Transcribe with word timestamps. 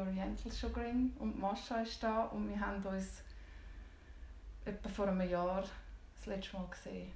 Oriental 0.00 0.50
Sugaring 0.50 1.12
und 1.18 1.38
Mascha 1.38 1.82
ist 1.82 2.02
da 2.02 2.24
und 2.24 2.48
wir 2.48 2.60
haben 2.60 2.82
uns 2.82 3.22
etwa 4.64 4.88
vor 4.88 5.08
einem 5.08 5.28
Jahr 5.28 5.64
das 6.16 6.26
letzte 6.26 6.56
Mal 6.56 6.66
gesehen. 6.68 7.12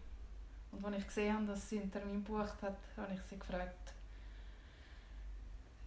Und 0.72 0.84
als 0.84 0.98
ich 0.98 1.06
gesehen 1.06 1.34
habe, 1.34 1.46
dass 1.46 1.68
sie 1.68 1.80
einen 1.80 1.92
Termin 1.92 2.24
gebucht 2.24 2.62
hat, 2.62 2.78
habe 2.96 3.14
ich 3.14 3.20
sie 3.22 3.38
gefragt, 3.38 3.92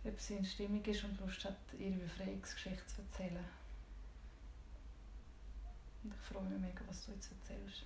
ob 0.06 0.20
sie 0.20 0.36
in 0.36 0.46
Stimmung 0.46 0.84
ist 0.86 1.04
und 1.04 1.20
Lust 1.20 1.44
hat, 1.46 1.58
ihre 1.78 1.98
Befreiungsgeschichte 1.98 2.86
zu 2.88 3.02
erzählen. 3.02 3.46
Und 6.04 6.14
ich 6.14 6.22
freue 6.22 6.44
mich 6.44 6.60
mega, 6.60 6.82
was 6.88 7.06
du 7.06 7.12
jetzt 7.12 7.32
erzählst. 7.32 7.84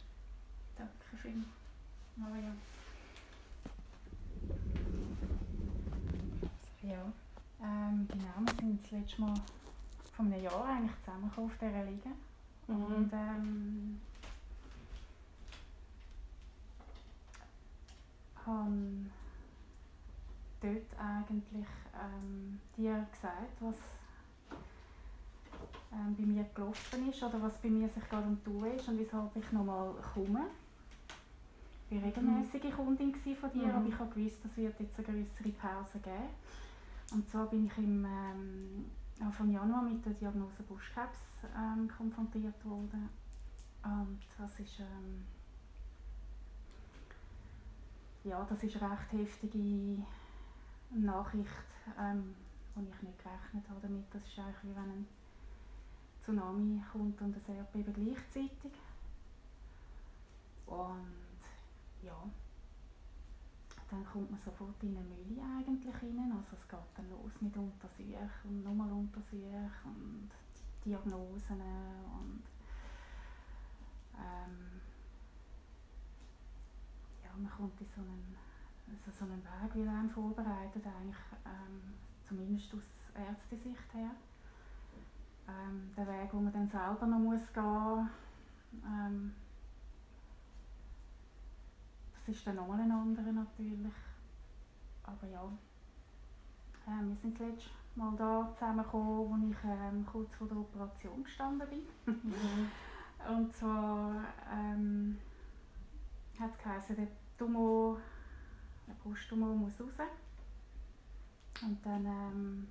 Danke 0.78 1.18
vielmals, 1.21 1.48
Maria. 2.16 2.54
Ja, 6.84 7.12
ähm, 7.63 8.07
genau, 8.07 8.45
wir 8.45 8.55
sind 8.59 8.83
das 8.83 8.91
letzte 8.91 9.21
Mal 9.21 9.33
vor 10.15 10.25
einem 10.25 10.43
Jahr 10.43 10.65
eigentlich 10.65 10.99
zusammengekommen 11.03 11.51
auf 11.51 11.57
dieser 11.57 11.84
Liga. 11.85 12.09
Mhm. 12.67 12.84
Und 12.84 13.13
ähm, 13.13 14.01
haben 18.45 19.11
dort 20.61 20.99
eigentlich 20.99 21.67
ähm, 21.93 22.59
dir 22.77 23.07
gesagt, 23.11 23.57
was 23.59 23.75
ähm, 25.91 26.15
bei 26.17 26.25
mir 26.25 26.45
gelaufen 26.55 27.09
ist 27.09 27.23
oder 27.23 27.41
was 27.41 27.57
bei 27.57 27.70
mir 27.70 27.89
sich 27.89 28.07
gerade 28.09 28.25
am 28.25 28.43
tun 28.43 28.65
ist 28.65 28.87
und 28.87 28.99
weshalb 28.99 29.35
ich 29.35 29.51
nochmal 29.51 29.93
komme. 30.13 30.48
Ich 31.89 31.98
war 31.98 32.07
regelmäßige 32.07 32.63
mhm. 32.63 32.71
Kundin 32.71 33.15
von 33.15 33.51
dir, 33.51 33.67
mhm. 33.67 33.71
aber 33.71 33.87
ich 33.87 33.99
habe 33.99 34.13
gewusst, 34.13 34.39
es 34.45 34.57
wird 34.57 34.79
jetzt 34.79 34.98
eine 34.98 35.07
größere 35.07 35.49
Pause 35.49 35.99
geben. 35.99 36.29
Und 37.12 37.27
zwar 37.27 37.48
bin 37.48 37.65
ich 37.65 37.77
im 37.77 38.05
ähm, 38.05 38.85
Anfang 39.20 39.51
Januar 39.51 39.84
mit 39.84 40.05
der 40.05 40.13
Diagnose 40.13 40.63
Brustkrebs 40.63 41.40
ähm, 41.55 41.90
konfrontiert 41.90 42.63
worden. 42.65 43.09
Und 43.84 44.20
das 44.37 44.59
ist 44.59 44.79
ähm, 44.79 45.26
ja, 48.23 48.45
das 48.48 48.63
ist 48.63 48.81
eine 48.81 48.91
recht 48.91 49.12
heftige 49.12 50.03
Nachricht, 50.91 51.49
ähm, 51.99 52.35
wo 52.76 52.81
ich 52.81 53.01
nicht 53.01 53.18
gerechnet 53.18 53.70
habe 53.70 53.81
damit. 53.81 54.05
Das 54.13 54.23
ist 54.23 54.40
eigentlich 54.40 54.63
wie 54.63 54.75
wenn 54.75 54.91
ein 54.91 55.07
Tsunami 56.21 56.84
kommt 56.91 57.20
und 57.21 57.35
ein 57.35 57.55
Erdbeben 57.55 57.93
gleichzeitig. 57.93 58.73
Und 60.68 61.40
ja, 62.03 62.23
dann 63.91 64.06
kommt 64.06 64.31
man 64.31 64.39
sofort 64.39 64.81
in 64.84 64.95
eine 64.95 65.06
Mühle 65.06 65.41
eigentlich 65.57 65.94
rein. 65.94 66.31
Also 66.31 66.56
es 66.56 66.67
geht 66.67 66.79
dann 66.95 67.09
los 67.09 67.34
mit 67.41 67.56
Untersuchen 67.57 68.31
und 68.45 68.63
nochmal 68.63 68.89
Untersuchen 68.91 69.69
und 69.84 70.29
Diagnosen 70.85 71.59
und 71.59 72.44
ähm, 74.16 74.81
ja, 77.23 77.29
man 77.38 77.51
kommt 77.51 77.79
in 77.81 77.88
so 77.88 78.01
einen, 78.01 78.35
also 78.88 79.12
so 79.12 79.25
einen 79.25 79.44
Weg, 79.44 79.75
wie 79.75 79.88
einem 79.88 80.09
vorbereitet, 80.09 80.85
eigentlich, 80.85 81.17
ähm, 81.45 81.94
zumindest 82.23 82.73
aus 82.73 83.12
Ärztesicht 83.13 83.94
her. 83.94 84.12
Ähm, 85.50 85.91
der 85.97 86.07
Weg, 86.07 86.34
wo 86.34 86.39
man 86.39 86.53
dann 86.53 86.67
selber 86.67 87.06
noch 87.07 87.19
muss 87.19 87.51
gehen 87.53 88.09
ähm, 88.85 89.34
das 92.25 92.36
ist 92.36 92.46
dann 92.46 92.56
nochmal 92.56 92.80
ein 92.81 92.91
anderer 92.91 93.31
natürlich. 93.31 93.94
Aber 95.03 95.28
ja, 95.28 95.44
äh, 96.88 97.03
wir 97.03 97.16
sind 97.16 97.40
letztes 97.40 97.72
Mal 97.96 98.16
da 98.16 98.52
zusammengekommen, 98.53 99.53
als 99.53 99.64
ich 99.64 99.69
ähm, 99.69 100.06
kurz 100.06 100.34
vor 100.36 100.48
der 100.48 100.58
Operation 100.58 101.24
gestanden 101.24 101.68
bin. 101.70 102.14
Mhm. 102.14 102.72
Und 103.36 103.54
zwar 103.54 104.24
ähm, 104.52 105.18
hat 106.40 106.52
es 106.52 106.58
geheißen, 106.64 106.96
der 106.96 107.08
Tumor, 107.38 108.00
der 108.88 108.94
Brusttumor 108.94 109.50
muss 109.56 109.80
raus. 109.80 110.08
Und 111.62 111.86
dann 111.86 112.06
ähm, 112.06 112.68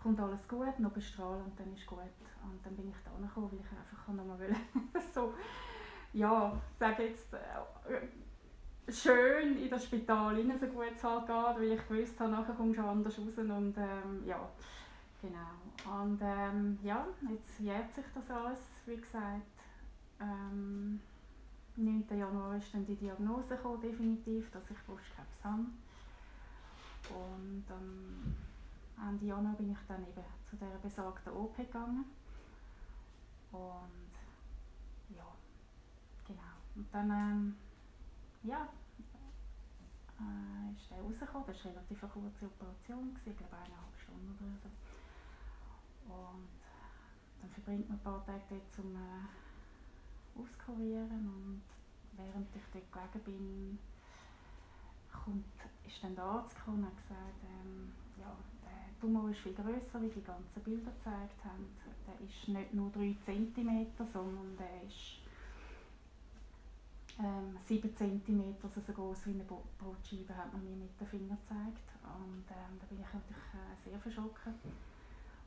kommt 0.00 0.20
alles 0.20 0.46
gut, 0.46 0.78
noch 0.78 0.92
bestrahlen 0.92 1.44
und 1.44 1.58
dann 1.58 1.72
ist 1.74 1.86
gut. 1.86 1.98
Und 1.98 2.64
dann 2.64 2.76
bin 2.76 2.88
ich 2.88 2.96
da 3.04 3.10
gekommen, 3.10 3.50
weil 3.50 3.58
ich 3.58 3.66
einfach 3.66 4.14
noch 4.14 4.24
mal 4.24 4.38
so, 5.14 5.34
ja, 6.12 6.56
sage 6.78 7.08
jetzt, 7.08 7.34
äh, 7.34 8.06
schön 8.88 9.56
in 9.62 9.70
das 9.70 9.84
Spital 9.84 10.34
rein, 10.34 10.58
so 10.58 10.66
gut 10.66 10.92
es 10.94 11.02
halt 11.02 11.26
geht, 11.26 11.34
weil 11.34 11.72
ich 11.72 11.90
wusste, 11.90 12.28
nachher 12.28 12.54
kommst 12.54 12.78
du 12.78 12.82
anders 12.82 13.18
raus 13.18 13.38
und 13.38 13.74
ähm, 13.76 14.26
ja, 14.26 14.48
genau. 15.20 16.00
Und 16.00 16.20
ähm, 16.22 16.78
ja, 16.82 17.06
jetzt 17.28 17.60
jährt 17.60 17.92
sich 17.94 18.04
das 18.14 18.30
alles, 18.30 18.58
wie 18.86 18.96
gesagt. 18.96 19.42
Ähm, 20.20 21.00
9. 21.76 22.06
Januar 22.18 22.56
ist 22.56 22.72
dann 22.72 22.86
die 22.86 22.96
Diagnose 22.96 23.56
gekommen, 23.56 23.80
definitiv, 23.80 24.50
dass 24.50 24.70
ich 24.70 24.78
Brustkrebs 24.86 25.44
habe. 25.44 25.66
Und 27.10 27.64
am 27.68 29.08
Ende 29.08 29.26
Januar 29.26 29.54
bin 29.54 29.72
ich 29.72 29.78
dann 29.86 30.02
eben 30.02 30.24
zu 30.48 30.56
dieser 30.56 30.78
besagten 30.82 31.32
OP 31.34 31.56
gegangen. 31.56 32.04
Und 33.52 34.10
ja, 35.14 35.26
genau. 36.26 36.42
Und 36.74 36.86
dann, 36.92 37.10
ähm, 37.10 37.56
ja, 38.46 38.68
äh, 40.20 40.72
ist 40.72 40.90
der 40.90 41.00
rausgekommen. 41.02 41.46
Das 41.46 41.64
war 41.64 41.72
eine 41.72 41.80
relativ 41.80 42.00
kurze 42.00 42.46
Operation, 42.46 43.18
ich 43.24 43.36
glaube 43.36 43.56
eineinhalb 43.56 43.98
Stunden 43.98 44.32
oder 44.38 44.56
so. 44.62 44.70
Und 46.12 46.48
dann 47.40 47.50
verbringt 47.50 47.88
man 47.88 47.98
ein 47.98 48.02
paar 48.02 48.24
Tage 48.24 48.42
dort 48.48 48.74
zum 48.74 48.94
äh, 48.94 50.40
auskurieren 50.40 51.10
und 51.10 51.62
während 52.16 52.48
ich 52.54 52.62
dort 52.72 52.92
gelegen 52.92 53.24
bin, 53.24 53.78
kommt, 55.12 55.44
ist 55.86 56.02
dann 56.02 56.14
der 56.14 56.24
Arzt 56.24 56.54
gekommen 56.54 56.78
und 56.78 56.86
hat 56.86 56.96
gesagt, 56.96 57.42
ähm, 57.44 57.92
ja, 58.18 58.36
der 58.62 59.00
Tumor 59.00 59.30
ist 59.30 59.40
viel 59.40 59.54
grösser, 59.54 60.00
wie 60.02 60.08
die 60.08 60.22
ganzen 60.22 60.62
Bilder 60.62 60.92
gezeigt 60.92 61.44
haben. 61.44 61.66
Der 62.06 62.20
ist 62.26 62.48
nicht 62.48 62.74
nur 62.74 62.90
3 62.92 63.16
cm, 63.24 63.86
sondern 64.12 64.56
der 64.56 64.82
ist 64.84 65.25
ähm, 67.18 67.56
7 67.66 67.94
cm, 67.94 68.56
also 68.62 68.80
so 68.80 68.92
groß 68.92 69.26
wie 69.26 69.30
eine 69.30 69.44
Brotscheibe, 69.44 70.36
hat 70.36 70.52
man 70.52 70.64
mir 70.64 70.76
mit 70.76 71.00
den 71.00 71.06
Fingern 71.06 71.38
gezeigt. 71.40 71.88
Und 72.02 72.44
ähm, 72.50 72.78
da 72.78 72.86
bin 72.86 73.00
ich 73.00 73.12
natürlich 73.12 73.54
äh, 73.54 73.90
sehr 73.90 73.98
verschockt. 73.98 74.48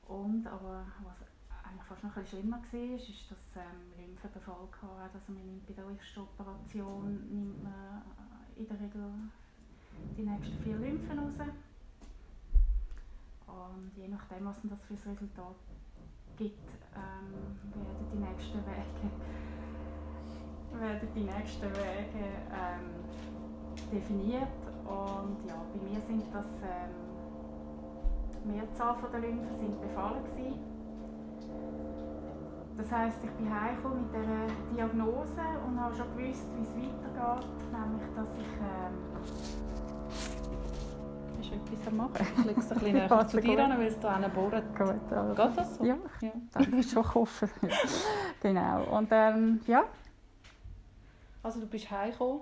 Und, 0.07 0.47
aber 0.47 0.85
was 1.03 1.21
eigentlich 1.63 1.85
fast 1.87 2.03
noch 2.03 2.17
ein 2.17 2.25
schlimmer 2.25 2.57
war, 2.57 2.95
ist, 2.95 3.31
dass 3.31 3.55
ähm, 3.57 3.93
Lymphenbefall 3.97 4.67
hatte. 4.81 5.13
Also 5.13 5.31
man 5.33 5.45
nimmt 5.45 5.67
bei 5.67 5.73
der 5.73 5.85
ersten 5.85 6.21
Operation 6.21 7.13
nimmt 7.29 7.63
man 7.63 8.01
äh, 8.01 8.59
in 8.59 8.67
der 8.67 8.79
Regel 8.79 9.11
die 10.17 10.23
nächsten 10.23 10.63
vier 10.63 10.77
Lymphen 10.77 11.19
raus. 11.19 11.33
Und 13.45 13.91
je 13.95 14.07
nachdem, 14.07 14.45
was 14.45 14.57
das 14.63 14.81
für 14.83 14.93
ein 14.93 15.13
Resultat 15.13 15.55
gibt, 16.37 16.69
ähm, 16.95 17.33
werden 17.73 18.07
die 18.11 18.17
nächsten 18.17 18.59
Wege, 18.65 19.11
werden 20.79 21.09
die 21.15 21.23
nächsten 21.23 21.69
Wege 21.69 22.25
ähm, 22.51 22.99
definiert. 23.91 24.47
Und 24.85 25.37
ja, 25.47 25.55
bei 25.73 25.89
mir 25.89 26.01
sind 26.01 26.23
das 26.33 26.47
ähm, 26.63 27.09
Mehrzahl 28.45 28.95
der 29.11 29.19
Lymphen 29.19 29.57
sind 29.57 29.81
befallen 29.81 30.23
gewesen. 30.23 30.59
Das 32.77 32.91
heisst, 32.91 33.17
ich 33.23 33.31
bin 33.31 33.53
heimgekommen 33.53 34.03
mit 34.03 34.13
dieser 34.15 34.47
Diagnose 34.73 35.41
und 35.67 35.79
habe 35.79 35.93
schon 35.93 36.07
gewusst, 36.15 36.47
wie 36.55 36.63
es 36.63 36.69
weitergeht. 36.69 37.47
Nämlich, 37.71 38.09
dass 38.15 38.29
ich... 38.37 38.53
Ähm, 38.57 39.09
ist 41.41 41.51
etwas 41.51 41.87
am 41.87 41.97
Machen? 41.97 42.27
Ich 42.37 42.45
lege 42.45 42.59
es 42.59 42.71
ein 42.71 42.79
bisschen 42.79 42.93
näher 43.09 43.27
zu 43.27 43.41
dir 43.41 43.65
an, 43.65 43.77
weil 43.77 43.87
es 43.87 43.99
hier. 43.99 44.63
Gut, 44.77 45.11
also. 45.11 45.35
Geht 45.35 45.57
das 45.57 45.75
so? 45.75 45.83
Ja, 45.83 45.95
ja. 46.21 46.31
das 46.53 46.67
ist 46.67 46.91
schon 46.91 47.05
offen. 47.05 47.49
genau. 48.41 48.83
Und 48.97 49.09
ähm, 49.11 49.59
ja. 49.67 49.83
Also 51.41 51.59
du 51.59 51.67
bist 51.67 51.89
heimgekommen? 51.89 52.41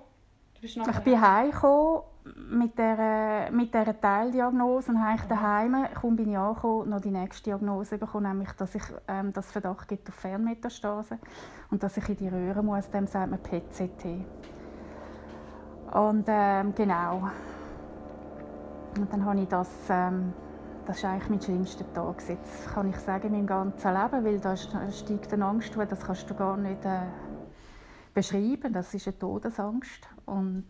Du 0.54 0.60
bist 0.60 0.76
ich 0.76 0.98
bin 1.00 1.20
heimgekommen 1.20 2.02
mit 2.50 2.76
dieser, 2.76 3.50
mit 3.50 3.72
dieser 3.72 3.98
Teildiagnose 4.00 4.90
und 4.90 5.02
habe 5.02 5.22
daheim, 5.28 5.86
kaum 5.94 6.16
bin 6.16 6.30
ich 6.30 6.38
angekommen, 6.38 6.90
noch 6.90 7.00
die 7.00 7.10
nächste 7.10 7.44
Diagnose 7.44 7.96
bekommen, 7.96 8.28
nämlich, 8.28 8.52
dass 8.52 8.74
ich 8.74 8.82
ähm, 9.06 9.32
das 9.32 9.50
Verdacht 9.50 9.88
gibt 9.88 10.08
auf 10.08 10.14
Fernmetastase 10.16 11.18
und 11.70 11.82
dass 11.82 11.96
ich 11.96 12.08
in 12.08 12.16
die 12.16 12.28
Röhre 12.28 12.62
muss, 12.62 12.90
dem 12.90 13.06
sagt 13.06 13.30
man 13.30 13.40
PCT. 13.40 14.26
Und 15.94 16.24
ähm, 16.26 16.74
genau. 16.74 17.30
Und 18.98 19.12
dann 19.12 19.24
habe 19.24 19.40
ich 19.40 19.48
das, 19.48 19.70
ähm, 19.88 20.32
das 20.86 20.98
ist 20.98 21.04
eigentlich 21.04 21.30
mein 21.30 21.40
schlimmster 21.40 21.92
Tag. 21.94 22.22
Jetzt 22.28 22.74
kann 22.74 22.90
ich 22.90 22.96
sagen, 22.96 23.28
in 23.28 23.32
meinem 23.32 23.46
ganzen 23.46 23.94
Leben, 23.94 24.24
weil 24.24 24.40
da 24.40 24.56
steigt 24.56 25.32
eine 25.32 25.46
Angst, 25.46 25.72
das 25.76 26.04
kannst 26.04 26.28
du 26.28 26.34
gar 26.34 26.56
nicht 26.56 26.84
äh, 26.84 27.02
beschreiben. 28.14 28.72
Das 28.72 28.94
ist 28.94 29.06
eine 29.06 29.18
Todesangst. 29.18 30.08
Und 30.26 30.66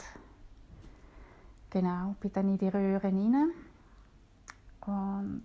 Genau, 1.70 2.14
bin 2.20 2.32
dann 2.32 2.48
in 2.48 2.58
die 2.58 2.68
Röhre 2.68 3.02
rein. 3.02 3.52
Und 4.86 5.44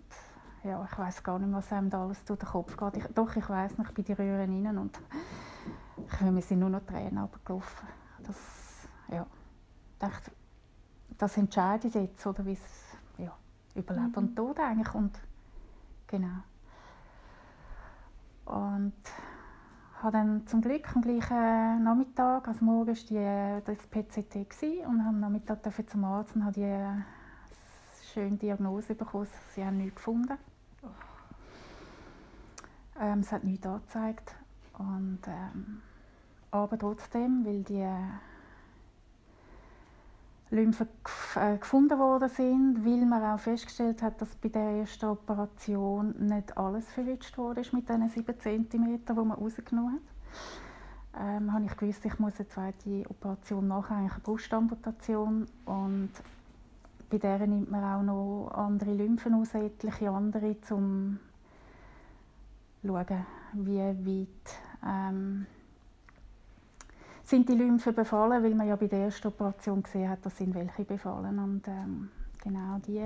ja, 0.63 0.87
ich 0.89 0.97
weiß 0.97 1.21
gar 1.21 1.37
nicht, 1.37 1.51
was 1.51 1.73
einem 1.73 1.89
da 1.89 2.03
alles 2.03 2.23
durch 2.23 2.39
den 2.39 2.47
Kopf 2.47 2.77
geht. 2.77 2.97
Ich, 2.97 3.13
doch, 3.13 3.35
ich 3.35 3.49
weiß 3.49 3.77
noch, 3.77 3.89
ich 3.89 3.93
bin 3.93 4.05
die 4.05 4.13
Röhren 4.13 4.65
rein 4.65 4.77
und 4.77 4.97
ich, 5.97 6.21
mir 6.21 6.41
sind 6.41 6.59
nur 6.59 6.69
noch 6.69 6.85
Tränen 6.85 7.17
runtergelaufen. 7.17 7.87
Das, 8.19 8.37
ja, 9.09 9.27
dachte, 9.99 10.31
das 11.17 11.35
entscheide 11.35 11.89
ich 11.89 11.93
jetzt, 11.93 12.25
oder 12.25 12.45
wie 12.45 12.53
es, 12.53 12.61
ja, 13.17 13.35
Überleben 13.75 14.07
mhm. 14.07 14.15
und 14.15 14.35
Tod 14.35 14.59
eigentlich 14.59 14.93
und 14.93 15.19
genau. 16.07 16.43
Und 18.45 18.93
habe 20.03 20.17
dann 20.17 20.45
zum 20.47 20.61
Glück 20.61 20.95
am 20.95 21.01
gleichen 21.01 21.83
Nachmittag, 21.83 22.47
also 22.47 22.65
morgen 22.65 22.87
war 22.87 22.93
die, 22.93 23.65
das 23.65 23.87
PCT 23.87 24.49
gewesen, 24.49 24.85
und 24.85 24.99
am 24.99 25.19
Nachmittag 25.21 25.59
zum 25.89 26.03
Arzt 26.03 26.35
und 26.35 26.43
habe 26.43 26.53
die 26.53 26.65
eine 26.65 27.05
schöne 28.13 28.35
Diagnose 28.35 28.95
bekommen. 28.95 29.27
Sie 29.55 29.65
haben 29.65 29.77
nichts 29.77 29.95
gefunden. 29.95 30.37
Ähm, 32.99 33.19
es 33.19 33.31
hat 33.31 33.45
nichts 33.45 33.65
angezeigt. 33.65 34.35
Und, 34.77 35.19
ähm, 35.27 35.81
aber 36.51 36.77
trotzdem, 36.77 37.45
weil 37.45 37.63
die 37.63 37.87
Lymphen 40.53 40.87
äh, 41.35 41.57
gefunden 41.57 41.97
worden 41.97 42.29
sind, 42.29 42.85
weil 42.85 43.05
man 43.05 43.23
auch 43.23 43.39
festgestellt 43.39 44.03
hat, 44.03 44.21
dass 44.21 44.35
bei 44.35 44.49
der 44.49 44.61
ersten 44.61 45.05
Operation 45.05 46.13
nicht 46.19 46.55
alles 46.57 46.87
verwünscht 46.91 47.37
wurde 47.37 47.63
mit 47.71 47.89
diesen 47.89 48.09
7 48.09 48.39
cm, 48.39 48.69
die 48.69 49.13
man 49.13 49.31
rausgenommen 49.31 49.93
hat. 49.93 50.01
Ähm, 51.19 51.51
habe 51.53 51.65
ich 51.65 51.75
gewusst, 51.75 52.05
ich 52.05 52.19
muss 52.19 52.39
eine 52.39 52.47
zweite 52.47 53.03
Operation 53.09 53.67
machen, 53.67 53.97
eigentlich 53.97 54.13
eine 54.13 54.21
Brustamputation. 54.21 55.47
Und 55.65 56.11
bei 57.09 57.17
der 57.17 57.47
nimmt 57.47 57.71
man 57.71 57.83
auch 57.83 58.03
noch 58.03 58.51
andere 58.53 58.93
Lymphen 58.93 59.33
aus, 59.33 59.55
etliche 59.55 60.09
andere, 60.11 60.55
um 60.69 61.19
zu 62.81 62.87
schauen, 62.87 63.25
wie 63.53 63.79
weit 63.79 64.57
ähm, 64.85 65.45
sind 67.23 67.47
die 67.47 67.55
Lymphen 67.55 67.95
befallen, 67.95 68.43
weil 68.43 68.55
man 68.55 68.67
ja 68.67 68.75
bei 68.75 68.87
der 68.87 69.05
ersten 69.05 69.27
Operation 69.27 69.83
gesehen 69.83 70.09
hat, 70.09 70.25
dass 70.25 70.37
sind 70.37 70.53
welche 70.53 70.83
befallen. 70.83 71.39
Und 71.39 71.67
ähm, 71.67 72.09
genau 72.43 72.79
die 72.85 73.01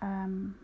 ähm, 0.00 0.54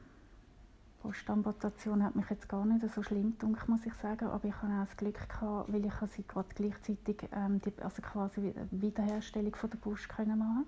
Brustamputation 1.03 2.05
hat 2.05 2.15
mich 2.15 2.31
jetzt 2.31 2.49
gar 2.49 2.65
nicht 2.65 2.89
so 2.94 3.03
schlimm 3.03 3.37
gedacht, 3.39 3.69
muss 3.69 3.85
ich 3.85 3.94
sagen. 3.94 4.29
Aber 4.29 4.47
ich 4.47 4.55
hatte 4.55 4.73
auch 4.73 4.87
das 4.87 4.97
Glück, 4.97 5.29
gehabt, 5.29 5.73
weil 5.73 5.87
ich 5.87 5.94
sie 6.15 6.25
gerade 6.27 6.49
gleichzeitig 6.55 7.29
ähm, 7.33 7.61
die, 7.61 7.73
also 7.83 8.00
quasi 8.03 8.55
Wiederherstellung 8.71 9.55
von 9.56 9.71
der 9.71 9.79
Brust 9.79 10.09
können 10.09 10.39
machen 10.39 10.67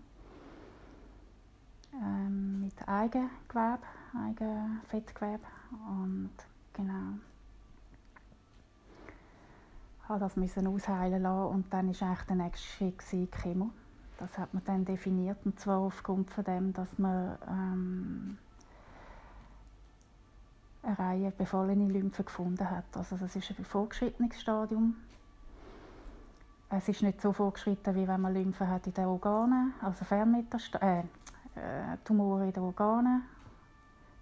ähm, 2.02 2.60
mit 2.60 2.88
Eigengewebe, 2.88 3.78
Eigenfettgewebe 4.14 5.46
und 5.88 6.32
genau 6.72 7.18
habe 10.08 10.20
das 10.20 10.36
müssen 10.36 10.66
ausheilen 10.66 11.22
lassen 11.22 11.54
und 11.54 11.72
dann 11.72 11.90
ist 11.90 12.02
eigentlich 12.02 12.26
der 12.26 12.36
nächste 12.36 12.66
Schritt 12.66 13.02
die 13.12 13.26
Chemo. 13.26 13.70
Das 14.18 14.38
hat 14.38 14.54
man 14.54 14.62
dann 14.64 14.84
definiert 14.84 15.38
und 15.44 15.58
zwar 15.58 15.78
aufgrund 15.78 16.30
von 16.30 16.44
dem, 16.44 16.72
dass 16.72 16.98
man 16.98 17.38
ähm, 17.48 18.38
eine 20.82 20.98
Reihe 20.98 21.30
befallene 21.30 21.88
Lymphen 21.88 22.24
gefunden 22.24 22.68
hat. 22.70 22.84
Also 22.94 23.16
das 23.16 23.34
ist 23.34 23.58
ein 23.58 23.64
vorgeschrittenes 23.64 24.40
Stadium. 24.40 24.96
Es 26.70 26.88
ist 26.88 27.02
nicht 27.02 27.20
so 27.20 27.32
vorgeschritten, 27.32 27.94
wie 27.94 28.06
wenn 28.06 28.20
man 28.20 28.34
Lymphen 28.34 28.68
hat 28.68 28.86
in 28.86 28.94
den 28.94 29.06
Organen, 29.06 29.74
also 29.80 30.04
Fernmetastase, 30.04 30.84
äh, 30.84 31.00
äh, 31.54 31.96
Tumore 32.04 32.46
in 32.46 32.52
den 32.52 32.62
Organen, 32.62 33.22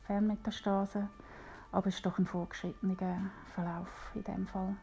Fernmetastase, 0.06 1.08
aber 1.70 1.86
es 1.86 1.96
ist 1.96 2.06
doch 2.06 2.18
ein 2.18 2.26
vorgeschrittener 2.26 3.30
Verlauf 3.54 3.88
in 4.14 4.24
dem 4.24 4.46
Fall. 4.46 4.76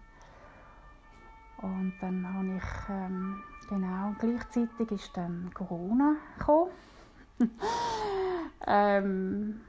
Und 1.61 1.93
dann 1.99 2.33
habe 2.33 2.55
ich, 2.57 2.89
ähm, 2.89 3.41
genau, 3.67 4.15
gleichzeitig 4.19 4.91
ist 4.91 5.15
dann 5.15 5.51
Corona 5.53 6.15
gekommen. 6.37 6.71
ähm, 8.67 9.61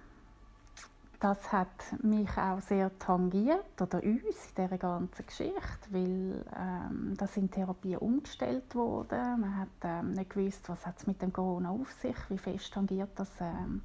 das 1.20 1.52
hat 1.52 1.68
mich 2.02 2.30
auch 2.38 2.60
sehr 2.60 2.96
tangiert, 2.98 3.80
oder 3.80 4.02
uns 4.02 4.24
in 4.24 4.64
dieser 4.64 4.78
ganzen 4.78 5.26
Geschichte, 5.26 5.88
weil 5.90 6.44
ähm, 6.56 7.14
da 7.16 7.26
sind 7.26 7.52
Therapien 7.52 7.98
umgestellt 7.98 8.74
worden. 8.74 9.40
Man 9.40 9.56
hat 9.58 9.68
ähm, 9.82 10.12
nicht 10.12 10.30
gewusst, 10.30 10.68
was 10.68 10.80
es 10.96 11.06
mit 11.06 11.20
dem 11.20 11.32
Corona 11.32 11.70
auf 11.70 11.92
sich, 12.00 12.16
wie 12.30 12.38
fest 12.38 12.72
tangiert 12.72 13.10
das 13.16 13.30
ähm, 13.40 13.82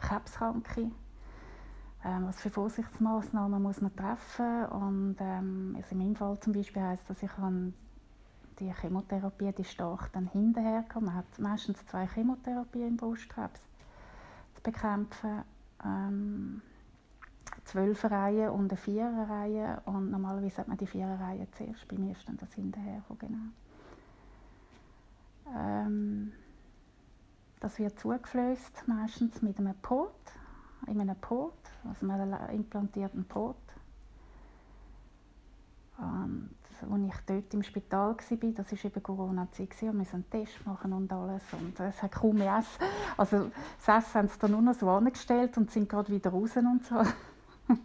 Krebskranke 0.00 0.90
ähm, 2.04 2.26
was 2.26 2.40
für 2.40 2.50
Vorsichtsmaßnahmen 2.50 3.62
muss 3.62 3.80
man 3.80 3.94
treffen 3.94 4.66
und 4.66 5.16
ähm, 5.20 5.74
also 5.76 5.92
in 5.92 5.98
meinem 5.98 6.16
Fall 6.16 6.38
zum 6.40 6.52
Beispiel 6.52 6.82
heißt 6.82 7.08
dass 7.08 7.22
ich 7.22 7.30
die 8.58 8.72
Chemotherapie 8.74 9.52
die 9.52 9.64
stark 9.64 10.12
dann 10.12 10.26
hinterher 10.26 10.82
kam. 10.84 11.04
Man 11.06 11.14
hat 11.14 11.38
meistens 11.38 11.84
zwei 11.86 12.06
Chemotherapien 12.06 12.88
im 12.88 12.96
Brustkrebs 12.96 13.60
zu 14.54 14.62
bekämpfen. 14.62 15.42
Ähm, 15.84 16.62
zwölf 17.64 18.04
Reihen 18.04 18.50
und 18.50 18.70
eine 18.70 18.76
vierer 18.76 19.28
Reihe 19.28 19.82
und 19.84 20.10
normalerweise 20.10 20.58
hat 20.58 20.68
man 20.68 20.76
die 20.76 20.86
vierer 20.86 21.18
Reihe 21.20 21.46
zuerst. 21.52 21.86
Bei 21.88 21.96
mir 21.96 22.12
ist 22.12 22.28
dann 22.28 22.36
das 22.36 22.52
hinterher 22.54 23.02
genau. 23.18 23.52
Ähm, 25.56 26.32
das 27.60 27.78
wird 27.78 27.98
zugeflößt, 27.98 28.88
meistens 28.88 29.42
mit 29.42 29.58
einem 29.58 29.74
Pot, 29.76 30.14
in 30.86 31.00
einem 31.00 31.16
Pot 31.16 31.52
also 31.88 32.06
man 32.06 32.32
implantiert 32.50 33.12
einen 33.14 33.24
Pot. 33.24 33.56
Und 35.98 36.50
als 36.90 37.02
ich 37.06 37.26
dort 37.26 37.54
im 37.54 37.62
Spital 37.62 38.16
war, 38.16 38.50
das 38.56 38.72
war 38.72 38.84
eben 38.84 39.02
Corona-Zeit, 39.02 39.82
wir 39.82 39.90
einen 39.90 40.30
Test 40.30 40.66
machen 40.66 40.92
und 40.92 41.12
alles. 41.12 41.42
Und 41.52 41.78
es 41.78 42.02
hat 42.02 42.12
kaum 42.12 42.36
mehr 42.36 42.58
Essen. 42.58 42.84
Also 43.16 43.50
das 43.84 44.04
Essen 44.04 44.14
haben 44.14 44.28
sie 44.28 44.38
dann 44.38 44.50
nur 44.50 44.62
noch 44.62 44.74
so 44.74 44.88
angestellt 44.88 45.56
und 45.58 45.70
sind 45.70 45.88
gerade 45.88 46.10
wieder 46.10 46.30
raus 46.30 46.56
und 46.56 46.84
so. 46.84 46.96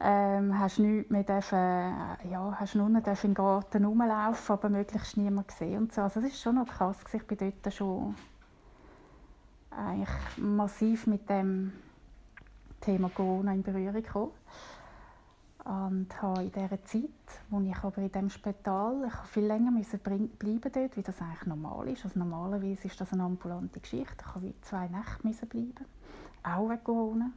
ähm, 0.00 0.58
hast 0.58 0.78
nicht 0.78 1.10
mehr 1.10 1.24
dürfen, 1.24 1.56
ja, 1.56 2.56
hast 2.56 2.76
nur 2.76 2.88
noch 2.88 3.24
im 3.24 3.34
Garten 3.34 3.84
rumlaufen, 3.84 4.52
aber 4.52 4.68
möglichst 4.68 5.16
niemand 5.16 5.48
gesehen 5.48 5.78
und 5.78 5.92
so. 5.92 6.02
Also 6.02 6.20
das 6.20 6.30
ist 6.30 6.40
schon 6.40 6.54
noch 6.54 6.66
krass, 6.66 6.98
ich 7.12 7.26
bin 7.26 7.38
dort 7.38 7.74
schon 7.74 8.14
eigentlich 9.70 10.08
massiv 10.36 11.08
mit 11.08 11.28
dem 11.28 11.72
Thema 12.84 13.08
Corona 13.08 13.54
in 13.54 13.62
Berührung 13.62 13.94
gekommen. 14.02 14.32
Und 15.64 16.08
habe 16.20 16.42
in 16.42 16.52
dieser 16.52 16.84
Zeit, 16.84 17.08
wo 17.48 17.58
ich 17.60 17.76
aber 17.82 18.02
in 18.02 18.12
diesem 18.12 18.28
Spital, 18.28 19.06
ich 19.06 19.28
viel 19.30 19.46
länger 19.46 19.70
müssen 19.70 19.98
bleiben 20.00 20.70
dort, 20.70 20.96
wie 20.96 21.02
das 21.02 21.22
eigentlich 21.22 21.46
normal 21.46 21.88
ist. 21.88 22.04
Also 22.04 22.18
normalerweise 22.18 22.86
ist 22.86 23.00
das 23.00 23.14
eine 23.14 23.22
ambulante 23.22 23.80
Geschichte. 23.80 24.16
Ich 24.18 24.34
habe 24.34 24.54
zwei 24.60 24.88
Nächte 24.88 25.26
müssen 25.26 25.48
bleiben, 25.48 25.86
auch 26.42 26.68
wegen 26.68 26.84
Corona. 26.84 27.30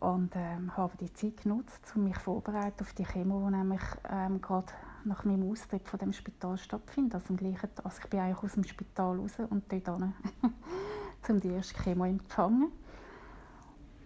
Und 0.00 0.32
ähm, 0.34 0.76
habe 0.76 0.96
die 0.96 1.12
Zeit 1.12 1.44
genutzt, 1.44 1.92
um 1.94 2.02
mich 2.04 2.18
vorzubereiten 2.18 2.80
auf 2.82 2.92
die 2.92 3.04
Chemo, 3.04 3.46
die 3.46 3.56
nämlich 3.56 3.82
ähm, 4.10 4.40
gerade 4.40 4.72
nach 5.04 5.24
meinem 5.24 5.48
Austritt 5.48 5.88
von 5.88 6.00
dem 6.00 6.12
Spital 6.12 6.58
stattfindet. 6.58 7.14
Also, 7.14 7.34
gleichen, 7.34 7.70
also 7.84 7.98
ich 8.02 8.10
bin 8.10 8.18
eigentlich 8.18 8.42
aus 8.42 8.54
dem 8.54 8.64
Spital 8.64 9.16
raus 9.16 9.34
und 9.48 9.70
dort 9.70 10.00
hin, 10.00 10.12
um 11.28 11.40
die 11.40 11.50
erste 11.50 11.80
Chemo 11.80 12.04
empfangen. 12.04 12.72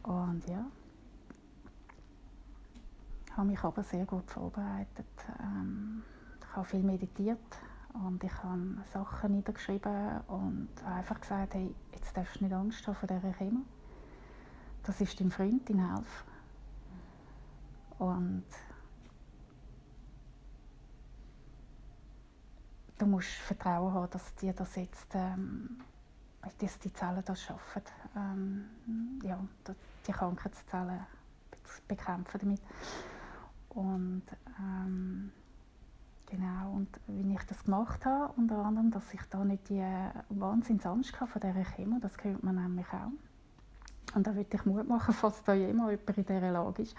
Und 0.06 0.46
ja, 0.46 0.64
ich 3.26 3.36
habe 3.36 3.48
mich 3.48 3.58
aber 3.58 3.82
sehr 3.82 4.06
gut 4.06 4.30
vorbereitet. 4.30 5.06
Ähm, 5.40 6.04
ich 6.40 6.56
habe 6.56 6.64
viel 6.64 6.82
meditiert 6.82 7.58
und 7.92 8.22
ich 8.22 8.32
habe 8.42 8.76
Sachen 8.92 9.32
niedergeschrieben 9.32 10.20
und 10.28 10.68
einfach 10.84 11.20
gesagt, 11.20 11.54
hey, 11.54 11.74
jetzt 11.92 12.16
darfst 12.16 12.40
du 12.40 12.44
nicht 12.44 12.52
Angst 12.52 12.86
haben 12.86 12.94
vor 12.94 13.08
dieser 13.08 13.32
Chemo. 13.32 13.62
Das 14.84 15.00
ist 15.00 15.18
dein 15.18 15.32
Freund, 15.32 15.68
dein 15.68 15.90
Helfer. 15.90 16.24
Und 17.98 18.44
du 22.98 23.06
musst 23.06 23.28
Vertrauen 23.28 23.92
haben, 23.92 24.10
dass 24.12 24.36
dir 24.36 24.52
das 24.52 24.76
jetzt 24.76 25.14
ähm, 25.14 25.80
dass 26.58 26.78
die 26.78 26.92
Zellen 26.92 27.24
das 27.24 27.42
schaffen. 27.42 27.82
Ähm, 28.14 29.20
ja, 29.24 29.38
die 30.06 30.12
Krankheitszellen 30.12 31.06
bekämpfen 31.88 32.40
damit. 32.40 32.60
Und 33.70 34.22
ähm, 34.58 35.32
genau, 36.26 36.72
und 36.72 36.88
wie 37.06 37.34
ich 37.34 37.42
das 37.44 37.64
gemacht 37.64 38.04
habe, 38.06 38.32
unter 38.36 38.64
anderem, 38.64 38.90
dass 38.90 39.12
ich 39.12 39.20
da 39.30 39.44
nicht 39.44 39.68
die 39.68 39.84
Wahnsinnsangst 40.30 41.20
hatte 41.20 41.30
vor 41.30 41.40
dieser 41.40 41.64
Chemo, 41.64 41.98
das 42.00 42.12
hört 42.22 42.42
man 42.42 42.56
nämlich 42.56 42.86
auch. 42.88 43.12
Und 44.14 44.26
da 44.26 44.34
würde 44.34 44.48
ich 44.50 44.64
Mut 44.64 44.88
machen, 44.88 45.12
falls 45.20 45.42
da 45.42 45.52
jemand 45.52 46.00
in 46.08 46.24
dieser 46.24 46.50
Lage 46.50 46.82
ist, 46.82 46.96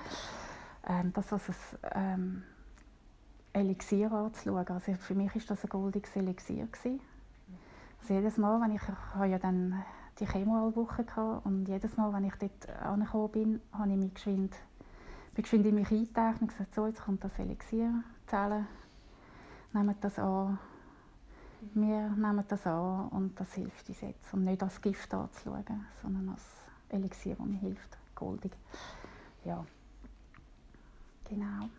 ähm, 0.88 1.12
das 1.14 1.34
als 1.34 1.50
ein 1.82 1.92
ähm, 1.96 2.44
Elixier 3.54 4.12
anzuschauen. 4.12 4.68
Also 4.68 4.94
für 4.94 5.16
mich 5.16 5.34
war 5.34 5.42
das 5.48 5.64
ein 5.64 5.70
goldiges 5.70 6.16
Elixier. 6.16 6.68
Also 8.02 8.14
jedes 8.14 8.38
Mal, 8.38 8.62
wenn 8.62 8.76
ich, 8.76 8.82
ich 8.82 9.16
habe 9.16 9.28
ja 9.28 9.40
dann 9.40 9.84
die 10.20 10.26
Chemo 10.26 10.64
alle 10.64 10.76
Woche 10.76 11.04
gehabt. 11.04 11.46
und 11.46 11.68
jedes 11.68 11.96
Mal, 11.98 12.12
wenn 12.14 12.26
ich 12.26 12.36
dort 12.36 12.70
angekommen 12.82 13.32
bin, 13.32 13.62
habe 13.72 13.92
ich 13.92 13.98
mich 13.98 14.14
geschwind, 14.14 14.56
bin 15.34 15.44
geschwind 15.44 15.66
in 15.66 15.76
mich 15.76 15.92
eingetaucht 15.92 16.42
und 16.42 16.48
gesagt, 16.48 16.74
so, 16.74 16.88
jetzt 16.88 17.02
kommt 17.02 17.24
das 17.24 17.38
Elixier, 17.38 18.04
Zellen, 18.26 18.68
nehmen 19.74 19.96
das 20.02 20.18
an, 20.20 20.58
wir 21.74 22.10
nehmen 22.10 22.44
das 22.48 22.66
an 22.66 23.08
und 23.10 23.40
das 23.40 23.54
hilft 23.54 23.90
uns 23.90 24.02
jetzt. 24.02 24.34
Und 24.34 24.44
nicht 24.44 24.62
als 24.64 24.82
Gift 24.82 25.14
anzuschauen, 25.14 25.86
sondern 26.02 26.30
als 26.30 26.44
Elixier, 26.90 27.36
das 27.36 27.46
mir 27.46 27.60
hilft, 27.60 27.98
goldig. 28.16 28.52
Ja, 29.46 29.66
genau. 31.26 31.70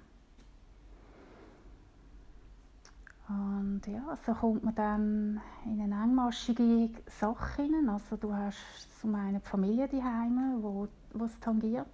Und 3.28 3.82
ja, 3.86 4.16
so 4.24 4.32
kommt 4.32 4.64
man 4.64 4.74
dann 4.74 5.40
in 5.66 5.82
eine 5.82 6.02
engmaschige 6.02 6.90
Sache 7.06 7.62
hinein. 7.62 7.88
Also 7.90 8.16
du 8.16 8.32
hast 8.32 8.56
zum 9.00 9.14
einen 9.14 9.40
die 9.40 9.46
Familie 9.46 9.86
daheim, 9.86 10.62
wo, 10.62 10.88
wo 11.12 11.24
es 11.24 11.38
tangiert. 11.38 11.86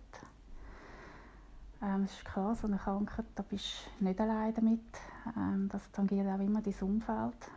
Ähm, 1.82 2.04
es 2.04 2.12
ist 2.12 2.24
klar, 2.24 2.54
so 2.54 2.68
eine 2.68 2.78
Krankheit, 2.78 3.26
da 3.34 3.42
bist 3.42 3.90
du 3.98 4.04
nicht 4.04 4.20
allein 4.20 4.54
damit. 4.54 4.80
Ähm, 5.36 5.68
das 5.72 5.90
tangiert 5.90 6.28
auch 6.28 6.38
immer 6.38 6.62
dein 6.62 6.74
Umfeld. 6.80 7.50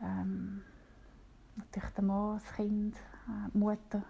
Ähm, 0.00 0.62
natürlich 1.56 1.90
der 1.90 2.04
Mann, 2.04 2.38
das 2.38 2.54
Kind, 2.54 2.96
äh, 2.96 3.50
die 3.52 3.58
Mutter. 3.58 4.04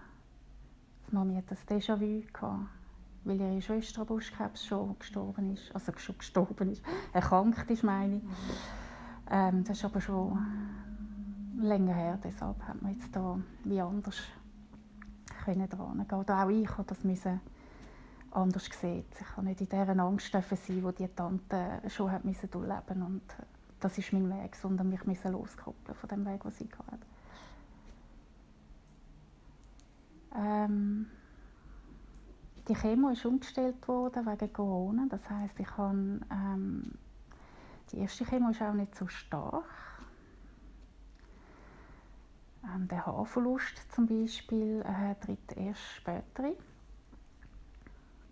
Die 1.09 1.15
Mami 1.15 1.37
hat 1.37 1.51
das 1.51 1.67
Déjà-vu 1.67 2.21
gehabt 2.33 2.76
weil 3.27 3.41
ihre 3.41 3.61
Schwester 3.61 4.03
an 4.03 4.07
Brustkrebs 4.07 4.65
schon 4.67 4.97
gestorben 4.99 5.53
ist, 5.53 5.75
also 5.75 5.93
schon 5.97 6.19
gestorben 6.19 6.71
ist, 6.71 6.83
erkrankt 7.13 7.71
ist, 7.71 7.83
meine 7.83 8.17
ich. 8.17 8.23
Ähm, 9.31 9.65
das 9.65 9.79
ist 9.79 9.85
aber 9.85 10.01
schon 10.01 10.39
länger 11.59 11.95
her, 11.95 12.19
deshalb 12.23 12.63
hat 12.63 12.81
man 12.81 12.93
jetzt 12.93 13.15
da 13.15 13.39
wie 13.65 13.81
anders 13.81 14.17
können 15.45 15.69
dran 15.69 16.07
gehen. 16.07 16.19
Oder 16.19 16.45
auch 16.45 16.51
ich 16.51 16.71
habe 16.71 16.85
das 16.87 17.03
müssen 17.03 17.41
anders 18.31 18.71
gesehen. 18.71 19.05
Ich 19.19 19.27
kann 19.35 19.45
nicht 19.47 19.61
in 19.61 19.69
dieser 19.69 19.99
Angst 19.99 20.31
sein, 20.31 20.45
die 20.69 20.93
die 20.99 21.09
Tante 21.09 21.83
schon 21.89 22.13
hat 22.13 22.25
müssen 22.25 22.51
durchleben 22.51 23.03
und 23.03 23.23
das 23.81 23.99
ist 23.99 24.13
mein 24.13 24.31
Weg, 24.31 24.57
sondern 24.57 24.89
mich 24.89 25.05
müssen 25.05 25.33
loskoppeln 25.33 25.97
von 25.97 26.09
dem 26.09 26.27
Weg, 26.27 26.43
den 26.43 26.53
sie 26.53 26.69
hatte. 26.91 27.07
Ähm, 30.35 31.07
die 32.69 32.75
Chemo 32.75 33.11
ist 33.11 33.25
umgestellt 33.25 33.87
worden 33.87 34.27
wegen 34.27 34.53
Corona. 34.53 35.07
Das 35.09 35.29
heißt, 35.29 35.59
ich 35.61 35.77
habe, 35.77 36.21
ähm, 36.31 36.93
die 37.91 37.99
erste 37.99 38.25
Chemo 38.25 38.51
ist 38.51 38.63
auch 38.63 38.75
nicht 38.75 38.95
so 38.95 39.07
stark. 39.07 39.65
Ähm, 42.65 42.89
der 42.89 43.07
Haarverlust 43.07 43.93
zum 43.93 44.07
Beispiel 44.07 44.83
äh, 44.85 45.15
tritt 45.25 45.57
erst 45.57 45.83
später 45.97 46.53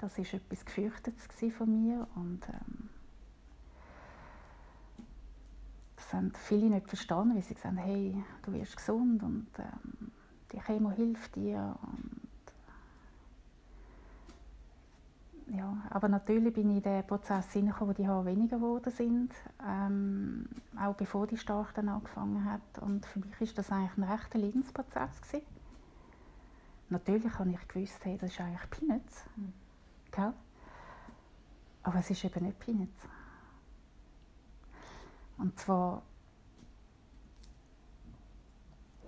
Das 0.00 0.18
war 0.18 0.34
etwas 0.34 0.64
Gefürchtetes 0.64 1.28
von 1.56 1.70
mir 1.70 2.08
und 2.16 2.40
ähm, 2.48 2.88
das 5.96 6.12
haben 6.12 6.32
viele 6.34 6.70
nicht 6.70 6.88
verstanden, 6.88 7.36
weil 7.36 7.42
sie 7.42 7.54
gesagt 7.54 7.76
haben, 7.76 7.84
hey, 7.84 8.22
du 8.42 8.52
wirst 8.52 8.76
gesund 8.76 9.22
und 9.22 9.46
ähm, 9.58 10.10
die 10.52 10.58
Chemo 10.58 10.90
hilft 10.90 11.36
dir 11.36 11.76
und 11.82 12.23
ja, 15.46 15.76
aber 15.90 16.08
natürlich 16.08 16.54
bin 16.54 16.70
ich 16.70 16.76
in 16.78 16.82
den 16.82 17.06
Prozess 17.06 17.52
hineingekommen, 17.52 17.94
wo 17.94 18.02
die 18.02 18.08
Haare 18.08 18.24
weniger 18.24 18.56
geworden 18.56 18.90
sind, 18.90 19.34
ähm, 19.66 20.48
auch 20.80 20.94
bevor 20.94 21.26
die 21.26 21.38
dann 21.74 21.88
angefangen 21.88 22.44
hat. 22.44 22.78
Und 22.80 23.04
für 23.04 23.18
mich 23.20 23.38
war 23.40 23.48
das 23.54 23.70
eigentlich 23.70 23.96
ein 23.98 24.04
rechter 24.04 24.38
Leidensprozess. 24.38 25.20
Gewesen. 25.20 25.46
Natürlich 26.88 27.38
habe 27.38 27.50
ich 27.50 27.68
gewusst, 27.68 28.04
hey, 28.04 28.16
das 28.18 28.30
ist 28.30 28.40
eigentlich 28.40 28.70
Peanuts. 28.70 29.24
Mhm. 29.36 29.52
Aber 31.82 31.98
es 31.98 32.08
ist 32.08 32.24
eben 32.24 32.44
nicht 32.46 32.58
Peanuts. 32.58 33.08
Und 35.36 35.58
zwar, 35.58 36.02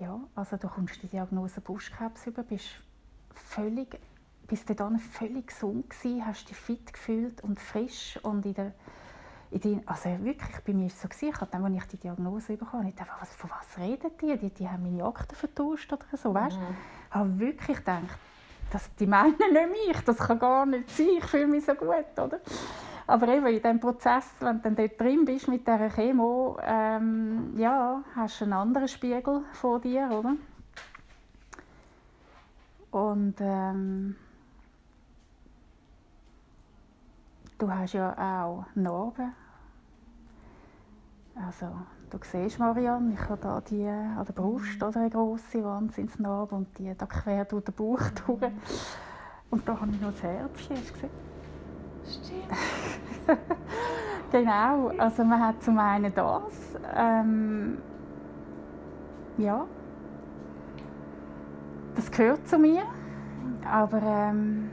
ja, 0.00 0.20
also 0.34 0.56
du 0.56 0.68
kommst 0.68 1.02
die 1.02 1.06
Diagnose 1.06 1.60
Brustkrebs 1.60 2.26
über, 2.26 2.42
bist 2.42 2.66
völlig 3.32 3.98
bist 4.46 4.68
du 4.68 4.74
dann 4.74 4.98
völlig 4.98 5.48
gesund 5.48 5.90
gewesen, 5.90 6.24
hast 6.26 6.48
dich 6.48 6.56
fit 6.56 6.92
gefühlt 6.92 7.42
und 7.42 7.60
frisch 7.60 8.18
und 8.22 8.46
in 8.46 8.54
der, 8.54 8.72
in 9.50 9.60
die, 9.60 9.80
also 9.86 10.08
wirklich, 10.24 10.56
bei 10.64 10.72
mir 10.72 10.82
war 10.82 10.86
es 10.88 11.02
so, 11.02 11.08
gewesen, 11.08 11.28
ich 11.28 11.48
dann, 11.48 11.64
als 11.64 11.74
ich 11.74 11.88
die 11.90 11.96
Diagnose 11.96 12.56
bekommen 12.56 12.92
habe, 12.98 13.10
was, 13.20 13.34
von 13.34 13.50
was 13.50 13.78
reden 13.78 14.10
die? 14.20 14.36
die? 14.36 14.50
Die 14.50 14.68
haben 14.68 14.82
meine 14.82 15.04
Akten 15.04 15.34
vertauscht 15.34 15.92
oder 15.92 16.04
so, 16.16 16.32
weißt? 16.32 16.58
Mhm. 16.58 16.76
Ich 17.08 17.14
habe 17.14 17.38
wirklich 17.38 17.76
gedacht, 17.78 18.18
das, 18.70 18.94
die 18.96 19.06
meinen 19.06 19.36
nicht 19.36 19.70
mich, 19.70 20.00
das 20.04 20.18
kann 20.18 20.38
gar 20.38 20.66
nicht 20.66 20.90
sein, 20.90 21.06
ich 21.18 21.24
fühle 21.24 21.46
mich 21.46 21.64
so 21.64 21.74
gut, 21.74 22.18
oder? 22.18 22.40
Aber 23.06 23.28
eben 23.28 23.46
in 23.46 23.62
diesem 23.62 23.78
Prozess, 23.78 24.28
wenn 24.40 24.56
du 24.56 24.62
dann 24.62 24.76
dort 24.76 25.00
drin 25.00 25.24
bist 25.24 25.46
mit 25.46 25.66
dieser 25.66 25.90
Chemo, 25.90 26.58
ähm, 26.62 27.54
ja, 27.56 28.02
hast 28.16 28.40
du 28.40 28.44
einen 28.44 28.54
anderen 28.54 28.88
Spiegel 28.88 29.44
vor 29.52 29.80
dir, 29.80 30.10
oder? 30.10 30.34
Und 32.90 33.34
ähm, 33.40 34.16
Du 37.58 37.70
hast 37.70 37.94
ja 37.94 38.12
auch 38.12 38.66
Narben. 38.74 39.32
Also, 41.34 41.66
du 42.10 42.18
siehst, 42.22 42.58
Marianne, 42.58 43.14
ich 43.14 43.20
habe 43.28 43.40
da 43.40 43.60
die 43.60 43.86
an 43.86 44.24
der 44.26 44.32
Brust 44.32 44.82
oder 44.82 45.00
eine 45.00 45.10
grosse 45.10 45.64
Wahnsinnsnarbe 45.64 46.54
und 46.54 46.78
die 46.78 46.94
da 46.96 47.06
quer 47.06 47.44
durch 47.44 47.64
den 47.64 47.74
Bauch 47.74 48.00
mhm. 48.00 48.38
durch. 48.38 48.52
Und 49.50 49.68
da 49.68 49.80
habe 49.80 49.90
ich 49.90 50.00
noch 50.00 50.12
das 50.12 50.22
Herzchen, 50.22 50.76
hast 50.76 50.88
du 50.88 50.92
gesehen? 50.92 51.10
Stimmt. 52.04 53.38
genau, 54.32 54.88
also 54.98 55.24
man 55.24 55.40
hat 55.40 55.62
zum 55.62 55.78
einen 55.78 56.14
das. 56.14 56.78
Ähm, 56.94 57.78
ja, 59.38 59.66
das 61.94 62.10
gehört 62.10 62.46
zu 62.46 62.58
mir, 62.58 62.82
aber 63.70 64.02
ähm, 64.02 64.70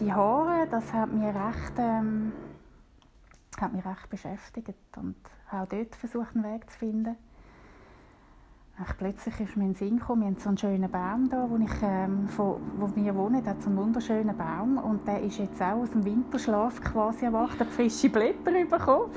die 0.00 0.12
Haare, 0.12 0.66
das 0.70 0.92
hat 0.92 1.12
mich 1.12 1.24
recht, 1.24 1.72
ähm, 1.78 2.32
hat 3.60 3.72
mich 3.72 3.84
recht 3.84 4.10
beschäftigt 4.10 4.74
und 4.96 5.16
auch 5.50 5.66
dort 5.66 5.94
versucht, 5.96 6.34
einen 6.34 6.44
Weg 6.44 6.68
zu 6.70 6.78
finden. 6.78 7.16
Ach, 8.82 8.92
plötzlich 8.98 9.38
ist 9.38 9.56
mir 9.56 9.64
in 9.64 9.72
den 9.72 9.74
Sinn 9.76 9.98
gekommen, 9.98 10.22
wir 10.22 10.28
haben 10.28 10.36
so 10.38 10.48
einen 10.48 10.58
schönen 10.58 10.90
Baum 10.90 11.28
da, 11.30 11.46
wo, 11.48 11.56
ich, 11.56 11.70
ähm, 11.82 12.28
von, 12.28 12.60
wo 12.76 12.90
wir 12.96 13.14
wohnen, 13.14 13.46
hat 13.46 13.62
so 13.62 13.68
einen 13.68 13.78
wunderschönen 13.78 14.36
Baum 14.36 14.78
und 14.78 15.06
der 15.06 15.22
ist 15.22 15.38
jetzt 15.38 15.62
auch 15.62 15.76
aus 15.76 15.90
dem 15.90 16.04
Winterschlaf 16.04 16.80
quasi 16.82 17.26
erwacht, 17.26 17.60
hat 17.60 17.68
frische 17.68 18.08
Blätter 18.08 18.50
bekommen. 18.50 19.12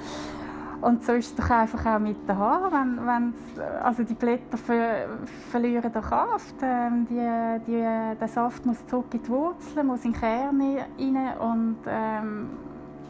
Und 0.80 1.04
so 1.04 1.14
ist 1.14 1.32
es 1.32 1.36
doch 1.36 1.50
einfach 1.50 1.86
auch 1.86 2.00
mit 2.00 2.28
den 2.30 2.38
Haaren. 2.38 3.00
Wenn, 3.06 3.34
also 3.82 4.04
die 4.04 4.14
Blätter 4.14 4.58
ver, 4.58 5.08
verlieren 5.50 5.92
den 5.92 6.02
Kraft. 6.02 6.56
Ähm, 6.62 7.08
die, 7.10 7.66
die, 7.66 8.18
der 8.20 8.28
Saft 8.28 8.66
muss 8.66 8.86
zurück 8.86 9.12
in 9.14 9.24
die 9.24 9.30
Wurzeln, 9.30 9.88
muss 9.88 10.06
in 10.06 10.14
den 10.14 10.20
Kern 10.20 10.62
rein. 10.62 11.38
Und 11.40 11.78
ähm, 11.88 12.50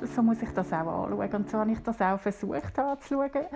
so 0.01 0.21
muss 0.21 0.41
ich 0.41 0.49
das 0.51 0.71
auch 0.71 1.05
anschauen. 1.05 1.33
Und 1.33 1.49
so 1.49 1.57
habe 1.57 1.71
ich 1.71 1.79
das 1.79 1.99
auch 2.01 2.19
versucht 2.19 2.79
anzuschauen. 2.79 3.47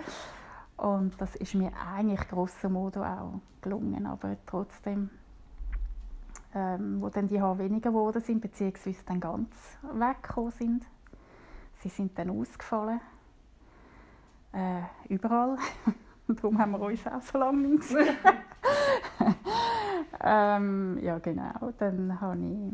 Und 0.75 1.13
das 1.21 1.35
ist 1.37 1.55
mir 1.55 1.71
eigentlich 1.95 2.27
grosso 2.27 2.69
modo 2.69 3.03
auch 3.03 3.39
gelungen. 3.61 4.05
Aber 4.07 4.35
trotzdem, 4.45 5.09
ähm, 6.53 6.97
wo 6.99 7.07
dann 7.07 7.27
die 7.27 7.41
Haare 7.41 7.59
weniger 7.59 7.91
geworden 7.91 8.21
sind, 8.21 8.41
beziehungsweise 8.41 9.05
dann 9.05 9.21
ganz 9.21 9.55
weggekommen 9.93 10.51
sind, 10.51 10.85
sie 11.75 11.89
sind 11.89 12.19
dann 12.19 12.29
ausgefallen 12.29 12.99
äh, 14.53 14.81
überall. 15.09 15.57
Darum 16.27 16.57
haben 16.57 16.71
wir 16.71 16.79
uns 16.79 17.05
auch 17.07 17.21
so 17.21 17.37
lange 17.37 17.67
nicht 17.67 17.81
gesehen. 17.81 18.15
ähm, 20.21 20.99
ja, 21.01 21.19
genau. 21.19 21.73
Dann 21.77 22.21
habe 22.21 22.37
ich 22.37 22.73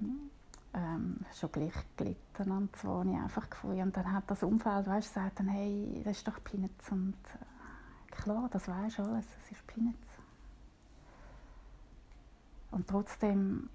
ähm, 0.74 1.18
schon 1.34 1.52
gleich 1.52 1.74
gelitten. 1.96 2.52
Und 2.52 2.76
zwar 2.76 3.00
habe 3.00 3.10
ich 3.10 3.18
einfach 3.18 3.50
gefunden. 3.50 3.82
Und 3.82 3.98
dann 3.98 4.12
hat 4.14 4.26
das 4.28 4.44
Umfeld 4.44 4.88
weißt, 4.88 5.14
gesagt, 5.14 5.40
dann, 5.40 5.48
hey, 5.48 6.02
das 6.04 6.18
ist 6.18 6.28
doch 6.28 6.44
Peanuts. 6.44 6.92
Und 6.92 7.16
äh, 7.34 8.16
klar, 8.16 8.48
das 8.52 8.68
weisst 8.68 9.00
du 9.00 9.04
alles, 9.04 9.26
es 9.44 9.52
ist 9.52 9.66
Peanuts. 9.68 9.98
Und 12.72 12.88
trotzdem 12.88 13.70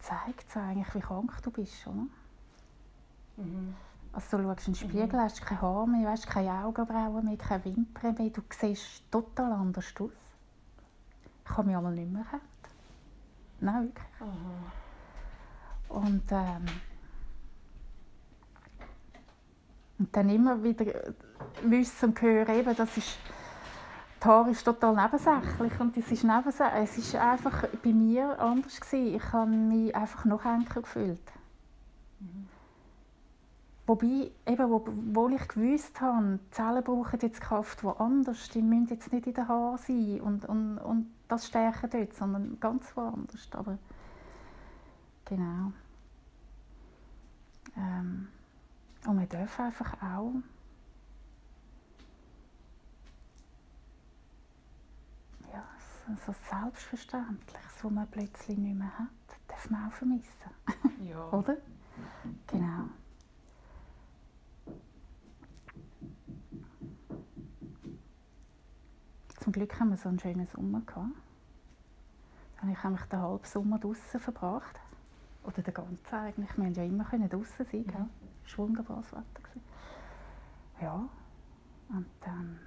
zeigt 0.00 0.48
es 0.48 0.56
eigentlich, 0.56 0.94
wie 0.94 1.00
krank 1.00 1.32
du 1.42 1.50
bist, 1.50 1.86
oder? 1.86 2.06
Mhm. 3.36 3.74
Also 4.14 4.38
du 4.38 4.44
schaust 4.44 4.68
in 4.68 4.74
den 4.74 4.78
Spiegel, 4.78 5.18
mhm. 5.18 5.20
hast 5.20 5.42
keine 5.42 5.60
Haare 5.60 5.88
mehr, 5.88 6.10
hast 6.10 6.26
keine 6.26 6.64
Augenbrauen 6.64 7.24
mehr, 7.24 7.36
keine 7.36 7.64
Wimpern 7.64 8.14
mehr. 8.14 8.30
Du 8.30 8.42
siehst 8.48 9.10
total 9.10 9.52
anders 9.52 9.92
aus. 9.98 10.10
Ich 11.44 11.50
habe 11.50 11.66
mich 11.66 11.76
einmal 11.76 11.92
nicht 11.92 12.12
mehr 12.12 12.22
gehabt. 12.22 12.42
Nein, 13.60 13.84
wirklich. 13.84 14.06
Aha. 14.20 15.98
Und, 16.00 16.22
ähm, 16.30 16.64
und 19.98 20.16
dann 20.16 20.28
immer 20.28 20.62
wieder 20.62 20.86
wissen 21.62 22.10
und 22.10 22.22
hören, 22.22 22.54
eben, 22.54 22.76
das 22.76 22.96
ist 22.96 23.18
die 24.22 24.28
Haare 24.28 24.50
ist 24.52 24.64
total 24.64 24.94
nebensächlich 24.94 25.80
und 25.80 25.96
es 25.98 26.10
ist 26.10 26.24
nebensächlich. 26.24 26.82
Es 26.82 26.96
ist 26.96 27.14
einfach 27.16 27.68
bei 27.82 27.92
mir 27.92 28.38
anders 28.40 28.80
gewesen. 28.80 29.16
Ich 29.16 29.32
habe 29.32 29.50
mich 29.50 29.94
einfach 29.94 30.24
noch 30.24 30.44
enker 30.46 30.80
gefühlt. 30.80 31.20
Mhm. 32.20 32.48
Wobei, 33.86 34.30
eben, 34.46 34.72
obwohl 34.72 35.34
ich 35.34 35.46
gewusst 35.46 36.00
habe, 36.00 36.38
die 36.42 36.50
Zellen 36.52 36.82
brauchen 36.82 37.18
jetzt 37.20 37.40
Kraft 37.40 37.84
woanders, 37.84 38.48
die 38.48 38.62
müssen 38.62 38.88
jetzt 38.88 39.12
nicht 39.12 39.26
in 39.26 39.34
den 39.34 39.46
Haaren 39.46 39.76
sein 39.76 40.20
und, 40.22 40.44
und, 40.46 40.78
und 40.78 41.14
das 41.28 41.46
stärken 41.46 41.90
dort, 41.90 42.14
sondern 42.14 42.58
ganz 42.60 42.96
woanders. 42.96 43.46
Aber 43.52 43.78
genau. 45.26 45.72
Ähm, 47.76 48.28
und 49.06 49.18
wir 49.20 49.26
dürfen 49.26 49.66
einfach 49.66 49.92
auch 50.02 50.32
ja, 55.52 55.62
so, 56.06 56.32
so 56.32 56.38
Selbstverständliches, 56.50 57.84
was 57.84 57.92
man 57.92 58.10
plötzlich 58.10 58.56
nicht 58.56 58.78
mehr 58.78 58.98
hat, 58.98 59.08
darf 59.46 59.68
man 59.68 59.88
auch 59.88 59.92
vermissen. 59.92 60.24
Ja. 61.02 61.28
Oder? 61.32 61.58
Genau. 62.46 62.88
Zum 69.43 69.43
Glück 69.54 69.78
haben 69.78 69.90
wir 69.90 69.96
so 69.96 70.08
einen 70.08 70.18
schönen 70.18 70.46
Sommer 70.48 70.80
gehabt. 70.80 71.12
Dann 72.60 72.76
habe 72.82 72.96
ich 72.96 73.02
den 73.08 73.20
halben 73.20 73.44
Sommer 73.44 73.78
draußen 73.78 74.18
verbracht. 74.18 74.80
Oder 75.44 75.62
den 75.62 75.72
ganzen 75.72 76.14
eigentlich. 76.14 76.48
Wir 76.56 76.64
konnten 76.64 76.74
ja 76.74 76.84
immer 76.84 77.28
draußen 77.28 77.64
sein. 77.64 77.86
Gell? 77.86 78.06
Es 78.44 78.58
war 78.58 78.66
wunderbares 78.66 79.12
Wetter. 79.12 79.24
Ja. 80.80 81.08
Und 81.88 82.06
dann 82.22 82.58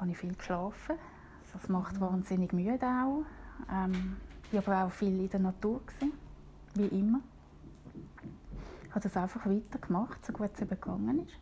habe 0.00 0.10
ich 0.10 0.16
viel 0.16 0.34
geschlafen. 0.34 0.96
Das 1.52 1.68
macht 1.68 1.96
mhm. 1.96 2.00
wahnsinnig 2.00 2.54
müde 2.54 2.86
auch. 2.86 3.24
Ähm, 3.70 4.16
ich 4.50 4.66
war 4.66 4.76
aber 4.76 4.86
auch 4.86 4.92
viel 4.92 5.20
in 5.20 5.28
der 5.28 5.40
Natur, 5.40 5.82
gewesen, 5.84 6.12
wie 6.74 6.86
immer. 6.86 7.20
Ich 8.84 8.90
habe 8.90 9.00
das 9.00 9.14
einfach 9.14 9.44
weitergemacht, 9.44 10.24
so 10.24 10.32
gut 10.32 10.52
es 10.54 10.62
eben 10.62 10.70
gegangen 10.70 11.26
ist. 11.26 11.38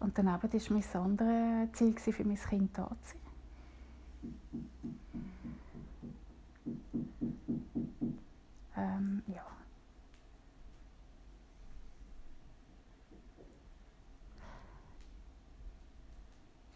Und 0.00 0.16
daneben 0.16 0.52
war 0.52 0.70
mein 0.70 0.94
anderes 0.94 1.72
Ziel 1.72 1.94
für 2.12 2.24
mein 2.24 2.36
Kind 2.36 2.76
da 2.78 2.88
zu 3.02 3.16
sein. 3.16 3.28
Ähm, 8.76 9.22
ja. 9.26 9.44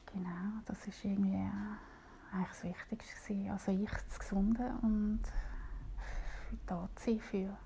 Genau, 0.06 0.28
das 0.66 0.86
war 0.86 1.04
irgendwie 1.04 1.48
eigentlich 2.32 2.48
das 2.48 2.64
Wichtigste. 2.64 3.52
Also 3.52 3.72
ich 3.72 3.90
zu 4.08 4.18
Gesunde 4.18 4.74
und 4.82 5.22
da 6.66 6.88
zu 6.96 7.04
sein 7.04 7.20
für 7.20 7.56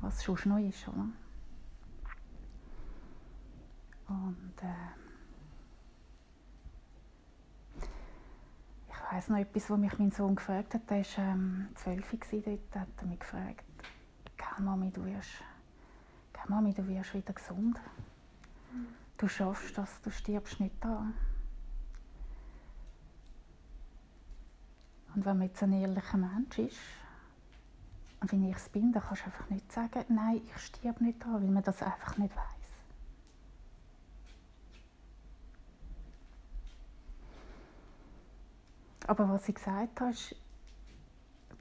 was 0.00 0.24
schon 0.24 0.38
noch 0.46 0.58
ist. 0.58 0.88
Oder? 0.88 1.08
Und 4.08 4.54
äh, 4.62 4.88
ich 8.88 9.12
weiß 9.12 9.28
noch 9.28 9.38
etwas, 9.38 9.68
was 9.68 9.78
mich 9.78 9.98
mein 9.98 10.10
Sohn 10.10 10.36
gefragt 10.36 10.74
hat. 10.74 10.90
Er 10.90 10.98
war 10.98 11.24
ähm, 11.24 11.68
zwölf 11.74 12.10
dort, 12.10 12.76
hat 12.76 12.88
er 12.98 13.06
mich 13.06 13.20
gefragt, 13.20 13.64
«Gell, 14.36 14.64
Mami, 14.64 14.90
du 14.90 15.04
wirst, 15.04 15.42
gell, 16.32 16.44
Mami, 16.48 16.72
du 16.72 16.86
wirst 16.88 17.14
wieder 17.14 17.34
gesund. 17.34 17.78
Du 19.18 19.28
schaffst 19.28 19.76
das, 19.76 20.00
du 20.00 20.10
stirbst 20.10 20.58
nicht 20.60 20.76
da.» 20.80 21.06
Und 25.14 25.24
wenn 25.24 25.38
man 25.38 25.48
jetzt 25.48 25.62
ein 25.62 25.72
ehrlicher 25.72 26.16
Mensch 26.16 26.58
ist, 26.58 26.78
und 28.20 28.32
wenn 28.32 28.48
ich 28.48 28.56
es 28.56 28.68
bin, 28.68 28.92
dann 28.92 29.02
kannst 29.02 29.22
du 29.22 29.26
einfach 29.26 29.48
nicht 29.50 29.70
sagen, 29.70 30.04
nein, 30.08 30.40
ich 30.44 30.58
sterbe 30.58 31.04
nicht 31.04 31.22
da, 31.22 31.34
weil 31.34 31.50
man 31.50 31.62
das 31.62 31.82
einfach 31.82 32.16
nicht 32.16 32.34
weiß. 32.34 32.57
Aber 39.08 39.28
was 39.30 39.48
ich 39.48 39.54
gesagt 39.54 40.00
habe, 40.02 40.10
ist, 40.10 40.36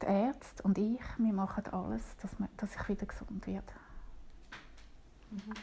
die 0.01 0.05
Ärzte 0.05 0.61
und 0.63 0.77
ich, 0.77 1.01
wir 1.17 1.33
machen 1.33 1.65
alles, 1.71 2.03
dass, 2.21 2.37
wir, 2.37 2.49
dass 2.57 2.75
ich 2.75 2.89
wieder 2.89 3.05
gesund 3.05 3.47
werde. 3.47 3.73
Mhm. 5.31 5.53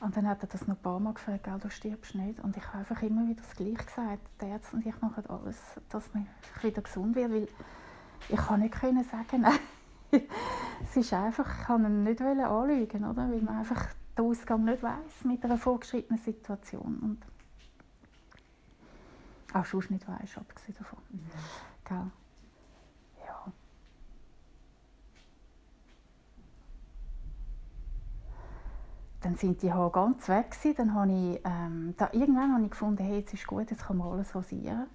Und 0.00 0.16
dann 0.16 0.28
hat 0.28 0.42
er 0.42 0.48
das 0.48 0.66
noch 0.66 0.76
ein 0.76 0.82
paar 0.82 1.00
Mal 1.00 1.14
gefragt, 1.14 1.46
du 1.46 1.70
stirbst 1.70 2.14
nicht. 2.14 2.40
Und 2.40 2.56
ich 2.56 2.66
habe 2.68 2.78
einfach 2.78 3.02
immer 3.02 3.26
wieder 3.28 3.42
das 3.42 3.56
Gleiche 3.56 3.84
gesagt. 3.84 4.20
Die 4.40 4.46
Ärzte 4.46 4.76
und 4.76 4.86
ich 4.86 5.00
machen 5.00 5.24
alles, 5.26 5.56
dass 5.88 6.04
ich 6.14 6.62
wieder 6.62 6.82
gesund 6.82 7.16
werde. 7.16 7.34
Weil 7.34 7.48
ich 8.28 8.36
kann 8.36 8.60
nicht 8.60 8.74
können 8.74 9.04
sagen, 9.04 9.40
nein. 9.40 10.22
es 10.84 10.96
ist 10.96 11.12
einfach, 11.14 11.60
ich 11.60 11.66
kann 11.66 11.84
ihn 11.84 12.04
nicht 12.04 12.20
anlügen, 12.20 13.04
oder? 13.04 13.30
weil 13.30 13.40
man 13.40 13.58
einfach 13.58 13.88
den 14.16 14.24
Ausgang 14.26 14.64
nicht 14.64 14.82
weiß 14.82 15.24
mit 15.24 15.42
einer 15.44 15.56
vorgeschrittenen 15.56 16.20
Situation. 16.22 16.98
Und 17.00 17.39
auch 19.54 19.64
sonst 19.64 19.90
nicht 19.90 20.06
weisst, 20.08 20.38
abgesehen 20.38 20.76
davon. 20.78 20.98
Mhm. 21.10 21.20
Ja. 21.90 22.10
Dann 29.22 29.36
sind 29.36 29.60
die 29.62 29.72
Haare 29.72 29.90
ganz 29.90 30.28
weg 30.28 30.50
gewesen. 30.50 30.76
Dann 30.78 30.94
habe 30.94 31.12
ich, 31.12 31.40
ähm, 31.44 31.94
da, 31.98 32.08
irgendwann 32.12 32.54
habe 32.54 32.64
ich 32.64 32.70
gefunden, 32.70 33.04
hey, 33.04 33.18
jetzt 33.18 33.34
ist 33.34 33.46
gut, 33.46 33.70
jetzt 33.70 33.84
kann 33.86 33.98
man 33.98 34.12
alles 34.12 34.34
rasieren. 34.34 34.86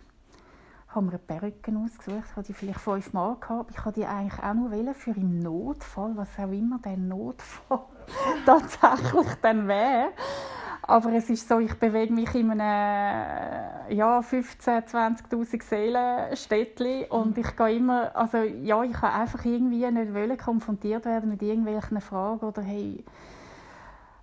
Ich 0.88 0.96
habe 0.96 1.06
mir 1.06 1.12
eine 1.12 1.20
Perücke 1.20 1.74
ausgesucht, 1.78 2.24
ich 2.30 2.36
hatte 2.36 2.48
die 2.48 2.54
vielleicht 2.54 2.80
fünfmal 2.80 3.36
gehabt. 3.40 3.72
Ich 3.72 3.86
wollte 3.86 4.00
die 4.00 4.06
eigentlich 4.06 4.42
auch 4.42 4.54
nur 4.54 4.72
wählen 4.72 4.96
für 4.96 5.12
im 5.12 5.40
Notfall, 5.40 6.16
was 6.16 6.40
auch 6.40 6.52
immer 6.52 6.80
der 6.80 6.98
Notfall 6.98 7.82
tatsächlich 8.46 9.28
dann 9.42 9.68
wäre. 9.68 10.12
Aber 10.88 11.12
es 11.14 11.32
ist 11.32 11.48
so, 11.48 11.58
ich 11.60 11.74
bewege 11.80 12.14
mich 12.14 12.36
in 12.36 12.52
einem 12.52 13.90
ja, 13.90 14.20
15.000, 14.20 15.26
20'000 15.32 15.64
Seelen 15.64 17.10
und 17.10 17.38
ich 17.40 17.56
gehe 17.56 17.76
immer, 17.78 18.16
also 18.16 18.38
ja, 18.38 18.84
ich 18.84 18.94
kann 18.94 19.22
einfach 19.22 19.44
irgendwie 19.46 19.90
nicht 19.90 20.14
wollen 20.14 20.38
konfrontiert 20.38 21.06
werden 21.06 21.32
mit 21.32 21.42
irgendwelchen 21.42 22.02
Fragen 22.02 22.46
oder 22.46 22.62
hey, 22.62 23.04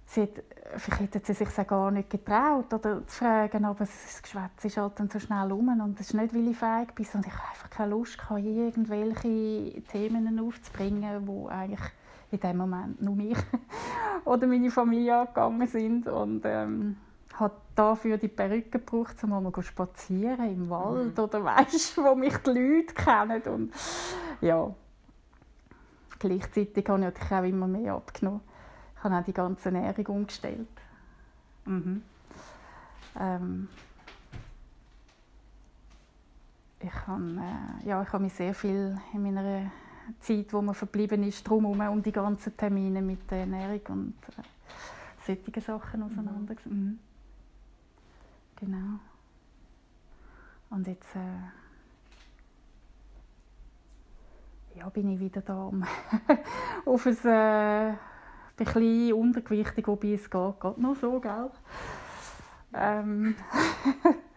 sie 0.06 0.22
hat, 0.22 0.30
vielleicht 0.76 1.16
hätte 1.16 1.34
sie 1.34 1.44
sich 1.44 1.66
gar 1.66 1.90
nicht 1.90 2.10
getraut 2.10 2.72
oder 2.72 3.04
zu 3.08 3.16
fragen, 3.16 3.64
aber 3.64 3.80
das 3.80 4.22
Geschwätz 4.22 4.64
ist 4.64 4.76
halt 4.76 5.00
dann 5.00 5.10
so 5.10 5.18
schnell 5.18 5.50
um 5.50 5.80
und 5.80 5.98
es 5.98 6.08
ist 6.08 6.14
nicht, 6.14 6.32
weil 6.32 6.46
ich 6.46 6.56
feig 6.56 6.94
bin, 6.94 7.04
sondern 7.04 7.32
ich 7.32 7.38
habe 7.38 7.48
einfach 7.48 7.70
keine 7.70 7.90
Lust, 7.90 8.18
irgendwelche 8.30 9.82
Themen 9.90 10.38
aufzubringen, 10.38 11.26
die 11.26 11.50
eigentlich 11.50 11.80
in 12.32 12.40
dem 12.40 12.56
Moment 12.56 13.00
nur 13.00 13.14
mich 13.14 13.38
oder 14.24 14.46
meine 14.46 14.70
Familie 14.70 15.20
angegangen 15.20 15.66
sind 15.68 16.08
und 16.08 16.42
ähm, 16.44 16.96
hat 17.34 17.52
dafür 17.74 18.18
die 18.18 18.28
Perücke 18.28 18.78
gebraucht, 18.78 19.22
um 19.24 19.30
mal 19.30 19.62
spazieren 19.62 20.50
im 20.50 20.68
Wald 20.68 21.16
mhm. 21.16 21.24
oder 21.24 21.44
weißt, 21.44 21.98
wo 21.98 22.14
mich 22.14 22.36
die 22.38 22.50
Leute 22.50 22.94
kennen 22.94 23.42
und 23.42 23.72
ja 24.40 24.74
gleichzeitig 26.22 26.88
habe 26.88 27.12
ich 27.14 27.32
auch 27.32 27.42
immer 27.42 27.66
mehr 27.66 27.94
abgenommen. 27.94 28.40
Ich 28.96 29.04
habe 29.04 29.16
auch 29.16 29.24
die 29.24 29.32
ganze 29.32 29.70
Ernährung 29.70 30.06
umgestellt. 30.06 30.68
Mhm. 31.64 32.02
Ähm, 33.18 33.68
ich 36.78 37.06
habe, 37.06 37.22
äh, 37.22 37.88
ja, 37.88 38.02
ich 38.02 38.12
habe 38.12 38.22
mich 38.22 38.34
sehr 38.34 38.54
viel 38.54 38.96
in 39.12 39.22
meiner 39.22 39.70
Zeit, 40.20 40.52
wo 40.52 40.62
man 40.62 40.74
verblieben 40.74 41.22
ist, 41.22 41.48
drumherum 41.48 41.80
um 41.80 42.02
die 42.02 42.12
ganzen 42.12 42.56
Termine 42.56 43.02
mit 43.02 43.30
der 43.30 43.40
Ernährung 43.40 43.80
und 43.88 44.14
äh, 44.38 44.42
solche 45.26 45.60
Sachen 45.60 46.00
mhm. 46.00 46.06
auseinandergesetzt. 46.06 46.74
Mhm. 46.74 46.98
Genau. 48.56 48.98
Und 50.70 50.86
jetzt 50.86 51.14
äh, 51.16 51.18
ja, 54.78 54.88
bin 54.88 55.08
ich 55.08 55.20
wieder 55.20 55.40
da, 55.42 55.64
um 55.64 55.84
auf 56.86 57.06
ein 57.06 57.16
äh, 57.24 57.94
bisschen 58.56 59.12
untergewichtig, 59.12 59.86
wobei 59.86 60.14
es 60.14 60.30
geht, 60.30 60.60
geht 60.60 60.78
noch 60.78 60.96
so, 60.96 61.20
gell? 61.20 61.50
Ähm, 62.74 63.34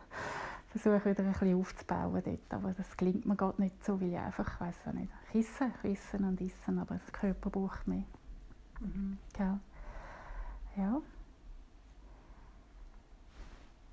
versuche 0.77 1.09
wieder 1.09 1.23
ein 1.23 1.31
bisschen 1.31 1.59
aufzubauen 1.59 2.21
dort. 2.23 2.53
Aber 2.53 2.73
das 2.73 2.97
klingt 2.97 3.25
mir 3.25 3.35
gerade 3.35 3.61
nicht 3.61 3.83
so, 3.83 3.99
weil 3.99 4.09
ich 4.09 4.17
einfach, 4.17 4.55
ich 4.55 4.59
weiss 4.59 4.75
auch 4.87 4.93
nicht, 4.93 5.11
kissen, 5.31 5.73
kissen 5.81 6.25
und 6.25 6.41
essen, 6.41 6.79
aber 6.79 6.95
der 6.95 7.13
Körper 7.13 7.49
braucht 7.49 7.87
mehr. 7.87 8.03
Mhm. 8.79 9.17
Gell? 9.33 9.59
Ja. 10.75 11.01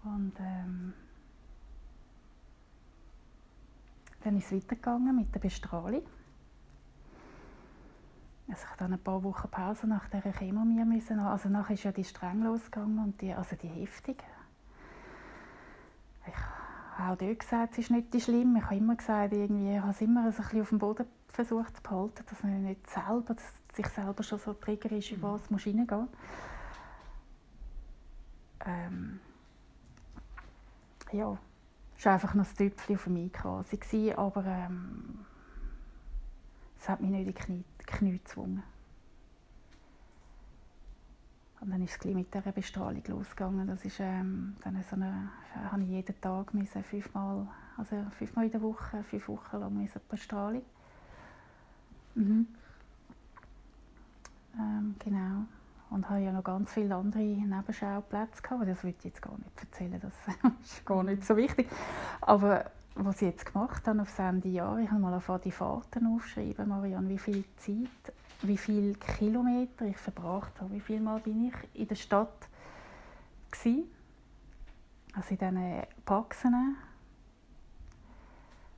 Und 0.04 0.32
ähm, 0.40 0.94
dann 4.24 4.36
ist 4.36 4.46
es 4.46 4.52
weitergegangen 4.52 5.14
mit 5.14 5.32
der 5.32 5.40
Bestrahlung. 5.40 6.02
also 8.48 8.66
ich 8.70 8.76
dann 8.76 8.92
ein 8.92 8.98
paar 8.98 9.22
Wochen 9.22 9.48
Pause 9.48 9.86
nach 9.86 10.08
dieser 10.08 10.32
Chemo 10.32 10.64
mir 10.64 10.84
müssen. 10.84 11.20
Also 11.20 11.48
nachher 11.48 11.74
ist 11.74 11.84
ja 11.84 11.92
die 11.92 12.02
streng 12.02 12.42
losgegangen 12.42 12.98
und 12.98 13.20
die, 13.20 13.32
also 13.32 13.54
die 13.54 13.68
heftig. 13.68 14.24
Auch 16.98 17.16
dort 17.16 17.40
gesagt, 17.40 17.72
es 17.72 17.78
ist 17.78 17.90
nicht 17.90 18.22
schlimm. 18.22 18.56
Ich 18.56 18.64
habe 18.64 18.76
immer 18.76 18.96
gesagt, 18.96 19.32
irgendwie, 19.32 19.74
ich 19.74 19.80
habe 19.80 19.90
es 19.90 20.00
immer 20.00 20.24
ein 20.24 20.32
bisschen 20.32 20.60
auf 20.60 20.68
dem 20.68 20.78
Boden 20.78 21.06
versucht 21.28 21.76
zu 21.76 21.82
behalten, 21.82 22.24
dass 22.28 22.42
man 22.42 22.62
nicht 22.62 22.88
selber, 22.90 23.34
dass 23.34 23.62
sich 23.74 23.86
selber 23.88 24.22
schon 24.22 24.38
so 24.38 24.52
trigger 24.52 24.92
ist, 24.92 25.10
über 25.10 25.34
was 25.34 25.50
muss 25.50 25.66
reingehen 25.66 26.08
ähm, 28.64 29.20
ja, 31.12 31.36
es 31.98 32.04
war 32.04 32.14
einfach 32.14 32.34
noch 32.34 32.46
ein 32.46 32.56
Tüpfchen 32.56 32.98
für 32.98 33.10
mich 33.10 33.32
quasi, 33.32 34.12
aber 34.12 34.44
ähm, 34.44 35.24
es 36.78 36.88
hat 36.88 37.00
mich 37.00 37.10
nicht 37.10 37.20
in 37.20 37.26
die 37.26 37.32
Knie, 37.32 37.64
Knie 37.86 38.12
gezwungen. 38.12 38.62
Und 41.62 41.70
dann 41.70 41.82
ist 41.82 42.04
es 42.04 42.12
mit 42.12 42.34
dieser 42.34 42.50
Bestrahlung 42.50 43.02
losgegangen. 43.06 43.68
Das 43.68 43.84
ist, 43.84 44.00
ähm, 44.00 44.56
dann 44.64 44.82
so 44.90 44.96
eine, 44.96 45.30
habe 45.70 45.82
ich 45.82 45.88
jeden 45.90 46.20
Tag 46.20 46.52
müssen, 46.54 46.82
fünfmal, 46.82 47.46
also 47.76 48.04
fünfmal 48.18 48.46
in 48.46 48.50
der 48.50 48.62
Woche, 48.62 49.04
fünf 49.04 49.28
Wochen 49.28 49.60
lang 49.60 49.72
müssen 49.72 50.00
Bestrahlung. 50.08 50.62
Mhm. 52.16 52.48
Ähm, 54.58 54.96
genau. 54.98 55.44
Und 55.90 56.10
habe 56.10 56.20
ja 56.20 56.32
noch 56.32 56.42
ganz 56.42 56.72
viele 56.72 56.96
andere 56.96 57.20
Nebenschauplätze 57.20 58.42
gehabt. 58.42 58.66
Das 58.66 58.82
will 58.82 58.94
ich 58.98 59.04
jetzt 59.04 59.22
gar 59.22 59.38
nicht 59.38 59.60
erzählen, 59.60 60.00
das 60.00 60.14
ist 60.64 60.84
gar 60.84 61.04
nicht 61.04 61.24
so 61.24 61.36
wichtig. 61.36 61.68
Aber 62.22 62.72
was 62.96 63.16
ich 63.16 63.28
jetzt 63.28 63.46
gemacht 63.46 63.86
habe 63.86 64.02
auf 64.02 64.18
Ende 64.18 64.48
Jahr, 64.48 64.78
ich 64.78 64.90
habe 64.90 65.00
mal 65.00 65.20
die 65.44 65.52
Fahrten 65.52 66.08
aufgeschrieben, 66.08 66.68
Marianne, 66.68 67.08
wie 67.08 67.18
viel 67.18 67.44
Zeit, 67.56 68.14
wie 68.42 68.56
viele 68.56 68.94
Kilometer 68.94 69.86
ich 69.86 69.96
verbracht 69.96 70.60
habe, 70.60 70.74
wie 70.74 70.80
viel 70.80 71.00
Mal 71.00 71.20
bin 71.20 71.48
ich 71.48 71.54
in 71.80 71.88
der 71.88 71.94
Stadt 71.94 72.48
gewesen, 73.50 73.84
also 75.14 75.30
in 75.30 75.38
diesen 75.38 75.82
Praxen 76.04 76.76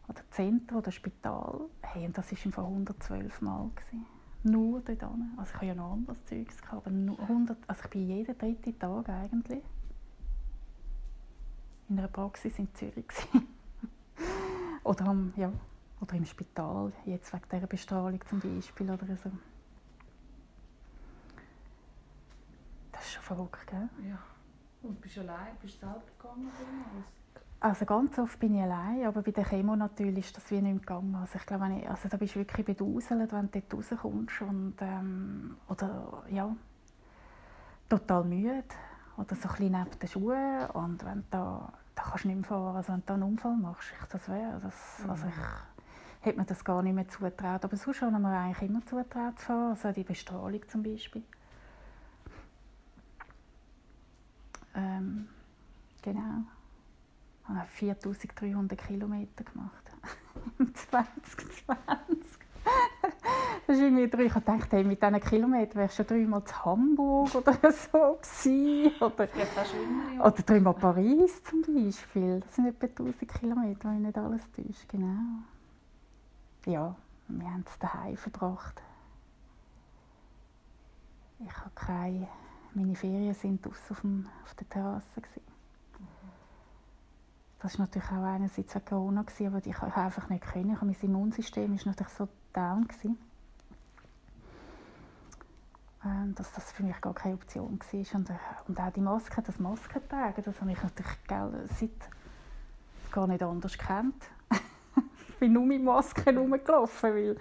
oder 0.09 0.21
Zentren 0.31 0.79
oder 0.79 0.91
Spital. 0.91 1.61
Hey, 1.83 2.07
und 2.07 2.17
das 2.17 2.31
war 2.31 2.39
einfach 2.45 2.65
112 2.65 3.41
Mal. 3.41 3.71
Gewesen. 3.75 4.07
Nur 4.43 4.81
dort. 4.81 5.03
Also 5.03 5.51
ich 5.51 5.55
habe 5.55 5.67
ja 5.67 5.75
noch 5.75 5.93
anderes 5.93 6.23
Zeugs 6.27 6.57
aber 6.71 6.91
nur 6.91 7.19
100, 7.19 7.57
also 7.67 7.83
ich 7.85 7.91
bin 7.91 8.09
jeden 8.09 8.37
dritten 8.37 8.79
Tag 8.79 9.09
eigentlich 9.09 9.63
in 11.89 11.99
einer 11.99 12.09
Praxis 12.09 12.59
in 12.59 12.69
Zürich 12.75 13.07
oder, 14.85 15.07
am, 15.07 15.33
ja, 15.37 15.51
oder 16.01 16.15
im 16.15 16.25
Spital, 16.25 16.93
jetzt 17.07 17.33
wegen 17.33 17.45
dieser 17.51 17.67
Bestrahlung 17.67 18.21
zum 18.27 18.41
Beispiel 18.41 18.91
oder 18.91 19.07
so. 19.17 19.31
Das 22.93 23.03
ist 23.03 23.13
schon 23.13 23.14
verrückt, 23.25 23.67
gell? 23.67 23.89
Ja. 24.09 24.19
Und 24.83 25.01
bist 25.01 25.17
du 25.17 25.21
allein? 25.23 25.57
Bist 25.61 25.77
du 25.77 25.87
selber 25.87 26.03
gegangen? 26.19 26.51
Also 27.61 27.87
ganz 27.87 28.19
oft 28.19 28.39
bin 28.39 28.57
ich 28.57 28.63
allein, 28.63 29.07
aber 29.07 29.23
bei 29.23 29.31
der 29.31 29.45
Chemo 29.45 29.75
natürlich 29.75 30.27
ist 30.27 30.37
das 30.37 30.51
wie 30.51 30.61
nicht 30.61 30.81
gegangen. 30.81 31.15
Also 31.15 31.39
ich 31.39 31.47
glaube, 31.47 31.75
ich, 31.79 31.89
also 31.89 32.09
da 32.11 32.19
bist 32.19 32.35
du 32.35 32.41
wirklich 32.41 32.67
bedauselt, 32.67 33.33
wenn 33.33 33.51
du 33.51 33.63
dort 33.63 33.91
rauskommst 33.91 34.43
und 34.43 34.75
ähm, 34.81 35.57
oder 35.69 36.25
ja, 36.29 36.55
total 37.89 38.25
müde 38.25 38.65
oder 39.17 39.35
so 39.35 39.49
ein 39.49 39.55
bisschen 39.57 39.73
neben 39.73 39.99
den 39.99 40.09
Schuhen 40.09 40.71
und 40.75 41.05
wenn 41.07 41.25
da, 41.31 41.73
da 41.95 42.03
kannst 42.03 42.25
du 42.25 42.29
nicht 42.29 42.37
mehr 42.37 42.45
fahren, 42.45 42.77
also 42.77 42.93
wenn 42.93 43.01
du 43.01 43.07
da 43.07 43.15
einen 43.15 43.23
Unfall 43.23 43.57
machst, 43.57 43.93
ich, 43.99 44.09
das 44.09 44.29
wäre, 44.29 44.61
das, 44.63 44.99
mhm. 45.03 45.11
also 45.11 45.27
ich 45.27 46.27
hätte 46.27 46.39
mir 46.39 46.45
das 46.45 46.65
gar 46.65 46.83
nicht 46.83 46.95
mehr 46.95 47.09
zutraut, 47.09 47.65
aber 47.65 47.77
sonst 47.79 48.03
haben 48.03 48.21
wir 48.21 48.29
eigentlich 48.29 48.69
immer 48.69 48.85
zutraut 48.85 49.39
zu 49.39 49.47
fahren, 49.47 49.71
also 49.71 49.93
die 49.93 50.05
Bestrahlung 50.05 50.69
zum 50.69 50.83
Beispiel. 50.83 51.23
Ähm, 54.75 55.29
genau. 56.03 56.43
Ich 57.43 57.49
habe 57.49 57.69
4300 57.69 58.79
Kilometer 58.87 59.45
gemacht. 59.45 59.85
Im 60.59 60.75
2020. 60.75 62.45
das 63.67 63.77
ist 63.77 63.83
irgendwie 63.83 64.09
drei. 64.09 64.25
Ich 64.25 64.33
dachte, 64.33 64.77
hey, 64.77 64.85
mit 64.85 65.03
diesen 65.03 65.21
Kilometern 65.21 65.77
wäre 65.77 65.87
ich 65.87 65.95
schon 65.95 66.07
dreimal 66.07 66.45
zu 66.45 66.65
Hamburg 66.65 67.35
oder 67.35 67.53
so 67.73 68.19
gewesen. 68.21 68.93
Oder, 69.01 69.29
oder 70.21 70.43
dreimal 70.43 70.75
Paris 70.75 71.43
zum 71.45 71.63
Beispiel. 71.63 72.41
Das 72.41 72.55
sind 72.55 72.67
etwa 72.67 72.87
1000 72.87 73.35
Kilometer, 73.35 73.91
wenn 73.91 73.97
ich 73.99 74.07
nicht 74.07 74.19
alles 74.19 74.51
täusche. 74.53 74.87
Genau. 74.89 75.43
Ja, 76.67 76.97
wir 77.29 77.47
haben 77.47 77.65
es 77.67 77.79
daheim 77.79 78.17
verbracht. 78.17 78.83
Ich 81.41 81.57
habe 81.57 81.71
keine... 81.75 82.29
Meine 82.75 82.97
Ferien 82.97 83.35
sind 83.35 83.65
draußen 83.65 83.91
auf, 83.91 84.45
auf 84.45 84.55
der 84.55 84.69
Terrasse. 84.69 85.21
Gewesen. 85.21 85.55
Das 87.61 87.79
war 87.79 87.87
natürlich 87.87 88.11
auch 88.11 88.25
einerseits 88.25 88.75
wegen 88.75 88.85
Corona, 88.85 89.21
aber 89.21 89.65
ich 89.65 89.75
konnte 89.75 89.97
einfach 89.97 90.29
nicht 90.29 90.45
können. 90.45 90.77
Mein 90.81 90.97
Immunsystem 91.01 91.71
war 91.71 91.87
natürlich 91.87 92.13
so 92.13 92.29
down. 92.53 92.87
Gewesen, 92.87 93.17
ähm, 96.05 96.35
dass 96.35 96.53
das 96.53 96.73
für 96.73 96.83
mich 96.83 97.01
gar 97.01 97.15
keine 97.15 97.35
Option 97.35 97.79
war. 97.79 98.15
Und, 98.15 98.31
äh, 98.31 98.35
und 98.69 98.81
auch 98.81 98.93
die 98.93 99.01
Maske, 99.01 99.41
das 99.41 99.59
Maskentragen, 99.59 100.45
das 100.45 100.61
habe 100.61 100.73
ich 100.73 100.83
natürlich 100.83 101.25
gell, 101.27 101.69
seit 101.79 101.91
gar 103.11 103.27
nicht 103.27 103.43
anders 103.43 103.79
gekannt. 103.79 104.23
ich 105.29 105.39
bin 105.39 105.53
nur 105.53 105.65
mit 105.65 105.83
Masken 105.83 106.37
rumgelaufen, 106.37 107.11
weil 107.15 107.37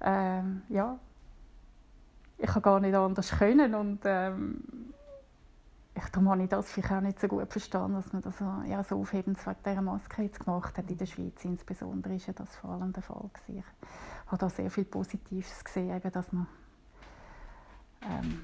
ähm, 0.00 0.62
ja, 0.68 0.98
ich 2.38 2.62
gar 2.62 2.80
nicht 2.80 2.94
anders 2.94 3.30
können 3.30 3.74
und 3.74 4.00
ähm, 4.04 4.62
ich, 5.94 6.04
darum 6.10 6.30
habe 6.30 6.42
ich 6.44 6.48
das 6.48 6.70
vielleicht 6.70 6.92
auch 6.92 7.00
nicht 7.00 7.20
so 7.20 7.26
gut 7.26 7.50
verstanden, 7.50 7.96
dass 7.96 8.12
man 8.12 8.22
das 8.22 8.38
ja, 8.68 8.82
so 8.84 9.00
aufhebend 9.00 9.44
wegen 9.44 9.56
dieser 9.64 9.82
Maske 9.82 10.22
jetzt 10.22 10.44
gemacht 10.44 10.78
hat. 10.78 10.88
In 10.90 10.96
der 10.96 11.06
Schweiz 11.06 11.44
insbesondere 11.44 12.14
ja 12.14 12.32
das 12.32 12.54
vor 12.56 12.70
allem 12.70 12.92
der 12.92 13.02
Fall. 13.02 13.28
Gewesen. 13.34 13.64
Ich 14.24 14.26
habe 14.30 14.38
da 14.38 14.48
sehr 14.48 14.70
viel 14.70 14.84
Positives 14.84 15.64
gesehen, 15.64 15.96
eben, 15.96 16.12
dass 16.12 16.32
man 16.32 16.46
ähm, 18.02 18.42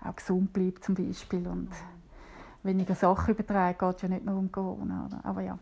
auch 0.00 0.16
gesund 0.16 0.52
bleibt 0.52 0.84
zum 0.84 0.96
Beispiel 0.96 1.46
und 1.46 1.70
weniger 2.64 2.94
Sachen 2.94 3.34
übertragen, 3.34 3.78
geht 3.78 4.02
ja 4.02 4.08
nicht 4.08 4.24
nur 4.24 4.36
um 4.36 4.50
Corona. 4.50 5.06
Oder? 5.06 5.20
Aber 5.24 5.42
ja, 5.42 5.58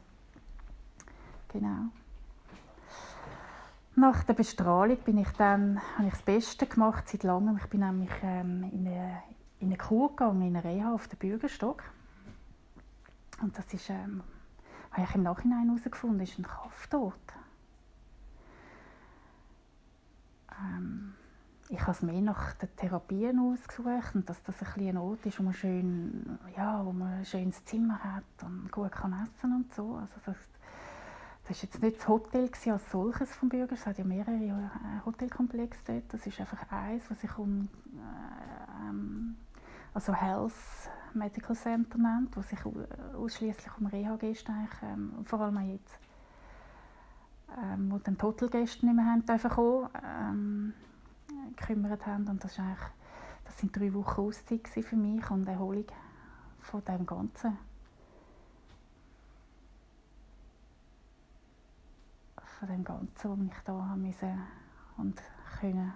genau. 1.48 1.90
Nach 3.96 4.22
der 4.24 4.34
Bestrahlung 4.34 4.98
bin 4.98 5.18
ich 5.18 5.30
dann, 5.32 5.80
habe 5.96 6.06
ich 6.06 6.14
das 6.14 6.22
Beste 6.22 6.66
gemacht 6.66 7.08
seit 7.08 7.24
langem. 7.24 7.56
Ich 7.56 7.66
bin 7.66 7.80
nämlich 7.80 8.10
ähm, 8.22 8.64
in, 8.72 8.86
eine, 8.86 9.22
in 9.58 9.68
eine 9.68 9.76
Kur 9.76 10.10
gegangen, 10.10 10.42
in 10.42 10.56
eine 10.56 10.64
Reha 10.64 10.94
auf 10.94 11.08
den 11.08 11.18
Bürgerstock. 11.18 11.82
Und 13.42 13.56
das 13.58 13.72
ist, 13.74 13.90
ähm, 13.90 14.22
habe 14.92 15.06
ich 15.08 15.14
im 15.14 15.22
Nachhinein 15.24 15.66
herausgefunden, 15.66 16.20
ist 16.20 16.38
ein 16.38 16.44
Krafttod. 16.44 17.14
Ähm, 20.52 21.14
ich 21.68 21.80
habe 21.80 21.92
es 21.92 22.02
mehr 22.02 22.20
nach 22.20 22.52
den 22.54 22.74
Therapien 22.76 23.38
ausgesucht 23.38 24.14
und 24.14 24.28
dass 24.28 24.42
das 24.42 24.56
ein, 24.62 24.88
ein 24.88 24.96
Ort 24.96 25.24
ist, 25.26 25.38
wo 25.38 25.42
man, 25.42 25.54
schön, 25.54 26.38
ja, 26.56 26.84
wo 26.84 26.92
man 26.92 27.18
ein 27.18 27.24
schönes 27.24 27.64
Zimmer 27.64 28.02
hat 28.02 28.24
und 28.44 28.70
gut 28.70 28.92
kann 28.92 29.12
essen 29.24 29.54
und 29.54 29.74
so. 29.74 29.96
Also 29.96 30.14
das, 30.24 30.36
das 31.50 31.58
war 31.58 31.64
jetzt 31.64 31.82
nicht 31.82 31.98
das 31.98 32.06
Hotel 32.06 32.48
als 32.66 32.90
solches 32.92 33.34
vom 33.34 33.48
Bürger, 33.48 33.72
es 33.72 33.84
hat 33.84 33.98
ja 33.98 34.04
mehrere 34.04 34.36
äh, 34.36 35.04
Hotelkomplexe 35.04 35.80
dort. 35.84 36.04
Das 36.12 36.24
ist 36.24 36.38
einfach 36.38 36.70
eins, 36.70 37.02
was 37.10 37.20
sich 37.20 37.38
um 37.38 37.68
äh, 37.86 38.88
ähm, 38.88 39.34
also 39.92 40.14
Health 40.14 40.54
Medical 41.12 41.56
Center 41.56 41.98
nennt, 41.98 42.36
wo 42.36 42.42
sich 42.42 42.60
ausschließlich 43.16 43.72
um 43.80 43.86
Reha-Gäste 43.86 44.52
ähm, 44.84 45.24
vor 45.24 45.40
allem 45.40 45.60
jetzt, 45.72 45.98
ähm, 47.60 47.90
wo 47.90 47.98
dann 47.98 48.16
die 48.16 48.22
Hotelgäste 48.22 48.86
nicht 48.86 48.94
mehr 48.94 49.06
haben 49.06 49.26
dürfen 49.26 49.50
kommen, 49.50 49.88
ähm, 50.04 50.74
gekümmert 51.56 52.06
haben. 52.06 52.28
Und 52.28 52.44
das, 52.44 52.52
ist 52.52 52.60
das 53.44 53.58
sind 53.58 53.76
drei 53.76 53.92
Wochen 53.92 54.20
Auszeit 54.20 54.68
für 54.68 54.96
mich 54.96 55.28
und 55.32 55.48
Erholung 55.48 55.86
von 56.60 56.84
dem 56.84 57.04
Ganzen. 57.04 57.58
Von 62.60 62.68
dem 62.68 62.84
Ganzen, 62.84 63.48
was 63.48 63.56
ich 63.56 63.64
da 63.64 63.72
haben 63.72 64.02
musste 64.02 64.36
und 64.98 65.18
können 65.58 65.94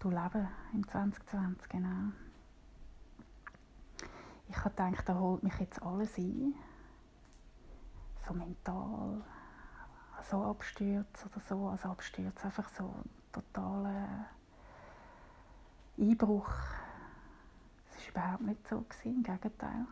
durchleben 0.00 0.48
im 0.72 0.88
2020, 0.88 1.68
genau. 1.68 2.10
Ich 4.48 4.56
habe 4.56 4.70
gedacht, 4.70 5.08
da 5.08 5.14
holt 5.16 5.44
mich 5.44 5.56
jetzt 5.60 5.80
alles 5.84 6.18
ein. 6.18 6.54
So 8.26 8.34
mental, 8.34 9.22
so 10.28 10.42
Abstürze 10.46 11.26
oder 11.26 11.40
so. 11.48 11.68
Also 11.68 11.90
Abstürze, 11.90 12.46
einfach 12.46 12.68
so 12.70 12.92
totaler 13.30 14.26
Einbruch. 15.96 16.50
Es 17.88 18.12
war 18.16 18.24
überhaupt 18.24 18.42
nicht 18.42 18.66
so, 18.66 18.84
im 19.04 19.22
Gegenteil. 19.22 19.86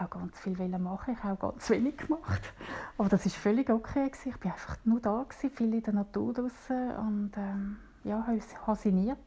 Wollte 0.00 0.18
ganz 0.18 0.40
viel 0.40 0.78
machen, 0.78 1.14
ich 1.14 1.22
habe 1.22 1.36
ganz 1.36 1.68
wenig 1.68 1.98
gemacht. 1.98 2.54
Aber 2.96 3.08
das 3.10 3.24
war 3.26 3.32
völlig 3.32 3.68
okay. 3.68 4.10
Ich 4.24 4.44
war 4.44 4.52
einfach 4.52 4.78
nur 4.84 4.98
da, 5.00 5.26
viel 5.50 5.74
in 5.74 5.82
der 5.82 5.92
Natur 5.92 6.32
draußen 6.32 6.96
und 6.96 7.32
ähm, 7.36 7.76
ja, 8.04 8.26
habe 8.26 8.36
sinniert. 8.78 9.18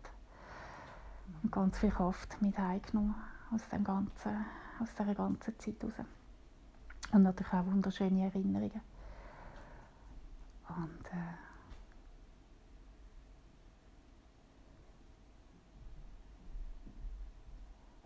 Und 1.44 1.52
ganz 1.52 1.78
viel 1.78 1.92
Kraft 1.92 2.42
mit 2.42 2.58
heimgenommen 2.58 3.14
aus, 3.52 3.62
dem 3.70 3.84
ganzen, 3.84 4.46
aus 4.80 4.90
dieser 4.98 5.14
ganzen 5.14 5.60
Zeit 5.60 5.76
raus. 5.84 5.94
Und 7.12 7.22
natürlich 7.22 7.54
auch 7.54 7.66
wunderschöne 7.66 8.24
Erinnerungen. 8.26 8.82
Und 10.70 11.06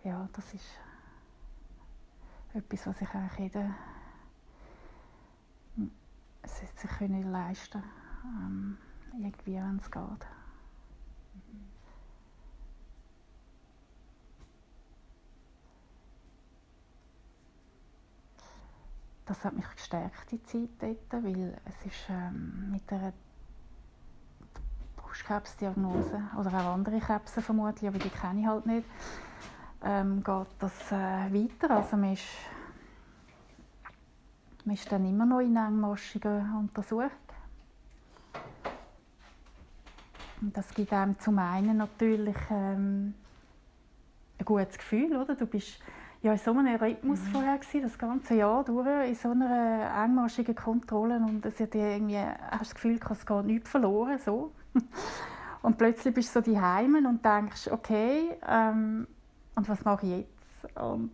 äh, 0.03 0.09
ja, 0.09 0.27
das 0.33 0.53
ist 0.53 0.65
etwas, 2.57 2.87
was 2.87 3.01
ich 3.01 3.09
eigentlich 3.13 3.53
jeder 3.53 3.75
es 6.43 6.81
sich 6.81 6.89
können 6.97 7.31
leisten 7.31 7.83
ähm, 8.23 8.77
irgendwie, 9.13 9.55
wenn 9.55 9.77
es 9.77 9.91
geht. 9.91 10.27
Das 19.25 19.43
hat 19.43 19.53
mich 19.53 19.69
gestärkt, 19.69 20.31
die 20.31 20.41
Zeit 20.43 20.69
dort, 20.79 21.23
weil 21.23 21.59
es 21.65 21.85
ist 21.85 22.09
ähm, 22.09 22.71
mit 22.71 22.89
der 22.89 23.11
Brustkrebsdiagnose 24.95 26.21
oder 26.37 26.47
auch 26.47 26.73
andere 26.73 26.99
Krebse 26.99 27.41
vermutlich, 27.41 27.89
aber 27.89 27.99
die 27.99 28.09
kenne 28.09 28.39
ich 28.39 28.47
halt 28.47 28.65
nicht, 28.65 28.87
ähm, 29.87 30.23
geht 30.23 30.47
das 30.59 30.91
äh, 30.91 30.95
weiter. 30.95 31.71
Also 31.71 31.95
man 31.95 32.13
ist, 32.13 32.25
man 34.65 34.75
ist 34.75 34.91
dann 34.91 35.05
immer 35.05 35.25
noch 35.25 35.39
in 35.39 35.55
engmaschiger 35.55 36.45
Untersuchung. 36.59 37.11
Und 40.41 40.55
das 40.55 40.73
gibt 40.73 40.93
einem 40.93 41.17
zum 41.19 41.39
einen 41.39 41.77
natürlich 41.77 42.35
ähm, 42.51 43.13
ein 44.37 44.45
gutes 44.45 44.77
Gefühl, 44.77 45.15
oder? 45.15 45.35
Du 45.35 45.47
bist 45.47 45.79
ja 46.21 46.33
in 46.33 46.37
so 46.37 46.51
einem 46.51 46.75
Rhythmus 46.75 47.21
mhm. 47.21 47.27
vorher 47.27 47.57
gewesen, 47.57 47.83
das 47.83 47.97
ganze 47.97 48.35
Jahr 48.35 48.63
durch, 48.63 49.07
in 49.07 49.15
so 49.15 49.31
einer 49.31 50.03
engmaschigen 50.03 50.55
Kontrolle 50.55 51.17
und 51.17 51.45
es 51.45 51.59
hat 51.59 51.73
irgendwie, 51.73 52.19
hast 52.19 52.61
das 52.61 52.75
Gefühl, 52.75 52.99
es 53.09 53.25
geht 53.25 53.45
nichts 53.45 53.69
verloren, 53.69 54.19
so. 54.19 54.51
Und 55.63 55.77
plötzlich 55.77 56.13
bist 56.13 56.35
du 56.35 56.39
so 56.39 56.51
die 56.51 56.61
Heimen 56.61 57.05
und 57.07 57.25
denkst, 57.25 57.67
okay, 57.71 58.37
ähm, 58.47 59.07
und 59.57 59.67
was 59.67 59.83
mache 59.83 60.05
ich 60.05 60.11
jetzt? 60.11 60.77
Und 60.77 61.11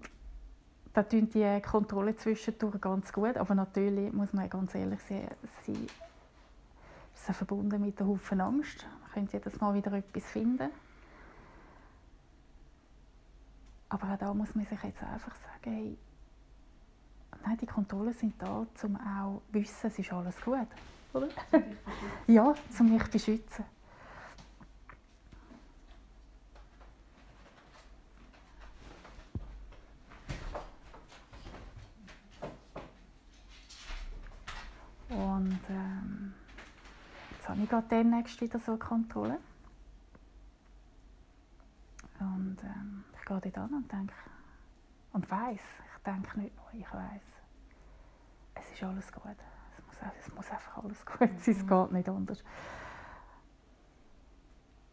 da 0.93 1.01
tun 1.01 1.29
die 1.29 1.61
Kontrolle 1.61 2.15
zwischendurch 2.15 2.79
ganz 2.81 3.11
gut, 3.11 3.37
aber 3.37 3.55
natürlich 3.55 4.11
muss 4.11 4.33
man 4.33 4.49
ganz 4.49 4.75
ehrlich 4.75 4.99
sein, 5.07 5.29
sie 5.65 5.87
ist 7.15 7.35
verbunden 7.37 7.81
mit 7.81 7.99
einem 7.99 8.09
Haufen 8.09 8.41
Angst. 8.41 8.85
Man 9.01 9.11
könnte 9.13 9.37
jedes 9.37 9.59
Mal 9.61 9.73
wieder 9.73 9.93
etwas 9.93 10.25
finden. 10.25 10.69
Aber 13.87 14.13
auch 14.13 14.17
da 14.17 14.33
muss 14.33 14.53
man 14.55 14.65
sich 14.65 14.83
jetzt 14.83 15.01
einfach 15.01 15.35
sagen, 15.35 15.75
hey, 15.75 15.97
nein, 17.45 17.57
die 17.57 17.65
Kontrollen 17.65 18.13
sind 18.13 18.33
da, 18.41 18.65
um 18.83 18.97
auch 18.97 19.41
zu 19.49 19.53
wissen, 19.53 19.87
es 19.87 19.99
ist 19.99 20.11
alles 20.11 20.41
gut. 20.41 20.67
Oder? 21.13 21.29
ja, 22.27 22.53
um 22.79 22.91
mich 22.91 23.03
zu 23.05 23.11
beschützen. 23.11 23.65
Und 35.13 35.59
ähm, 35.69 36.33
jetzt 37.31 37.47
habe 37.47 37.61
ich 37.61 37.69
gerade 37.69 37.87
demnächst 37.87 38.41
wieder 38.41 38.57
so 38.59 38.71
eine 38.71 38.79
Kontrolle. 38.79 39.39
Und 42.19 42.57
ähm, 42.63 43.03
ich 43.13 43.25
gehe 43.25 43.39
dort 43.39 43.57
an 43.57 43.73
und 43.73 43.91
denke, 43.91 44.13
und 45.11 45.29
weiss, 45.29 45.59
ich 45.59 46.03
denke 46.03 46.39
nicht 46.39 46.55
nur, 46.55 46.73
ich 46.73 46.93
weiss, 46.93 47.21
es 48.55 48.71
ist 48.73 48.83
alles 48.83 49.11
gut. 49.11 49.37
Es 49.77 49.85
muss, 49.85 50.13
es 50.19 50.33
muss 50.33 50.49
einfach 50.49 50.83
alles 50.83 51.05
gut 51.05 51.19
sein, 51.19 51.37
es 51.37 51.63
mhm. 51.63 51.67
geht 51.67 51.91
nicht 51.91 52.09
anders. 52.09 52.43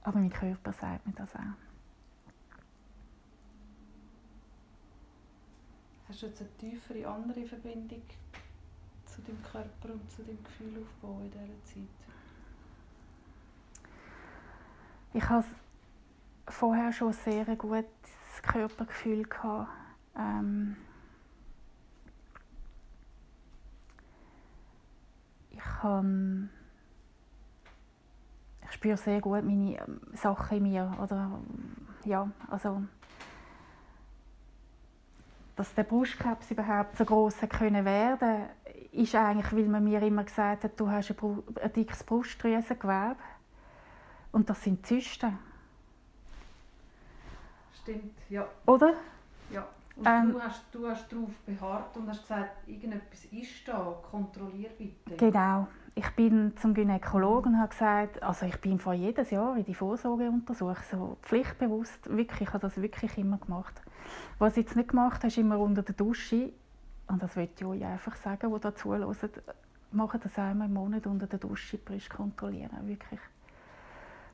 Aber 0.02 0.18
mein 0.18 0.30
Körper 0.30 0.72
sagt 0.72 1.06
mir 1.06 1.12
das 1.14 1.34
auch. 1.34 1.40
Hast 6.08 6.22
du 6.22 6.26
jetzt 6.26 6.40
eine 6.40 6.56
tiefere, 6.58 7.06
andere 7.06 7.46
Verbindung 7.46 8.02
zu 9.10 9.22
deinem 9.22 9.42
Körper 9.42 9.92
und 9.92 10.10
zu 10.10 10.22
deinem 10.22 10.42
Gefühl 10.44 10.82
aufbauen 10.82 11.24
in 11.24 11.30
dieser 11.30 11.64
Zeit? 11.64 11.88
Ich 15.12 15.28
habe 15.28 15.44
vorher 16.46 16.92
schon 16.92 17.12
sehr 17.12 17.48
ein 17.48 17.58
gutes 17.58 17.84
Körpergefühl. 18.42 19.26
Ähm 20.16 20.76
ich 25.50 25.58
kann 25.58 26.50
ich 28.62 28.72
spüre 28.72 28.96
sehr 28.96 29.20
gut 29.20 29.44
meine 29.44 29.78
ähm, 29.78 30.00
Sachen 30.12 30.58
in 30.58 30.62
mir 30.62 30.96
oder 31.02 31.40
ja 32.04 32.30
also 32.48 32.82
dass 35.56 35.74
der 35.74 35.84
Brustkrebs 35.84 36.50
überhaupt 36.50 36.96
so 36.96 37.04
groß 37.04 37.40
können 37.48 37.84
werden 37.84 38.48
ist 38.92 39.14
eigentlich, 39.14 39.52
weil 39.52 39.68
man 39.68 39.84
mir 39.84 40.02
immer 40.02 40.24
gesagt 40.24 40.64
hat, 40.64 40.78
du 40.78 40.90
hast 40.90 41.10
ein, 41.10 41.42
ein 41.62 41.72
dickes 41.72 42.02
Brustdrüsengewebe 42.02 43.16
und 44.32 44.48
das 44.50 44.62
sind 44.62 44.84
Zysten. 44.86 45.38
Stimmt, 47.82 48.14
ja. 48.28 48.46
Oder? 48.66 48.94
Ja. 49.50 49.66
Und 49.96 50.06
ähm, 50.06 50.32
du, 50.32 50.40
hast, 50.40 50.64
du 50.72 50.88
hast 50.88 51.12
darauf 51.12 51.30
beharrt 51.44 51.96
und 51.96 52.08
hast 52.08 52.22
gesagt, 52.22 52.68
irgendetwas 52.68 53.24
ist 53.26 53.66
da, 53.66 53.94
kontrollier 54.10 54.70
bitte. 54.78 55.16
Genau. 55.16 55.68
Ich 55.94 56.08
bin 56.10 56.56
zum 56.56 56.72
Gynäkologen 56.72 57.54
und 57.54 57.60
habe 57.60 57.70
gesagt, 57.70 58.22
also 58.22 58.46
ich 58.46 58.58
bin 58.60 58.78
vor 58.78 58.94
jedes 58.94 59.30
Jahr 59.30 59.56
in 59.56 59.64
die 59.64 59.74
Vorsorgeuntersuchung 59.74 60.76
so 60.90 61.16
pflichtbewusst, 61.22 62.08
wirklich, 62.08 62.48
ich 62.48 62.54
habe 62.54 62.60
das 62.60 62.80
wirklich 62.80 63.18
immer 63.18 63.38
gemacht. 63.38 63.82
Was 64.38 64.56
ich 64.56 64.64
jetzt 64.64 64.76
nicht 64.76 64.90
gemacht 64.90 65.18
habe, 65.18 65.26
ist 65.26 65.36
immer 65.36 65.58
unter 65.58 65.82
der 65.82 65.94
Dusche, 65.94 66.52
und 67.10 67.22
das 67.22 67.36
möchte 67.36 67.64
ich 67.64 67.66
euch 67.66 67.84
einfach 67.84 68.16
sagen, 68.16 68.52
die 68.54 68.60
da 68.60 68.74
zuhören, 68.74 69.14
machen 69.92 70.20
das 70.22 70.38
einmal 70.38 70.68
im 70.68 70.74
Monat 70.74 71.06
unter 71.06 71.26
der 71.26 71.38
Dusche 71.38 71.78
Brust 71.78 72.08
kontrollieren, 72.10 72.70
wirklich. 72.82 73.20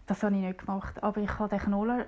Das 0.07 0.23
habe 0.23 0.37
ich 0.37 0.43
nicht 0.43 0.59
gemacht, 0.59 1.03
aber 1.03 1.21
ich 1.21 1.39
habe 1.39 1.49
den 1.49 1.59
Knollen 1.59 2.05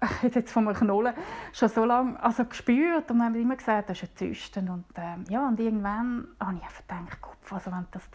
jetzt 0.22 0.52
vom 0.52 0.72
Knollen 0.72 1.12
schon 1.52 1.68
so 1.68 1.84
lange 1.84 2.22
also 2.22 2.44
gespürt 2.44 3.10
und 3.10 3.22
hat 3.22 3.34
immer 3.34 3.56
gesagt, 3.56 3.90
das 3.90 4.02
ist 4.02 4.10
ein 4.10 4.16
Zysten. 4.16 4.68
Und, 4.68 4.84
ähm, 4.94 5.24
ja, 5.28 5.46
und 5.48 5.58
irgendwann 5.58 6.28
habe 6.40 6.56
ich 6.56 6.62
einfach 6.62 6.86
gedacht, 6.86 7.20
Kopf, 7.20 7.52
also 7.52 7.72
wenn 7.72 7.86
das, 7.90 8.08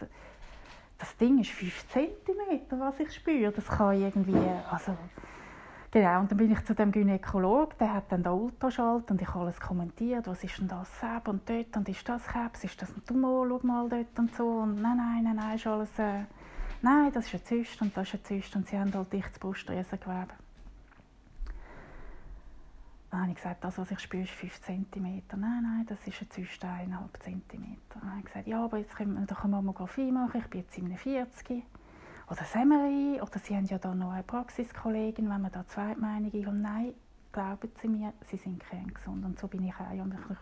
das 0.98 1.16
Ding 1.18 1.38
ist 1.40 1.50
5 1.50 1.88
cm, 1.88 2.80
was 2.80 3.00
ich 3.00 3.14
spüre, 3.14 3.52
das 3.52 3.66
kann 3.66 4.00
irgendwie, 4.00 4.38
also, 4.70 4.96
genau, 5.94 6.20
und 6.20 6.30
dann 6.30 6.36
bin 6.36 6.52
ich 6.52 6.62
zu 6.64 6.74
dem 6.74 6.92
Gynäkolog, 6.92 7.78
der 7.78 7.94
hat 7.94 8.12
dann 8.12 8.22
den 8.22 8.32
Ultraschall 8.32 9.02
und 9.08 9.22
ich 9.22 9.28
habe 9.28 9.40
alles 9.40 9.60
kommentiert, 9.60 10.26
was 10.26 10.44
ist 10.44 10.58
denn 10.58 10.68
das, 10.68 10.88
Seb 11.00 11.28
und 11.28 11.48
dort 11.48 11.76
und 11.76 11.88
ist 11.88 12.06
das 12.06 12.24
Krebs, 12.24 12.64
ist 12.64 12.82
das 12.82 12.94
ein 12.94 13.04
Tumor, 13.06 13.46
schau 13.48 13.66
mal 13.66 13.88
dort 13.88 14.18
und 14.18 14.34
so 14.34 14.46
und 14.46 14.82
nein, 14.82 14.96
nein, 14.96 15.24
nein, 15.24 15.36
nein, 15.36 15.56
ist 15.56 15.66
alles, 15.66 15.98
äh, 15.98 16.24
nein, 16.82 17.10
das 17.12 17.26
ist 17.26 17.34
ein 17.34 17.44
Zyst 17.44 17.80
und 17.80 17.96
das 17.96 18.08
ist 18.08 18.14
ein 18.14 18.24
Zyst 18.24 18.56
und 18.56 18.66
sie 18.66 18.78
haben 18.78 18.92
halt 18.92 19.12
dichtes 19.12 19.38
Brustdrüsengewebe. 19.38 20.34
Dann 23.10 23.20
habe 23.20 23.30
ich 23.30 23.36
gesagt, 23.36 23.62
das, 23.62 23.78
was 23.78 23.92
ich 23.92 24.00
spüre, 24.00 24.24
ist 24.24 24.32
5 24.32 24.60
cm. 24.60 25.22
Nein, 25.36 25.62
nein, 25.62 25.86
das 25.86 26.04
ist 26.04 26.20
ein 26.20 26.30
Zyste 26.30 26.66
1,5 26.66 27.20
cm. 27.20 27.76
Dann 27.90 28.10
habe 28.10 28.18
ich 28.18 28.24
gesagt, 28.24 28.48
ja, 28.48 28.64
aber 28.64 28.78
jetzt 28.78 28.96
können 28.96 29.12
wir 29.12 29.18
eine 29.18 29.48
Mammographie 29.48 30.10
machen, 30.10 30.40
ich 30.40 30.50
bin 30.50 30.62
jetzt 30.62 30.74
47. 30.74 31.62
Oder 32.26 32.40
das 32.40 32.54
MRI, 32.54 33.20
oder 33.20 33.38
Sie 33.38 33.54
haben 33.54 33.66
ja 33.66 33.78
da 33.78 33.94
noch 33.94 34.12
eine 34.12 34.22
Praxiskollegin, 34.22 35.28
wenn 35.28 35.42
man 35.42 35.52
da 35.52 35.66
Zweitmeinung 35.66 36.32
Und 36.32 36.62
nein, 36.62 36.94
glauben 37.32 37.70
Sie 37.80 37.88
mir, 37.88 38.12
Sie 38.22 38.36
sind 38.36 38.64
kerngesund. 38.64 39.24
Und 39.24 39.38
so 39.38 39.46
bin 39.46 39.66
ich 39.66 39.74
auch. 39.74 39.92
Ich 39.92 40.00
habe 40.00 40.08
mich 40.08 40.38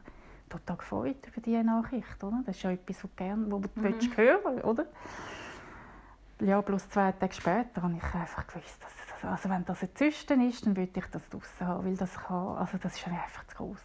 total 0.48 0.76
gefreut 0.76 1.26
über 1.26 1.40
diese 1.40 1.64
Nachricht. 1.64 2.22
Oder? 2.22 2.42
Das 2.46 2.56
ist 2.56 2.62
ja 2.62 2.70
etwas, 2.70 2.96
was 2.96 3.02
du 3.02 3.16
gerne 3.16 3.50
wo 3.50 3.58
du 3.58 3.68
mhm. 3.74 4.16
hören 4.16 4.60
oder? 4.62 4.86
Ja, 6.40 6.60
bloß 6.60 6.88
zwei 6.88 7.12
Tage 7.12 7.34
später 7.34 7.82
habe 7.82 7.94
ich 7.96 8.14
einfach 8.14 8.46
gewusst, 8.46 8.82
dass 8.82 8.92
also 9.24 9.48
wenn 9.48 9.64
das 9.64 9.82
ein 9.82 9.94
Zysten 9.94 10.40
ist, 10.48 10.66
dann 10.66 10.76
würde 10.76 10.98
ich 10.98 11.06
das 11.06 11.28
draussen 11.28 11.66
haben, 11.66 11.86
weil 11.86 11.96
das 11.96 12.14
kann, 12.14 12.56
also 12.56 12.78
das 12.78 12.96
ist 12.96 13.06
einfach 13.06 13.46
zu 13.46 13.56
groß. 13.56 13.80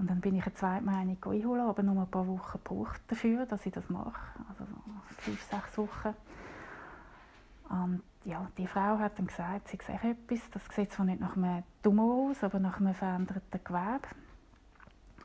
Und 0.00 0.08
dann 0.08 0.22
bin 0.22 0.34
ich 0.34 0.42
eine 0.42 0.54
zweite 0.54 0.82
Meinung 0.82 1.18
einholen, 1.22 1.60
aber 1.60 1.82
noch 1.82 2.00
ein 2.00 2.10
paar 2.10 2.26
Wochen 2.26 2.52
gebraucht 2.52 3.02
dafür, 3.08 3.44
dass 3.44 3.66
ich 3.66 3.72
das 3.72 3.90
mache, 3.90 4.18
also 4.48 4.64
so 4.64 4.80
fünf, 5.18 5.42
sechs 5.42 5.76
Wochen. 5.76 6.14
Und 7.68 8.02
ja, 8.24 8.48
die 8.56 8.66
Frau 8.66 8.98
hat 8.98 9.18
dann 9.18 9.26
gesagt, 9.26 9.68
sie 9.68 9.78
sehe 9.84 10.00
etwas, 10.02 10.48
das 10.52 10.62
sieht 10.74 10.90
zwar 10.90 11.04
nicht 11.04 11.20
nach 11.20 11.36
einem 11.36 11.64
Tumor 11.82 12.30
aus, 12.30 12.42
aber 12.42 12.58
nach 12.58 12.80
einem 12.80 12.94
veränderten 12.94 13.60
Gewebe. 13.62 14.08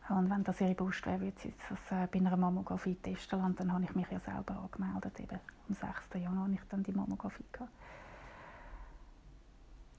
Und 0.10 0.30
wenn 0.30 0.44
das 0.44 0.60
ihre 0.60 0.76
Brust 0.76 1.06
wäre, 1.06 1.22
würde 1.22 1.40
sie 1.40 1.54
das 1.70 1.92
äh, 1.92 2.08
bei 2.12 2.20
einer 2.20 2.36
Mammographie 2.36 2.96
testen 2.96 3.40
lassen. 3.40 3.56
Dann 3.56 3.72
habe 3.72 3.86
ich 3.86 3.96
mich 3.96 4.12
ja 4.12 4.20
selber 4.20 4.58
angemeldet. 4.58 5.20
Eben. 5.22 5.40
Am 5.70 5.74
6. 5.74 6.22
Januar 6.22 6.44
habe 6.44 6.54
ich 6.54 6.60
dann 6.70 6.84
die 6.84 6.92
Mammographie 6.92 7.46
gehabt. 7.52 7.72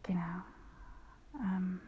Genau. 0.02 0.42
Ähm. 1.34 1.80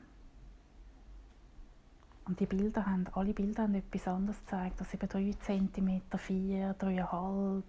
Und 2.29 2.39
die 2.39 2.47
Bilder 2.47 2.85
haben, 2.85 3.07
alle 3.15 3.33
Bilder 3.33 3.63
haben 3.63 3.75
etwas 3.75 4.07
anderes 4.07 4.39
gezeigt. 4.41 4.79
Also 4.79 4.97
eben 4.97 5.09
3 5.09 5.35
cm, 5.41 6.03
4, 6.15 6.77
3,5. 6.79 7.63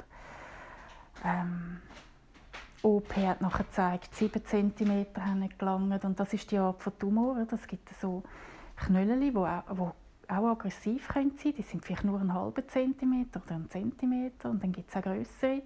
Ähm, 1.24 1.78
OP 2.82 3.16
hat 3.16 3.42
nachher 3.42 3.64
gezeigt, 3.64 4.14
7 4.16 4.44
cm 4.44 5.06
haben 5.18 5.40
nicht 5.40 5.58
gelangt. 5.58 6.04
Und 6.04 6.20
das 6.20 6.34
ist 6.34 6.52
die 6.52 6.58
Art 6.58 6.82
von 6.82 6.98
Tumoren. 7.00 7.48
Es 7.52 7.68
gibt 7.68 7.90
so 8.02 8.24
Knöllchen, 8.76 9.22
die 9.22 9.38
auch, 9.38 9.64
wo 9.70 9.94
auch 10.28 10.52
aggressiv 10.52 11.08
können 11.08 11.32
sein 11.38 11.54
Die 11.56 11.64
sind 11.64 11.84
vielleicht 11.84 12.04
nur 12.04 12.20
einen 12.20 12.34
halben 12.34 12.68
Zentimeter 12.68 13.42
oder 13.44 13.56
einen 13.56 13.70
Zentimeter. 13.70 14.50
Und 14.50 14.62
dann 14.62 14.74
gibt 14.74 14.90
es 14.90 14.96
auch 14.96 15.02
größere, 15.02 15.62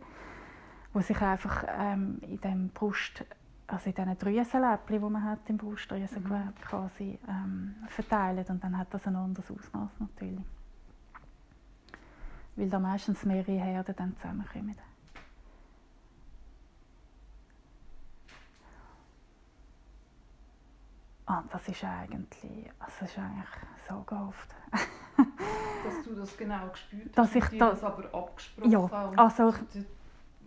die 0.93 1.01
sich 1.01 1.21
einfach 1.21 1.65
ähm, 1.67 2.19
in 2.21 2.39
dem 2.41 2.69
Brust, 2.69 3.25
also 3.67 3.89
in 3.89 3.95
diesen 3.95 4.17
Drüsenläppchen, 4.17 5.01
die 5.01 5.09
man 5.09 5.23
hat 5.23 5.49
im 5.49 5.57
Brustdrüsengewebe 5.57 6.35
mhm. 6.35 6.55
quasi 6.61 7.19
ähm, 7.27 7.75
verteilen. 7.87 8.45
Und 8.47 8.63
dann 8.63 8.77
hat 8.77 8.93
das 8.93 9.07
ein 9.07 9.15
anderes 9.15 9.49
Ausmaß 9.49 9.99
natürlich. 9.99 10.45
Weil 12.55 12.69
da 12.69 12.79
meistens 12.79 13.25
mehrere 13.25 13.59
Herden 13.59 13.95
dann 13.95 14.15
zusammenkommen. 14.17 14.75
Und 21.25 21.53
das 21.53 21.67
ist 21.67 21.83
eigentlich, 21.83 22.69
also 22.79 23.05
ist 23.05 23.17
eigentlich 23.17 23.47
so 23.87 24.01
gehofft. 24.03 24.53
Dass 25.15 26.03
du 26.05 26.15
das 26.15 26.37
genau 26.37 26.69
gespürt 26.69 27.17
hast, 27.17 27.35
dass 27.35 27.35
ich 27.35 27.59
da, 27.59 27.71
das 27.71 27.83
aber 27.83 28.13
abgesprochen 28.13 28.71
ja, 28.71 29.13
also 29.17 29.53
ich, 29.73 29.85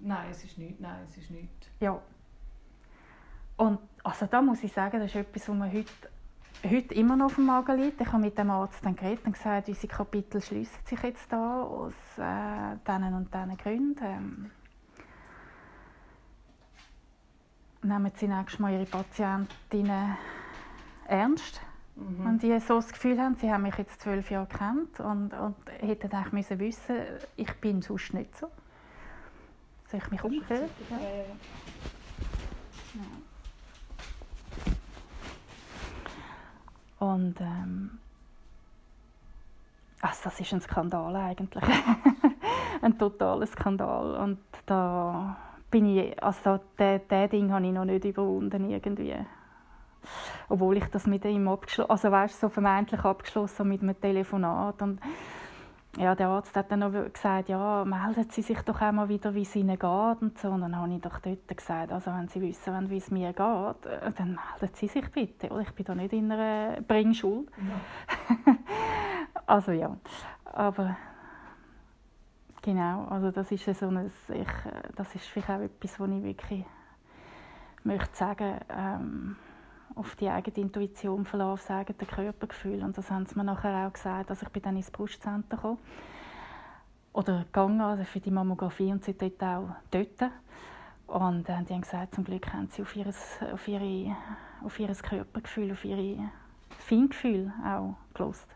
Nein, 0.00 0.30
es 0.30 0.44
ist 0.44 0.58
nichts, 0.58 0.80
nein, 0.80 1.06
es 1.08 1.16
ist 1.16 1.30
nichts. 1.30 1.68
Ja. 1.80 2.00
Und 3.56 3.78
also 4.02 4.26
da 4.26 4.42
muss 4.42 4.62
ich 4.62 4.72
sagen, 4.72 5.00
das 5.00 5.10
ist 5.10 5.16
etwas, 5.16 5.48
was 5.48 5.56
mir 5.56 5.72
heute, 5.72 6.10
heute 6.64 6.94
immer 6.94 7.16
noch 7.16 7.26
auf 7.26 7.34
dem 7.36 7.46
Magen 7.46 7.80
liegt. 7.80 8.00
Ich 8.00 8.06
habe 8.06 8.22
mit 8.22 8.38
dem 8.38 8.50
Arzt 8.50 8.84
dann 8.84 8.96
geredet 8.96 9.26
und 9.26 9.32
gesagt, 9.32 9.68
unsere 9.68 9.88
Kapitel 9.88 10.40
schließen 10.40 10.78
sich 10.84 11.02
jetzt 11.02 11.32
da 11.32 11.62
aus 11.62 11.94
äh, 12.18 12.76
diesen 12.86 13.14
und 13.14 13.32
diesen 13.32 13.56
Gründen. 13.56 14.04
Ähm, 14.04 14.50
nehmen 17.82 18.12
Sie 18.14 18.28
nächstes 18.28 18.58
Mal 18.58 18.74
Ihre 18.74 18.86
Patientinnen 18.86 20.16
ernst. 21.06 21.60
Mhm. 21.96 22.24
Wenn 22.24 22.38
die 22.38 22.58
so 22.60 22.76
das 22.76 22.92
Gefühl 22.92 23.20
haben, 23.20 23.34
sie 23.36 23.50
haben 23.50 23.62
mich 23.62 23.76
jetzt 23.76 24.02
zwölf 24.02 24.30
Jahre 24.30 24.46
kennt 24.46 25.00
und, 25.00 25.32
und 25.32 25.56
hätten 25.80 26.12
eigentlich 26.12 26.32
müssen 26.32 26.58
wissen, 26.58 26.96
ich 27.36 27.52
bin 27.54 27.80
sonst 27.80 28.12
nicht 28.12 28.36
so. 28.36 28.48
Soll 29.90 30.00
ich 30.04 30.10
mich 30.10 30.22
umstellen? 30.22 30.68
Ja. 30.90 30.98
Ja. 30.98 33.02
Und 36.98 37.40
ähm, 37.40 37.98
also 40.00 40.20
das 40.24 40.40
ist 40.40 40.52
ein 40.52 40.60
Skandal 40.60 41.16
eigentlich. 41.16 41.64
ein 42.82 42.98
totaler 42.98 43.46
Skandal. 43.46 44.16
Und 44.16 44.38
da 44.66 45.36
bin 45.70 45.96
ich, 45.96 46.22
also 46.22 46.60
der 46.78 47.28
Ding 47.28 47.52
habe 47.52 47.66
ich 47.66 47.72
noch 47.72 47.84
nicht 47.84 48.04
überwunden 48.04 48.70
irgendwie 48.70 49.14
obwohl 50.48 50.76
ich 50.76 50.84
das 50.86 51.06
mit 51.06 51.24
ihm 51.24 51.48
abgeschlossen, 51.48 51.90
also 51.90 52.10
weißt, 52.10 52.40
so 52.40 52.48
vermeintlich 52.48 53.00
abgeschlossen 53.04 53.68
mit 53.68 53.82
einem 53.82 54.00
Telefonat 54.00 54.80
und 54.82 55.00
ja, 55.98 56.14
der 56.14 56.28
Arzt 56.28 56.54
hat 56.56 56.70
dann 56.70 56.80
noch 56.80 56.92
gesagt, 57.12 57.48
ja, 57.48 57.84
melden 57.84 58.28
Sie 58.30 58.42
sich 58.42 58.60
doch 58.62 58.80
einmal 58.80 59.08
wieder, 59.08 59.34
wie 59.34 59.42
es 59.42 59.56
Ihnen 59.56 59.78
geht 59.78 60.22
und 60.22 60.38
so. 60.38 60.48
Und 60.48 60.60
dann 60.60 60.76
habe 60.76 60.92
ich 60.92 61.00
doch 61.00 61.18
dort 61.20 61.56
gesagt, 61.56 61.90
also 61.90 62.10
wenn 62.12 62.28
Sie 62.28 62.40
wissen 62.40 62.90
wie 62.90 62.98
es 62.98 63.10
mir 63.10 63.32
geht, 63.32 63.86
äh, 63.86 64.12
dann 64.16 64.38
melden 64.60 64.74
Sie 64.74 64.88
sich 64.88 65.10
bitte. 65.10 65.48
Ich 65.62 65.72
bin 65.72 65.84
da 65.84 65.94
nicht 65.94 66.12
in 66.12 66.30
einer 66.30 66.80
Bringschuld. 66.82 67.48
Ja. 67.56 68.54
also 69.46 69.72
ja, 69.72 69.96
aber 70.44 70.96
genau, 72.60 73.06
also 73.06 73.30
das 73.30 73.50
ist 73.50 73.64
so 73.64 73.88
ein, 73.88 74.10
ich, 74.28 74.94
das 74.94 75.14
ist 75.14 75.26
vielleicht 75.26 75.50
auch 75.50 75.60
etwas, 75.60 75.98
was 75.98 76.10
ich 76.10 76.22
wirklich 76.22 76.64
möchte 77.84 78.16
sagen, 78.16 78.60
ähm, 78.68 79.36
auf 79.94 80.16
die 80.16 80.28
eigene 80.28 80.56
Intuition 80.58 81.24
verlassen, 81.24 81.52
aufs 81.52 81.70
eigene 81.70 81.98
Körpergefühl. 81.98 82.82
Und 82.82 82.98
das 82.98 83.10
haben 83.10 83.26
sie 83.26 83.36
mir 83.36 83.44
nachher 83.44 83.86
auch 83.86 83.92
gesagt, 83.92 84.30
dass 84.30 84.42
ich 84.42 84.48
bin 84.48 84.62
dann 84.62 84.76
ins 84.76 84.90
Brustcenter 84.90 85.56
kam. 85.56 85.78
Oder 87.12 87.44
gegangen, 87.44 87.80
also 87.80 88.04
für 88.04 88.20
die 88.20 88.30
Mammographie 88.30 88.92
und 88.92 89.04
sind 89.04 89.22
dort 89.22 89.42
auch 89.42 89.68
dort. 89.90 90.30
Und 91.06 91.48
äh, 91.48 91.62
die 91.64 91.72
haben 91.72 91.80
gesagt, 91.80 92.14
zum 92.14 92.24
Glück 92.24 92.52
haben 92.52 92.68
sie 92.68 92.82
auf 92.82 92.94
ihr, 92.96 93.06
auf 93.52 93.68
ihre, 93.68 94.16
auf 94.64 94.78
ihr 94.78 94.88
Körpergefühl, 94.88 95.72
auf 95.72 95.84
ihr 95.84 96.30
Feingefühl 96.78 97.52
auch 97.64 97.94
gelost. 98.12 98.46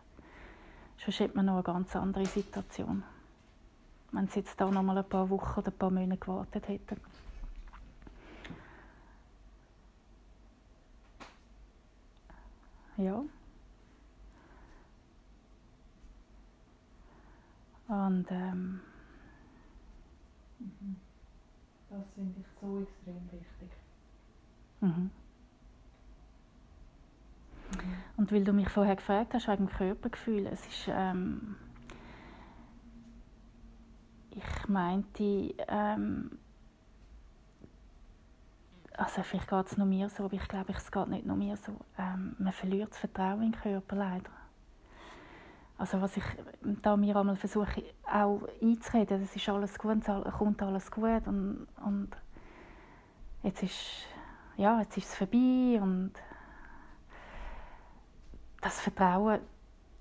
Sonst 1.03 1.19
hätte 1.19 1.35
man 1.35 1.47
noch 1.47 1.53
eine 1.53 1.63
ganz 1.63 1.95
andere 1.95 2.25
Situation. 2.25 3.03
Wenn 4.11 4.27
sie 4.27 4.41
jetzt 4.41 4.59
da 4.59 4.69
noch 4.69 4.83
mal 4.83 4.97
ein 4.97 5.09
paar 5.09 5.29
Wochen 5.29 5.59
oder 5.59 5.71
ein 5.71 5.77
paar 5.77 5.89
Monate 5.89 6.19
gewartet 6.19 6.67
hätten. 6.67 6.97
Ja. 13.01 13.23
Und 17.87 18.25
ähm, 18.29 18.79
mhm. 20.59 20.95
das 21.89 22.03
finde 22.13 22.39
ich 22.39 22.45
so 22.61 22.81
extrem 22.81 23.31
wichtig. 23.31 23.69
Mhm. 24.81 24.89
Mhm. 24.89 25.09
Und 28.17 28.31
weil 28.31 28.43
du 28.43 28.53
mich 28.53 28.69
vorher 28.69 28.95
gefragt 28.95 29.33
hast 29.33 29.47
wegen 29.47 29.65
dem 29.65 29.75
Körpergefühl, 29.75 30.45
es 30.45 30.65
ist 30.67 30.87
ähm, 30.87 31.55
ich 34.29 34.67
meinte 34.69 35.55
ähm, 35.67 36.37
also 39.01 39.23
vielleicht 39.23 39.49
geht 39.49 39.65
es 39.65 39.77
noch 39.77 39.85
mir 39.85 40.09
so, 40.09 40.25
aber 40.25 40.33
ich 40.33 40.47
glaube, 40.47 40.73
es 40.73 40.91
geht 40.91 41.07
nicht 41.07 41.25
nur 41.25 41.35
mir 41.35 41.57
so. 41.57 41.73
Ähm, 41.97 42.35
man 42.37 42.53
verliert 42.53 42.91
das 42.91 42.99
Vertrauen 42.99 43.41
in 43.41 43.51
den 43.51 43.59
Körper 43.59 43.95
leider. 43.95 44.29
Also 45.77 45.99
was 45.99 46.15
ich 46.17 46.23
da 46.83 46.95
mir 46.95 47.15
einmal 47.15 47.35
versuche 47.35 47.83
auch 48.05 48.41
einzureden, 48.61 49.21
das 49.21 49.35
ist 49.35 49.49
alles 49.49 49.79
gut, 49.79 50.07
es 50.07 50.33
kommt 50.37 50.61
alles 50.61 50.91
gut 50.91 51.25
und, 51.25 51.67
und 51.83 52.09
jetzt 53.41 53.63
ist 53.63 54.05
ja, 54.57 54.79
jetzt 54.81 54.95
ist 54.97 55.09
es 55.09 55.15
vorbei 55.15 55.79
und 55.81 56.11
das 58.61 58.79
Vertrauen 58.79 59.39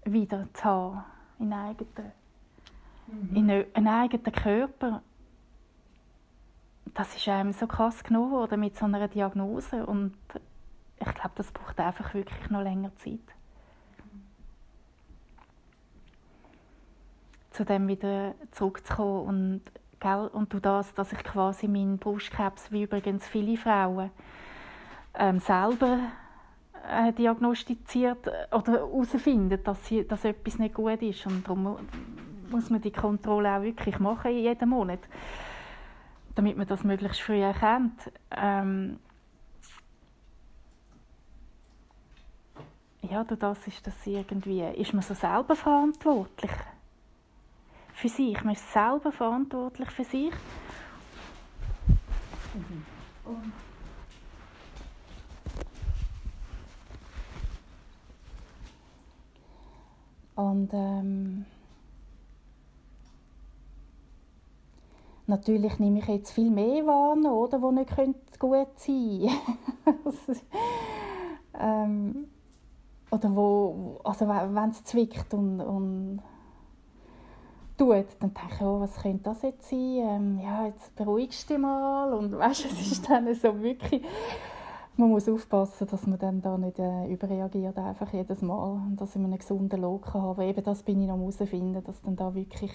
wieder 0.04 0.46
zu 0.52 0.64
haben 0.64 1.04
in 1.38 1.52
eigenen, 1.54 2.12
mhm. 3.06 3.36
in 3.36 3.50
einen 3.50 3.88
eigenen 3.88 4.32
Körper 4.34 5.02
das 6.94 7.16
ist 7.16 7.28
einem 7.28 7.52
so 7.52 7.66
krass 7.66 8.02
genommen 8.02 8.32
worden 8.32 8.60
mit 8.60 8.76
so 8.76 8.84
einer 8.84 9.08
Diagnose. 9.08 9.86
Und 9.86 10.14
ich 10.98 11.14
glaube, 11.14 11.32
das 11.36 11.50
braucht 11.52 11.78
einfach 11.80 12.14
wirklich 12.14 12.50
noch 12.50 12.62
länger 12.62 12.94
Zeit. 12.96 13.20
Zu 17.50 17.64
dem 17.64 17.88
wieder 17.88 18.34
zurückzukommen 18.52 19.26
und, 19.26 19.60
gell, 19.98 20.30
und 20.32 20.52
du 20.52 20.60
das, 20.60 20.94
dass 20.94 21.12
ich 21.12 21.22
quasi 21.24 21.68
meinen 21.68 21.98
Brustkrebs, 21.98 22.70
wie 22.70 22.84
übrigens 22.84 23.26
viele 23.26 23.56
Frauen, 23.56 24.10
ähm, 25.14 25.40
selber 25.40 25.98
äh, 26.88 27.12
diagnostiziert 27.12 28.28
oder 28.52 28.72
herausfinden, 28.72 29.62
dass, 29.64 29.92
dass 30.08 30.24
etwas 30.24 30.58
nicht 30.58 30.74
gut 30.74 31.02
ist. 31.02 31.26
Und 31.26 31.46
darum 31.46 31.76
muss 32.50 32.70
man 32.70 32.80
die 32.80 32.92
Kontrolle 32.92 33.56
auch 33.56 33.62
wirklich 33.62 33.98
machen 33.98 34.32
jeden 34.32 34.68
Monat 34.68 35.00
damit 36.34 36.56
man 36.56 36.66
das 36.66 36.84
möglichst 36.84 37.20
früh 37.20 37.40
erkennt. 37.40 38.12
Ähm, 38.30 38.98
ja, 43.02 43.24
durch 43.24 43.40
das 43.40 43.66
ist 43.66 43.86
das 43.86 44.06
irgendwie, 44.06 44.62
ist 44.62 44.92
man 44.92 45.02
so 45.02 45.14
selber 45.14 45.56
verantwortlich 45.56 46.52
für 47.94 48.08
sich. 48.08 48.42
Man 48.44 48.54
ist 48.54 48.72
selber 48.72 49.12
verantwortlich 49.12 49.90
für 49.90 50.04
sich. 50.04 50.32
Mhm. 52.54 52.86
Und 60.34 60.70
ähm, 60.72 61.44
Natürlich 65.30 65.78
nehme 65.78 66.00
ich 66.00 66.08
jetzt 66.08 66.32
viel 66.32 66.50
mehr 66.50 66.84
wahr, 66.86 67.16
oder, 67.32 67.62
wo 67.62 67.70
nicht 67.70 67.88
gut 68.40 68.66
sein 68.76 69.28
könnte. 69.86 70.10
ähm, 71.60 72.24
oder 73.12 73.36
wo, 73.36 74.00
also 74.02 74.26
wenn 74.26 74.70
es 74.70 74.82
zwickt 74.82 75.32
und, 75.32 75.60
und 75.60 76.20
tut, 77.78 78.06
dann 78.18 78.34
denke 78.34 78.54
ich, 78.56 78.60
oh, 78.60 78.80
was 78.80 78.96
könnte 78.96 79.22
das 79.22 79.42
jetzt 79.42 79.70
sein? 79.70 79.78
Ähm, 79.78 80.40
ja, 80.40 80.66
jetzt 80.66 80.96
beruhigst 80.96 81.48
du 81.48 81.54
dich 81.54 81.62
mal 81.62 82.12
und 82.12 82.36
weißt, 82.36 82.64
es 82.66 82.92
ist 82.92 83.08
dann 83.08 83.32
so 83.32 83.62
wirklich, 83.62 84.02
man 84.96 85.10
muss 85.10 85.28
aufpassen, 85.28 85.86
dass 85.86 86.08
man 86.08 86.18
dann 86.18 86.42
da 86.42 86.58
nicht 86.58 86.80
äh, 86.80 87.06
überreagiert 87.06 87.78
einfach 87.78 88.12
jedes 88.12 88.42
Mal 88.42 88.72
und 88.72 88.96
dass 88.96 89.14
ich 89.14 89.22
einen 89.22 89.38
gesunden 89.38 89.80
Look 89.80 90.12
habe. 90.12 90.44
Eben 90.44 90.64
das 90.64 90.82
bin 90.82 91.00
ich 91.00 91.08
noch 91.08 91.18
herausfinden, 91.18 91.84
dass 91.84 92.02
dann 92.02 92.16
da 92.16 92.34
wirklich 92.34 92.72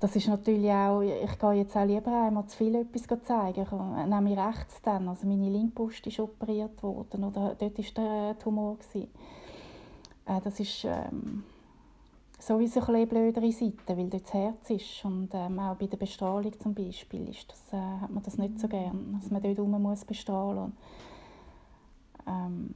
das 0.00 0.16
ist 0.16 0.28
natürlich 0.28 0.70
auch, 0.70 1.02
ich 1.02 1.38
gehe 1.38 1.52
jetzt 1.52 1.76
auch 1.76 1.84
lieber 1.84 2.26
einmal 2.26 2.46
zu 2.46 2.56
viel 2.56 2.74
etwas 2.74 3.06
zeigen. 3.22 3.62
Ich 3.62 3.70
nehme 3.70 4.48
rechts 4.48 4.80
dann, 4.82 5.06
also 5.08 5.26
meine 5.26 5.50
Linkbrust 5.50 6.06
ist 6.06 6.18
operiert 6.18 6.82
worden, 6.82 7.24
oder 7.24 7.54
dort 7.58 7.78
war 7.78 8.04
der 8.04 8.38
Tumor. 8.38 8.78
Gewesen. 8.78 9.08
Äh, 10.24 10.40
das 10.42 10.58
ist 10.58 10.84
ähm, 10.84 11.44
sowieso 12.38 12.80
eine 12.80 13.06
blödere 13.06 13.52
Seite, 13.52 13.96
weil 13.96 14.08
dort 14.08 14.24
das 14.24 14.32
Herz 14.32 14.70
ist. 14.70 15.04
Und 15.04 15.28
ähm, 15.34 15.58
auch 15.58 15.76
bei 15.76 15.86
der 15.86 15.98
Bestrahlung 15.98 16.58
zum 16.58 16.74
Beispiel 16.74 17.28
ist 17.28 17.50
das, 17.50 17.72
äh, 17.72 18.00
hat 18.00 18.10
man 18.10 18.22
das 18.22 18.38
nicht 18.38 18.58
so 18.58 18.68
gern, 18.68 19.18
dass 19.20 19.30
man 19.30 19.42
dort 19.42 19.58
rum 19.58 19.82
muss 19.82 20.04
bestrahlen. 20.04 20.72
Ähm, 22.26 22.74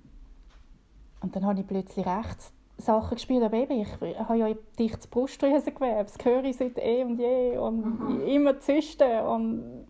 und 1.20 1.34
dann 1.34 1.46
habe 1.46 1.60
ich 1.60 1.66
plötzlich 1.66 2.04
rechts 2.04 2.52
Sachen 2.76 3.14
gespielt, 3.14 3.42
aber 3.42 3.56
eben, 3.56 3.80
ich, 3.80 3.88
habe 4.00 4.36
ja 4.36 4.48
dichtes 4.78 5.06
Brustdrüsengewebe, 5.06 6.04
das 6.04 6.16
höre 6.24 6.44
ich 6.44 6.56
seit 6.56 6.76
eh 6.78 7.04
und 7.04 7.18
je 7.18 7.56
und 7.56 8.00
mhm. 8.00 8.20
immer 8.26 8.58
Zysten 8.58 9.20
und 9.26 9.86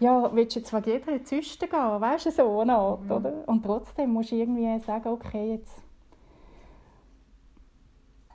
ja, 0.00 0.34
willst 0.34 0.56
du 0.56 0.60
jetzt 0.60 0.72
wegen 0.72 0.90
jeder 0.90 1.24
Zyste 1.24 1.68
gehen, 1.68 2.00
weißt 2.00 2.26
du, 2.26 2.30
so 2.30 2.60
eine 2.60 2.74
Art, 2.74 3.04
mhm. 3.04 3.10
oder? 3.10 3.48
Und 3.48 3.64
trotzdem 3.64 4.12
musst 4.12 4.32
du 4.32 4.36
irgendwie 4.36 4.78
sagen, 4.80 5.08
okay, 5.08 5.52
jetzt 5.52 5.82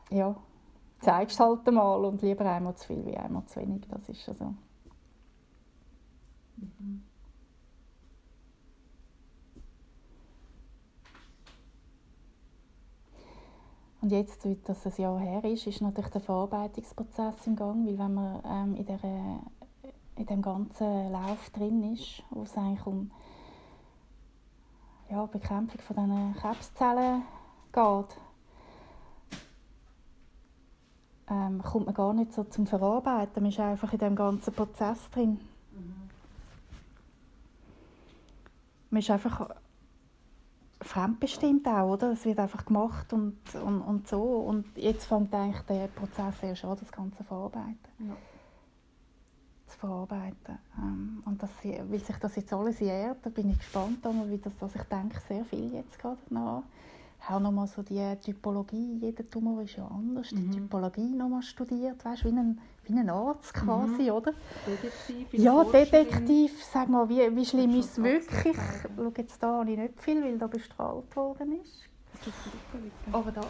ja, 0.09 0.35
zeigst 0.99 1.39
halt 1.39 1.67
einmal 1.67 2.05
und 2.05 2.21
lieber 2.21 2.45
einmal 2.45 2.75
zu 2.75 2.87
viel 2.87 3.05
wie 3.05 3.17
einmal 3.17 3.45
zu 3.45 3.59
wenig, 3.59 3.87
das 3.89 4.07
ist 4.07 4.25
ja 4.27 4.33
so. 4.33 4.53
Mhm. 6.57 7.06
Und 14.01 14.11
jetzt, 14.11 14.45
wie 14.45 14.57
das 14.63 14.85
ein 14.85 14.93
Jahr 15.01 15.19
her 15.19 15.43
ist, 15.43 15.65
ist 15.65 15.81
natürlich 15.81 16.11
der 16.11 16.21
Verarbeitungsprozess 16.21 17.47
im 17.47 17.55
Gang, 17.55 17.85
weil 17.85 17.97
wenn 17.97 18.13
man 18.13 18.41
ähm, 18.45 18.75
in, 18.75 18.85
der, 18.85 18.99
in 20.15 20.25
dem 20.25 20.41
ganzen 20.41 21.11
Lauf 21.11 21.49
drin 21.49 21.93
ist, 21.93 22.23
wo 22.29 22.43
es 22.43 22.55
eigentlich 22.55 22.85
um 22.85 23.11
ja, 25.09 25.25
Bekämpfung 25.25 25.81
von 25.81 25.95
diesen 25.95 26.35
Krebszellen 26.35 27.23
geht, 27.73 28.17
ähm, 31.29 31.61
kommt 31.61 31.87
man 31.87 31.95
gar 31.95 32.13
nicht 32.13 32.33
so 32.33 32.43
zum 32.43 32.67
Verarbeiten. 32.67 33.41
Man 33.41 33.51
ist 33.51 33.59
einfach 33.59 33.91
in 33.93 33.99
dem 33.99 34.15
ganzen 34.15 34.53
Prozess 34.53 35.09
drin. 35.11 35.39
Mhm. 35.71 36.09
Man 38.91 38.99
ist 38.99 39.09
einfach 39.09 39.49
fremdbestimmt 40.81 41.67
auch, 41.67 41.93
oder? 41.93 42.11
Es 42.11 42.25
wird 42.25 42.39
einfach 42.39 42.65
gemacht 42.65 43.11
und, 43.13 43.37
und, 43.55 43.81
und 43.81 44.07
so. 44.07 44.21
Und 44.21 44.65
jetzt 44.75 45.05
fängt 45.05 45.33
eigentlich 45.33 45.61
der 45.63 45.87
Prozess 45.87 46.35
erst 46.41 46.65
an, 46.65 46.77
das 46.79 46.91
Ganze 46.91 47.23
verarbeiten. 47.23 47.77
Ja. 47.99 48.15
Zu 49.67 49.77
verarbeiten. 49.79 50.59
Ähm, 50.77 51.23
und 51.25 51.41
das, 51.41 51.49
wie 51.63 51.97
sich 51.97 52.17
das 52.17 52.35
jetzt 52.35 52.53
alles 52.53 52.79
jährt, 52.79 53.17
da 53.23 53.29
bin 53.29 53.49
ich 53.49 53.57
gespannt, 53.57 53.99
wie 54.03 54.37
das, 54.37 54.61
also 54.61 54.79
ich 54.79 54.85
denke 54.85 55.19
sehr 55.27 55.43
viel 55.45 55.73
jetzt 55.73 55.99
gerade 55.99 56.19
nach 56.29 56.63
habe 57.19 57.43
nochmal 57.43 57.67
so 57.67 57.81
die 57.81 58.15
Typologie, 58.23 58.99
jeder 59.01 59.29
Tumor 59.29 59.61
ist 59.61 59.75
ja 59.75 59.87
anders, 59.87 60.31
mhm. 60.31 60.51
die 60.51 60.57
Typologie 60.57 61.09
nochmal 61.09 61.41
studiert, 61.41 62.03
weißt, 62.05 62.25
wie 62.25 62.29
ein, 62.29 62.59
wie 62.85 62.93
ein 62.93 63.09
Arzt 63.09 63.53
quasi, 63.53 64.03
mhm. 64.03 64.11
oder? 64.11 64.33
Detektiv. 64.65 65.33
Ja, 65.33 65.63
Detektiv, 65.63 66.63
sag 66.63 66.89
mal, 66.89 67.09
wie, 67.09 67.35
wie 67.35 67.45
schlimm 67.45 67.75
ist 67.79 67.97
es 67.97 68.03
wirklich? 68.03 68.57
Schau, 68.95 69.11
jetzt 69.17 69.43
da 69.43 69.59
habe 69.59 69.71
ich 69.71 69.77
nicht 69.77 70.01
viel, 70.01 70.23
weil 70.23 70.37
da 70.37 70.47
bestrahlt 70.47 71.15
worden 71.15 71.61
ist. 71.61 71.83
Aber 73.11 73.31
da... 73.31 73.41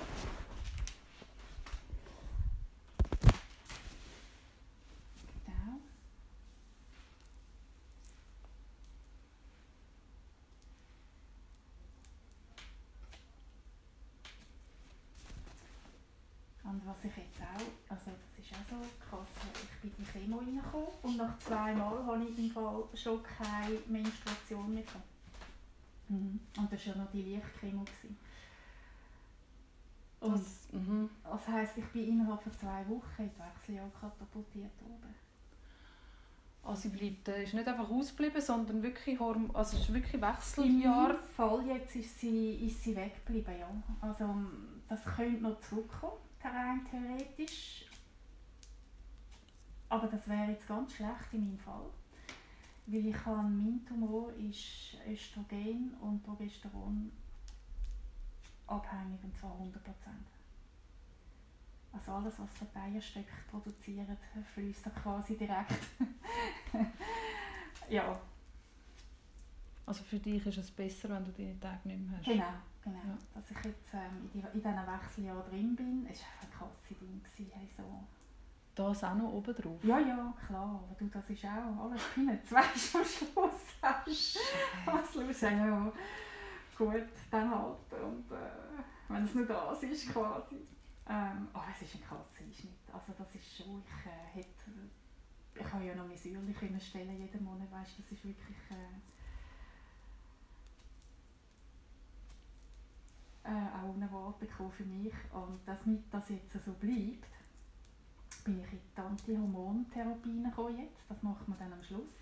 Und 16.70 16.86
was 16.86 16.98
ich 17.06 17.16
jetzt 17.16 17.40
auch, 17.42 17.94
also 17.94 18.12
das 18.36 18.46
ist 18.46 18.54
auch 18.54 18.70
so 18.70 18.76
krass, 19.10 19.28
ich 19.64 19.82
bin 19.82 19.92
in 19.98 20.04
die 20.04 20.12
Chemo 20.12 20.38
reingekommen 20.38 20.88
und 21.02 21.18
nach 21.38 21.46
zwei 21.46 21.74
Mal 21.74 22.06
hatte 22.06 22.24
ich 22.24 22.38
im 22.38 22.52
Fall 22.52 22.84
schon 22.94 23.22
keine 23.24 23.78
Menstruation 23.88 24.74
mehr. 24.74 24.84
Mhm. 26.10 26.40
Und 26.58 26.72
das 26.72 26.88
war 26.88 26.96
ja 26.96 27.02
noch 27.02 27.12
die 27.12 27.22
Lichtchemo. 27.22 27.86
Und 30.20 30.34
das, 30.34 30.68
mhm. 30.72 31.10
das 31.24 31.48
heisst, 31.48 31.78
ich 31.78 31.86
bin 31.88 32.08
innerhalb 32.08 32.42
von 32.42 32.52
zwei 32.54 32.88
Wochen 32.88 33.22
in 33.24 33.30
die 33.30 33.40
Wechseljahr 33.40 33.90
katapultiert 34.00 34.72
worden. 34.82 35.16
Also 36.64 36.82
sie 36.82 36.90
bleibt, 36.90 37.28
äh, 37.30 37.44
ist 37.44 37.54
nicht 37.54 37.68
einfach 37.68 37.90
ausgeblieben, 37.90 38.42
sondern 38.42 38.84
wirklich, 38.84 39.20
Horm 39.20 39.52
also 39.54 39.78
ist 39.78 39.94
wirklich 39.94 40.22
Wechseljahr. 40.22 41.12
Im 41.12 41.30
Fall 41.36 41.66
jetzt 41.68 41.96
ist 41.96 42.20
sie, 42.20 42.68
ist 42.68 42.84
sie 42.84 42.96
weggeblieben, 42.96 43.58
ja. 43.58 43.70
Also 44.02 44.36
das 44.90 45.04
könnte 45.06 45.44
noch 45.44 45.62
zurückkommen 45.62 46.18
rein 46.44 46.86
theoretisch. 46.90 47.87
Aber 49.90 50.08
das 50.08 50.28
wäre 50.28 50.52
jetzt 50.52 50.68
ganz 50.68 50.94
schlecht 50.94 51.34
in 51.34 51.46
meinem 51.46 51.60
Fall. 51.60 51.86
Weil 52.88 53.06
ich 53.06 53.26
habe, 53.26 53.48
mein 53.48 53.86
Tumor 53.86 54.32
ist 54.34 54.98
Östrogen 55.08 55.94
und 56.02 56.24
Progesteron 56.24 57.12
abhängig, 58.68 59.24
und 59.24 59.38
zwar 59.38 59.52
100%. 59.52 59.76
Also 61.94 62.12
alles, 62.12 62.34
was 62.38 62.50
die 62.74 62.78
Eierstöcke 62.78 63.32
produzieren, 63.50 64.18
fließt 64.54 64.86
da 64.86 64.90
quasi 64.90 65.38
direkt. 65.38 65.88
ja. 67.90 68.20
Also 69.86 70.04
für 70.04 70.20
dich 70.20 70.46
ist 70.46 70.58
es 70.58 70.72
besser, 70.72 71.10
wenn 71.10 71.26
du 71.26 71.32
deine 71.32 71.60
Tage 71.60 71.88
nicht 71.88 72.00
mehr 72.02 72.18
hast? 72.18 72.26
Genau. 72.26 72.54
Genau, 72.84 73.00
ja. 73.00 73.18
dass 73.34 73.52
ich 73.52 73.66
jetzt 73.66 73.94
ähm, 73.94 74.30
in, 74.34 74.42
die, 74.42 74.48
in 74.48 74.54
diesen 74.54 74.88
Wechseljahren 74.88 75.50
drin 75.50 75.76
bin, 75.76 76.08
es 76.10 76.22
war 76.22 76.28
einfach 76.42 76.68
ein 76.68 76.98
krasses 76.98 77.36
Ding. 77.36 77.52
Hey, 77.52 77.68
so. 77.76 77.84
Das 78.78 79.04
auch 79.04 79.16
noch 79.16 79.34
oben 79.34 79.56
drauf? 79.56 79.84
Ja, 79.84 79.98
ja, 79.98 80.32
klar. 80.46 80.84
Du, 81.00 81.08
das 81.08 81.28
ist 81.32 81.46
auch 81.46 81.86
alles 81.86 82.04
Peanuts, 82.14 82.52
weißt 82.52 82.94
du, 82.94 82.98
am 83.00 83.06
Schluss 83.06 83.62
hast. 83.82 84.40
Was 84.86 85.16
los, 85.16 85.42
ja, 85.42 85.92
gut, 86.78 87.08
dann 87.32 87.50
halt. 87.50 88.04
Und 88.04 88.32
äh, 88.32 89.10
wenn 89.10 89.24
es 89.26 89.34
nur 89.34 89.48
das 89.48 89.82
ist, 89.82 90.14
quasi. 90.14 90.58
Ähm, 91.10 91.48
aber 91.54 91.66
es 91.74 91.88
ist 91.88 91.96
ein 91.96 92.04
krasser 92.04 92.44
Einschnitt. 92.44 92.78
Also 92.94 93.14
das 93.18 93.34
ist 93.34 93.58
schon, 93.58 93.82
ich 93.82 94.06
äh, 94.06 94.42
hätte, 94.42 94.72
ich 95.56 95.66
kann 95.66 95.84
ja 95.84 95.96
noch 95.96 96.08
mein 96.08 96.16
Säuerchen 96.16 96.80
stellen 96.80 97.18
jeden 97.18 97.44
Monat, 97.44 97.72
weißt 97.72 97.98
du, 97.98 98.04
das 98.04 98.12
ist 98.12 98.26
wirklich... 98.26 98.58
Äh, 98.70 99.02
äh, 103.44 103.50
auch 103.50 103.96
unerwartet 103.96 104.50
für 104.52 104.84
mich. 104.84 105.14
Und 105.34 105.62
damit 105.66 106.04
das 106.12 106.30
jetzt 106.30 106.64
so 106.64 106.74
bleibt, 106.74 107.37
bin 108.44 108.60
ich 108.64 108.74
in 108.74 108.80
die 108.96 109.02
Antihormontherapie 109.02 110.44
gekommen 110.44 110.80
jetzt. 110.80 111.10
Das 111.10 111.22
macht 111.24 111.48
man 111.48 111.58
dann 111.60 111.74
am 111.74 111.84
Schluss. 111.84 112.14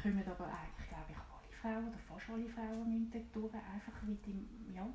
Kommen 0.00 0.22
aber 0.26 0.46
eigentlich, 0.46 0.88
glaube 0.88 1.10
ich, 1.10 1.16
alle 1.16 1.52
Frauen 1.60 1.88
oder 1.88 1.98
fast 1.98 2.30
alle 2.30 2.48
Frauen 2.48 2.90
müssen 2.90 3.10
dort 3.12 3.34
durch, 3.34 3.54
einfach 3.54 3.92
wie 4.06 4.16
die, 4.26 4.74
ja, 4.74 4.86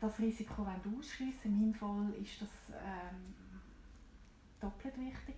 das 0.00 0.18
Risiko 0.18 0.62
ausschließen 0.62 1.50
In 1.50 1.60
meinem 1.60 1.74
Fall 1.74 2.12
ist 2.20 2.42
das 2.42 2.70
ähm, 2.70 3.34
doppelt 4.60 4.98
wichtig, 4.98 5.36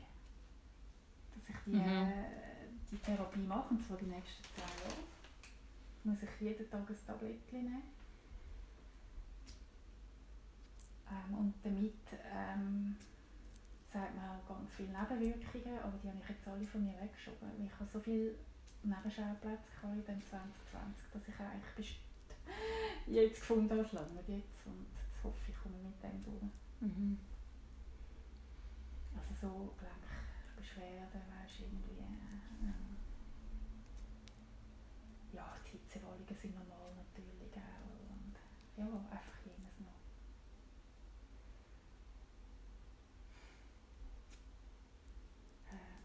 dass 1.34 1.48
ich 1.48 1.56
die, 1.66 1.76
mhm. 1.76 1.80
äh, 1.80 2.68
die 2.90 2.98
Therapie 2.98 3.40
mache, 3.40 3.74
und 3.74 3.86
zwar 3.86 3.96
die 3.98 4.06
nächsten 4.06 4.42
zwei 4.44 4.62
Jahre 4.62 5.00
muss 6.04 6.22
ich 6.22 6.40
jeden 6.40 6.70
Tag 6.70 6.88
ein 6.88 6.96
Tablettchen 7.06 7.64
nehmen. 7.64 7.82
Ähm, 11.10 11.34
und 11.34 11.54
damit 11.62 11.94
ähm, 12.32 12.96
sagt 13.92 14.16
man 14.16 14.30
auch 14.30 14.48
ganz 14.48 14.70
viele 14.76 14.88
Nebenwirkungen, 14.88 15.78
aber 15.78 15.98
die 16.02 16.08
habe 16.08 16.18
ich 16.22 16.28
jetzt 16.28 16.48
alle 16.48 16.66
von 16.66 16.84
mir 16.84 17.00
weggeschoben. 17.00 17.66
Ich 17.66 17.72
habe 17.78 17.90
so 17.92 18.00
viele 18.00 18.34
Nebenschauplätze 18.82 19.70
in 19.84 20.22
2020, 20.22 21.04
dass 21.12 21.28
ich 21.28 21.40
eigentlich 21.40 22.00
jetzt 23.06 23.40
gefunden 23.40 23.70
habe, 23.70 23.80
es 23.80 23.92
langt 23.92 24.28
jetzt 24.28 24.66
und 24.66 24.86
jetzt 24.96 25.22
hoffe 25.22 25.38
ich, 25.48 25.56
komme 25.62 25.76
mit 25.78 26.02
dem 26.02 26.22
durch. 26.24 26.54
Mhm. 26.80 27.18
Also 29.16 29.34
so 29.34 29.74
Gelenkbeschwerden, 29.78 31.22
weißt 31.30 31.60
du, 31.60 31.64
irgendwie 31.64 31.94
ja, 35.34 35.56
die 35.66 35.78
Hitzewallungen 35.78 36.34
sind 36.34 36.54
normal 36.54 36.94
natürlich 36.94 37.52
auch. 37.56 38.10
Und 38.10 38.36
ja, 38.76 38.84
einfach 39.10 39.38
jenes 39.44 39.80
noch. 39.80 40.00
Ähm, 45.72 46.04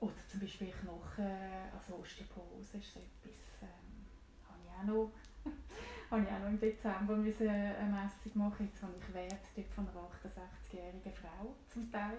oder 0.00 0.28
zum 0.28 0.33
Beispiel 0.44 0.72
Knochen, 0.72 1.26
also 1.72 1.96
Osteoporose 1.96 2.76
ist 2.76 2.96
etwas, 2.96 3.62
ähm, 3.62 4.04
habe 4.48 4.60
ich 4.62 4.70
auch 4.70 4.84
noch 4.84 5.12
habe 6.10 6.22
ich 6.22 6.28
auch 6.28 6.38
noch 6.40 6.48
im 6.48 6.60
Dezember 6.60 7.16
müssen 7.16 7.48
eine 7.48 7.90
Messung 7.90 8.38
machen. 8.38 8.66
Jetzt 8.66 8.82
habe 8.82 8.92
ich 8.96 9.14
Wert 9.14 9.40
dort 9.56 9.72
von 9.72 9.88
einer 9.88 10.08
68-jährigen 10.08 11.12
Frau 11.14 11.54
zum 11.72 11.90
Teil. 11.90 12.18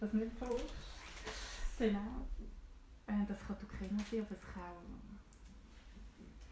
Das 0.00 0.12
nicht 0.12 0.32
voll. 0.38 0.60
Genau. 1.78 2.26
Äh, 3.06 3.24
das 3.26 3.38
kann 3.46 3.56
Leukemia 3.62 4.04
sein, 4.10 4.20
aber 4.20 4.34
es 4.34 4.42
kann 4.42 4.62
auch 4.62 4.82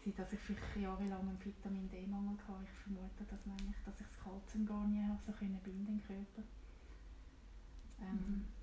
sein, 0.03 0.13
dass 0.15 0.33
ich 0.33 0.39
vielleicht 0.39 0.77
jahrelang 0.77 1.19
einen 1.19 1.43
Vitamin 1.43 1.89
D-Mangel 1.89 2.37
hatte. 2.47 2.63
Ich 2.63 2.83
vermute, 2.83 3.23
dass, 3.29 3.45
nämlich, 3.45 3.75
dass 3.85 3.99
ich 3.99 4.07
das 4.07 4.23
Kalzium 4.23 4.65
gar 4.65 4.87
nicht 4.87 5.03
habe, 5.03 5.19
so 5.25 5.31
können 5.33 5.59
binden 5.63 5.99
im 5.99 6.03
Körper. 6.07 6.47
Ähm, 7.99 8.23
mhm. 8.25 8.56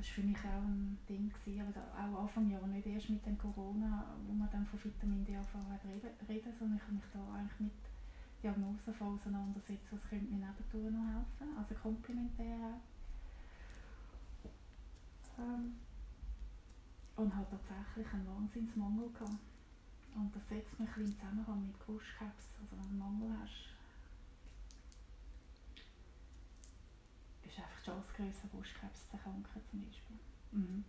Das 0.00 0.08
war 0.08 0.14
für 0.14 0.22
mich 0.22 0.38
auch 0.38 0.64
ein 0.64 0.96
Ding, 1.06 1.28
gewesen, 1.28 1.74
aber 1.94 2.16
auch 2.16 2.22
Anfang 2.22 2.48
Jahr, 2.48 2.66
nicht 2.66 2.86
erst 2.86 3.10
mit 3.10 3.26
dem 3.26 3.36
Corona, 3.36 4.06
wo 4.26 4.32
man 4.32 4.48
dann 4.50 4.64
von 4.64 4.82
Vitamin 4.82 5.26
D 5.26 5.36
anfangen 5.36 5.78
reden, 5.84 6.08
reden, 6.26 6.52
sondern 6.58 6.78
ich 6.78 6.82
habe 6.84 6.94
mich 6.94 7.04
da 7.12 7.20
eigentlich 7.34 7.60
mit 7.60 7.72
Diagnosen 8.42 8.94
auseinandersetzen, 8.98 9.88
was 9.90 10.08
könnte 10.08 10.32
mir 10.32 10.40
nebendurch 10.40 10.90
noch 10.90 11.04
helfen, 11.04 11.58
also 11.58 11.74
komplementär 11.74 12.56
auch. 12.56 12.80
Ähm, 15.38 15.74
und 17.16 17.36
habe 17.36 17.46
tatsächlich 17.50 18.14
einen 18.14 18.26
Wahnsinnsmangel 18.26 19.10
gehabt. 19.12 19.36
Und 20.16 20.34
das 20.34 20.48
setzt 20.48 20.80
mich 20.80 20.88
ein 20.88 20.94
bisschen 20.94 21.12
in 21.12 21.18
Zusammenhang 21.18 21.66
mit 21.66 21.78
Brustkrebs. 21.78 22.48
Also 22.56 22.72
wenn 22.72 22.80
du 22.80 22.88
einen 22.88 23.20
Mangel 23.20 23.36
hast, 23.42 23.68
ist 27.44 27.58
einfach 27.58 27.80
die 27.80 27.84
Chance 27.86 28.12
grösser, 28.16 28.48
Brustkrebs 28.48 29.08
zu 29.08 29.16
erkranken 29.16 29.62
zum 29.70 29.84
Beispiel. 29.84 30.18
Mhm. 30.52 30.84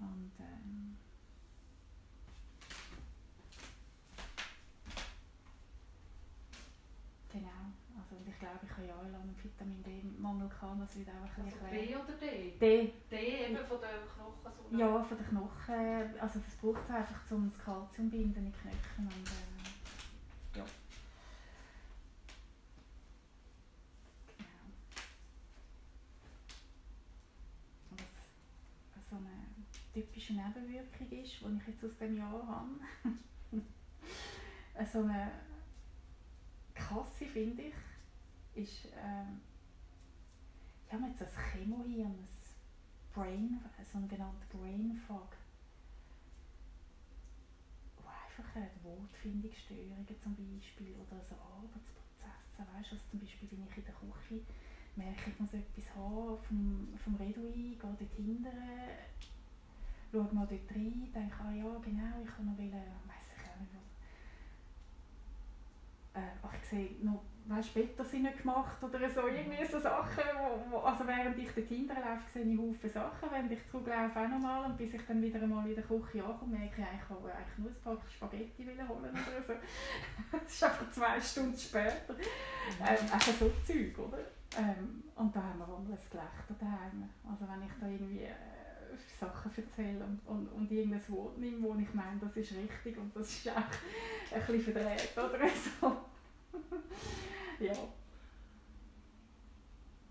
Und 0.00 0.32
ähm, 0.40 0.96
Genau, 7.32 7.70
also 7.96 8.16
ich 8.26 8.38
glaube, 8.40 8.58
ich 8.64 8.70
habe 8.72 8.86
jahrelang 8.88 9.22
einen 9.22 9.36
Vitamin 9.40 9.82
D-Mangel 9.84 10.48
gehabt, 10.48 10.82
das 10.82 10.96
wird 10.96 11.08
auch 11.10 11.38
ein 11.38 11.44
bisschen 11.44 11.60
also 11.60 11.70
B 11.70 11.94
oder 11.94 12.12
D? 12.18 12.58
D. 12.58 12.92
D 13.08 13.16
eben 13.46 13.56
von 13.66 13.78
den 13.80 14.02
Knochen? 14.12 14.52
So 14.70 14.76
ja, 14.76 15.04
von 15.04 15.16
den 15.16 15.26
Knochen, 15.28 16.20
also 16.20 16.40
das 16.40 16.56
braucht 16.56 16.82
es 16.82 16.90
einfach, 16.90 17.30
um 17.30 17.48
das 17.48 17.58
Kalzium 17.58 18.10
zu 18.10 18.16
binden 18.16 18.46
in 18.46 18.52
die 18.52 18.58
Knochen 18.58 19.06
und 19.06 19.28
äh, 19.28 20.58
ja. 20.58 20.64
so 29.08 29.16
eine 29.16 30.04
typische 30.20 30.34
Nebenwirkung 30.34 31.10
ist, 31.10 31.40
die 31.40 31.56
ich 31.56 31.66
jetzt 31.68 31.84
aus 31.84 31.96
dem 31.98 32.16
Jahr 32.16 32.46
habe. 32.46 32.68
so 34.92 35.02
eine 35.02 35.32
Kasse, 36.74 37.24
finde 37.26 37.62
ich, 37.62 37.74
ist, 38.54 38.88
ähm, 38.96 39.40
ich 40.86 40.92
habe 40.92 41.06
jetzt 41.06 41.22
ein 41.22 41.28
Chemohirn, 41.52 42.12
ein 42.12 42.28
Brain, 43.14 43.60
so 43.90 43.98
einen 43.98 44.08
genannten 44.08 44.58
Brain 44.58 45.00
Fog, 45.06 45.36
wo 47.96 48.08
einfach 48.08 48.56
äh, 48.56 48.68
Wortfindungsstörungen 48.82 50.06
zum 50.22 50.34
Beispiel 50.34 50.94
oder 50.94 51.22
so 51.24 51.34
Arbeitsprozesse, 51.36 52.66
weißt 52.74 52.92
du, 52.92 52.94
also 52.96 53.08
zum 53.10 53.20
Beispiel, 53.20 53.48
wenn 53.52 53.66
ich 53.70 53.76
in 53.78 53.84
der 53.84 53.94
Küche 53.94 54.42
merke, 54.96 55.30
ich 55.30 55.40
muss 55.40 55.54
etwas 55.54 55.94
haben 55.94 56.42
vom, 56.42 56.88
vom 57.02 57.14
Redui, 57.16 57.78
gehe 57.80 57.96
dort 57.98 58.14
hinten, 58.16 58.46
schaue 60.10 60.28
mal 60.32 60.46
dort 60.46 60.70
rein, 60.74 61.10
denke, 61.14 61.36
ah 61.40 61.52
ja, 61.52 61.78
genau, 61.82 62.22
ich 62.22 62.36
kann 62.36 62.46
noch 62.46 62.58
wollen, 62.58 62.72
weiss 62.72 63.32
ich 63.36 63.42
auch 63.48 63.60
nicht 63.60 63.74
was. 63.74 63.90
Äh, 66.22 66.26
ach, 66.42 66.54
ich 66.60 66.68
sehe 66.68 66.90
noch, 67.04 67.22
weißt, 67.46 67.74
Blätter 67.74 68.04
sind 68.04 68.22
nicht 68.24 68.38
gemacht 68.38 68.82
oder 68.82 69.08
so, 69.08 69.28
irgendwie 69.28 69.64
so 69.64 69.78
Sachen, 69.78 70.24
wo, 70.36 70.72
wo, 70.72 70.78
also 70.78 71.06
während 71.06 71.38
ich 71.38 71.52
dort 71.52 71.68
hinten 71.68 71.94
laufe, 71.94 72.30
sehe 72.32 72.44
ich 72.44 72.58
Haufen 72.58 72.90
Sachen, 72.90 73.30
während 73.30 73.52
ich 73.52 73.66
zurücklaufe 73.68 74.18
auch 74.18 74.28
nochmal 74.28 74.64
und 74.64 74.76
bis 74.76 74.94
ich 74.94 75.06
dann 75.06 75.22
wieder 75.22 75.40
einmal 75.40 75.68
in 75.68 75.76
der 75.76 75.84
Küche 75.84 76.24
ankomme, 76.24 76.58
merke 76.58 76.82
ich 76.82 77.02
ich 77.02 77.10
wollte 77.10 77.36
eigentlich 77.36 77.58
nur 77.58 77.70
ein 77.70 77.76
Pack 77.84 78.10
Spaghetti 78.10 78.64
holen 78.64 79.10
oder 79.12 79.42
so. 79.42 79.52
das 80.32 80.52
ist 80.52 80.64
einfach 80.64 80.90
zwei 80.90 81.20
Stunden 81.20 81.56
später. 81.56 82.14
Mhm. 82.14 82.80
Ähm, 82.80 83.12
einfach 83.12 83.32
so 83.32 83.50
Zeug, 83.64 83.98
oder? 83.98 84.18
Ähm, 84.58 85.04
und 85.14 85.34
da 85.34 85.40
haben 85.40 85.60
wir 85.60 85.66
ein 85.68 85.86
Gelächter 85.86 86.54
daheim. 86.58 87.08
Also 87.28 87.46
wenn 87.46 87.62
ich 87.62 87.72
da 87.80 87.86
irgendwie 87.86 88.24
äh, 88.24 88.59
Sachen 89.18 89.50
erzähle 89.56 90.04
und, 90.04 90.20
und, 90.26 90.48
und 90.48 90.70
irgendein 90.70 91.08
Wort 91.08 91.38
nehme, 91.38 91.62
wo 91.62 91.74
ich 91.74 91.92
meine, 91.94 92.18
das 92.20 92.36
ist 92.36 92.52
richtig 92.52 92.96
und 92.98 93.14
das 93.14 93.28
ist 93.28 93.48
auch 93.48 93.56
ein 93.56 94.46
bisschen 94.46 94.72
verdreht 94.74 95.12
oder 95.16 95.48
so. 95.48 95.96
ja. 97.64 97.72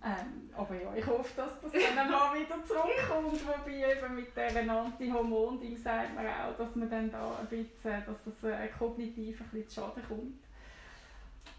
Ähm, 0.01 0.49
aber 0.53 0.81
ja, 0.81 0.95
ich 0.95 1.05
hoffe, 1.05 1.29
dass 1.35 1.59
das 1.59 1.71
dann 1.71 2.11
mal 2.11 2.33
wieder 2.39 2.63
zurückkommt, 2.63 3.45
wobei 3.45 3.91
eben 3.91 4.15
mit 4.15 4.27
diesen 4.35 4.69
Anti-Hormon-Ding 4.69 5.77
sagt 5.77 6.15
man 6.15 6.25
auch, 6.25 6.55
dass 6.57 6.73
man 6.75 6.89
dann 6.89 7.11
da 7.11 7.37
ein 7.39 7.47
bisschen, 7.47 8.03
dass 8.05 8.23
das 8.23 8.43
äh, 8.43 8.69
kognitiv 8.69 9.41
ein 9.41 9.47
bisschen 9.49 9.69
zu 9.69 9.75
Schaden 9.81 10.03
kommt 10.07 10.49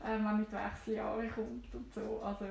ähm, 0.05 0.25
wenn 0.25 0.39
mit 0.39 0.53
Wechseljahren 0.53 1.31
kommt 1.31 1.75
und 1.75 1.93
so. 1.93 2.21
Also 2.23 2.47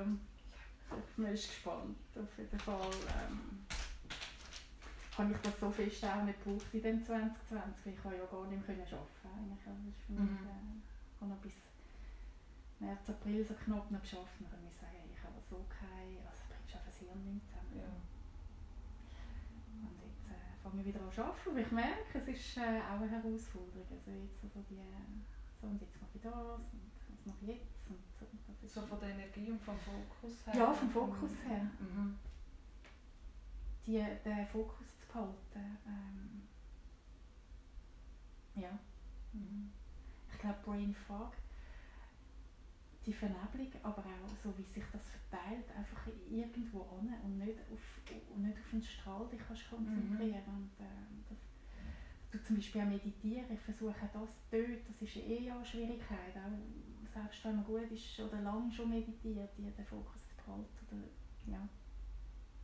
man 1.16 1.32
ist 1.32 1.48
gespannt. 1.48 1.96
Auf 2.16 2.38
jeden 2.38 2.58
Fall 2.58 2.90
ähm, 3.28 3.66
habe 5.20 5.32
ich 5.32 5.40
das 5.40 5.60
so 5.60 5.70
fest 5.70 6.04
auch 6.04 6.24
nicht 6.24 6.42
gebraucht 6.42 6.72
in 6.72 6.82
dem 6.82 7.04
2020. 7.04 7.92
Ich 7.92 8.00
konnte 8.00 8.18
ja 8.18 8.24
gar 8.24 8.46
nicht 8.48 8.64
mehr 8.66 8.76
arbeiten. 8.80 9.28
Eigentlich. 9.28 9.64
Also 9.68 9.80
das 9.84 9.92
ist 9.92 10.00
für 10.06 10.12
mich, 10.16 10.30
mhm. 10.32 10.48
äh, 11.20 11.24
noch 11.28 11.42
bis 11.44 11.68
März, 12.80 13.04
April 13.10 13.44
so 13.44 13.54
knapp 13.54 13.90
noch 13.90 14.00
geschafft. 14.00 14.40
Dann 14.40 14.64
muss 14.64 14.72
ich 14.72 14.80
sagen, 14.80 14.96
ich 15.12 15.20
habe 15.20 15.36
so 15.44 15.60
keine, 15.68 16.24
also 16.24 16.40
bringst 16.48 16.72
einfach 16.72 16.88
das 16.88 17.04
Hirn 17.04 17.20
nicht 17.28 17.44
zusammen. 17.44 17.76
Ja. 17.76 17.92
Und 19.84 19.96
jetzt 20.00 20.32
äh, 20.32 20.56
fange 20.64 20.80
ich 20.80 20.88
wieder 20.88 21.04
an 21.04 21.12
zu 21.12 21.20
arbeiten, 21.20 21.50
aber 21.52 21.60
ich 21.60 21.72
merke, 21.72 22.16
es 22.16 22.28
ist 22.28 22.56
äh, 22.56 22.80
auch 22.88 23.04
eine 23.04 23.12
Herausforderung. 23.12 23.84
Also 23.92 24.10
jetzt 24.16 24.40
also 24.40 24.64
die, 24.72 24.80
so 25.60 25.68
und 25.68 25.80
jetzt 25.84 26.00
mache 26.00 26.16
ich 26.16 26.24
das 26.24 26.32
und 26.72 26.88
was 27.12 27.20
mache 27.28 27.44
ich 27.44 27.60
jetzt? 27.60 27.84
Und 27.92 28.00
so, 28.16 28.24
das 28.24 28.56
ist 28.64 28.72
so 28.72 28.80
von 28.88 28.96
der 29.00 29.12
Energie 29.12 29.52
und 29.52 29.60
vom 29.60 29.76
Fokus 29.76 30.46
her? 30.48 30.56
Ja, 30.56 30.72
vom 30.72 30.88
Fokus 30.88 31.36
her. 31.44 31.68
Mhm. 31.76 32.16
Die, 33.84 34.00
den 34.24 34.46
Fokus 34.46 34.99
behalten. 35.12 35.78
Ähm, 35.86 36.42
ja. 38.54 38.78
Mhm. 39.32 39.72
Ich 40.32 40.38
glaube, 40.38 40.58
Brain 40.64 40.94
Fog, 40.94 41.32
die 43.04 43.12
Vernebelung, 43.12 43.72
aber 43.82 44.02
auch 44.02 44.36
so, 44.42 44.56
wie 44.56 44.62
sich 44.62 44.84
das 44.92 45.02
verteilt, 45.08 45.64
einfach 45.76 46.06
irgendwo 46.28 46.82
an 46.98 47.14
und 47.24 47.38
nicht 47.38 47.58
auf, 47.72 48.00
und 48.34 48.42
nicht 48.42 48.58
auf 48.58 48.70
den 48.70 48.82
Strahl 48.82 49.28
dich 49.28 49.40
kannst 49.46 49.68
konzentrieren. 49.68 50.42
Mhm. 50.46 50.54
Und, 50.54 50.70
äh, 50.80 51.28
das, 51.28 51.38
du 52.30 52.42
zum 52.42 52.56
Beispiel 52.56 52.82
auch 52.82 52.86
meditieren, 52.86 53.52
ich 53.52 53.60
versuche 53.60 54.08
das 54.12 54.30
dort, 54.50 54.88
das 54.88 55.02
ist 55.02 55.16
eh 55.16 55.46
ja 55.46 55.56
eine 55.56 55.64
Schwierigkeit, 55.64 56.36
auch 56.36 57.12
selbst 57.12 57.44
wenn 57.44 57.56
man 57.56 57.64
gut 57.64 57.90
ist 57.90 58.20
oder 58.20 58.40
lange 58.40 58.70
schon 58.72 58.90
meditiert, 58.90 59.50
den 59.58 59.86
Fokus 59.86 60.28
zu 60.28 60.36
behalten. 60.36 60.86
Oder, 60.86 61.52
ja, 61.52 61.68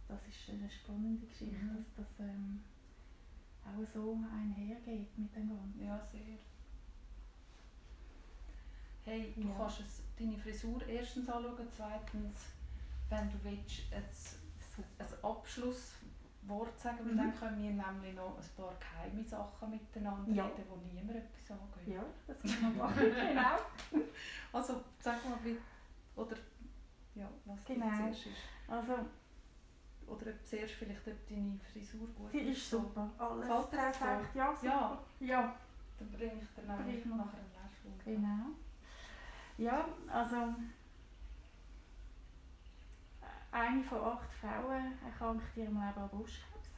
das 0.09 0.27
ist 0.27 0.51
eine 0.51 0.71
spannende 0.71 1.27
Geschichte, 1.27 1.65
mhm. 1.65 1.77
dass 1.77 1.95
das 1.95 2.21
ähm, 2.21 2.63
auch 3.65 3.87
so 3.87 4.19
einhergeht 4.33 5.17
mit 5.19 5.35
dem 5.35 5.49
Ganzen. 5.49 5.85
Ja, 5.85 6.01
sehr. 6.11 6.39
Hey, 9.05 9.33
du 9.37 9.49
ja. 9.49 9.55
kannst 9.57 9.81
es, 9.81 10.03
deine 10.19 10.37
Frisur 10.37 10.85
erstens 10.87 11.29
anschauen, 11.29 11.69
zweitens, 11.71 12.37
wenn 13.09 13.31
du 13.31 13.37
willst, 13.45 13.83
ein, 13.93 14.85
ein 14.99 15.25
Abschluss 15.25 15.93
Wort 16.49 16.79
sagen, 16.79 16.99
weil 17.01 17.13
mhm. 17.13 17.17
dann 17.17 17.35
können 17.35 17.63
wir 17.63 17.71
nämlich 17.71 18.15
noch 18.15 18.37
ein 18.37 18.57
paar 18.57 18.75
geheime 18.79 19.25
Sachen 19.25 19.71
miteinander 19.71 20.33
ja. 20.33 20.47
reden, 20.47 20.65
wo 20.69 20.77
niemand 20.77 21.19
etwas 21.19 21.51
angeht. 21.51 21.95
Ja, 21.95 22.05
das 22.27 22.41
können 22.41 22.75
wir 22.75 22.83
machen, 22.83 23.05
genau. 23.15 24.07
Also 24.53 24.83
sag 25.01 25.25
mal, 25.29 25.39
wie, 25.43 25.57
oder 26.15 26.37
ja, 27.15 27.29
was 27.45 27.65
genau. 27.65 27.89
zuerst 27.89 28.27
ist. 28.27 28.37
Also, 28.69 28.95
oder 30.07 30.31
ob 30.31 30.47
zuerst 30.47 30.75
vielleicht 30.75 31.07
ob 31.09 31.29
deine 31.29 31.59
Frisur 31.73 32.07
gut 32.09 32.33
Die 32.33 32.39
ist 32.39 32.71
super, 32.71 33.11
alles 33.19 33.49
Gefällt 33.49 33.71
perfekt, 33.71 34.35
ja, 34.35 34.55
super. 34.55 35.03
Ja. 35.21 35.27
ja. 35.27 35.57
Dann 35.99 36.11
bringe 36.13 36.33
ich 36.43 36.55
dir 36.55 36.67
nachher 36.67 36.85
einen 36.85 37.03
Lehrstuhl. 37.03 37.93
Genau. 38.05 38.47
Ja, 39.59 39.89
also 40.09 40.55
eine 43.51 43.83
von 43.83 44.03
acht 44.03 44.33
Frauen 44.35 44.93
erkrankt 45.05 45.57
in 45.57 45.63
ihrem 45.63 45.75
Leben 45.75 45.99
an 45.99 46.09
Brustkrebs. 46.11 46.71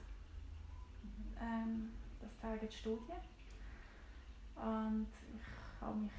Mhm. 1.03 1.37
Ähm, 1.41 1.93
das 2.20 2.39
zeigen 2.39 2.68
die 2.68 2.72
Studien. 2.72 3.16
Und 4.55 5.09
ich 5.35 5.81
habe 5.81 5.97
mich 5.97 6.12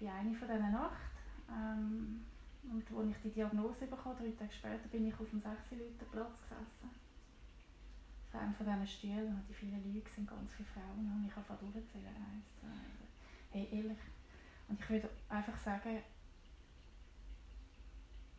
bei 0.00 0.12
einer 0.12 0.34
von 0.34 0.48
diesen 0.48 0.72
Nacht, 0.72 1.12
ähm, 1.50 2.24
und 2.70 2.98
als 2.98 3.10
ich 3.10 3.22
die 3.22 3.30
Diagnose 3.30 3.86
bekam, 3.86 4.16
drei 4.16 4.30
Tage 4.30 4.52
später, 4.52 4.88
bin 4.88 5.08
ich 5.08 5.14
auf 5.18 5.30
dem 5.30 5.40
6 5.40 5.70
Leute 5.72 6.04
Platz 6.10 6.40
gesessen. 6.40 6.90
Auf 8.28 8.40
einem 8.40 8.54
von 8.54 8.66
diesen 8.66 8.86
Stühlen, 8.86 9.28
und 9.28 9.48
die 9.48 9.54
vielen 9.54 9.94
Leute 9.94 10.10
sind 10.10 10.28
ganz 10.28 10.52
viele 10.54 10.68
Frauen, 10.68 10.98
und 10.98 11.26
ich 11.28 11.36
einfach 11.36 11.58
durchzählen. 11.58 12.06
Eins, 12.06 12.46
zwei. 12.60 12.68
Hey, 13.50 13.68
ehrlich. 13.72 13.98
Und 14.68 14.80
ich 14.80 14.90
würde 14.90 15.08
einfach 15.28 15.56
sagen, 15.56 16.02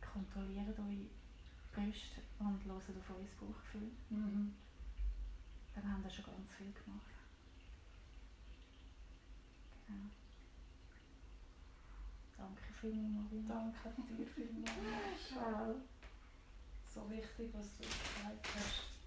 kontrolliert 0.00 0.78
eure 0.78 1.08
Brüste 1.72 2.20
und 2.38 2.64
hört 2.64 2.82
auf 2.82 3.10
euer 3.10 3.48
Bauchgefühl. 3.48 3.90
Mhm. 4.10 4.54
Dann 5.74 5.92
haben 5.92 6.02
wir 6.02 6.10
schon 6.10 6.24
ganz 6.24 6.50
viel 6.52 6.72
gemacht. 6.72 7.14
Genau. 9.86 10.10
Danke 12.38 12.72
vielmals. 12.80 13.74
Danke 13.82 14.14
dir 14.14 14.26
vielmals. 14.26 15.28
Ciao. 15.28 15.74
So 16.86 17.10
wichtig, 17.10 17.52
was 17.52 17.76
du 17.76 17.82
gesagt 17.82 18.48
hast. 18.54 18.97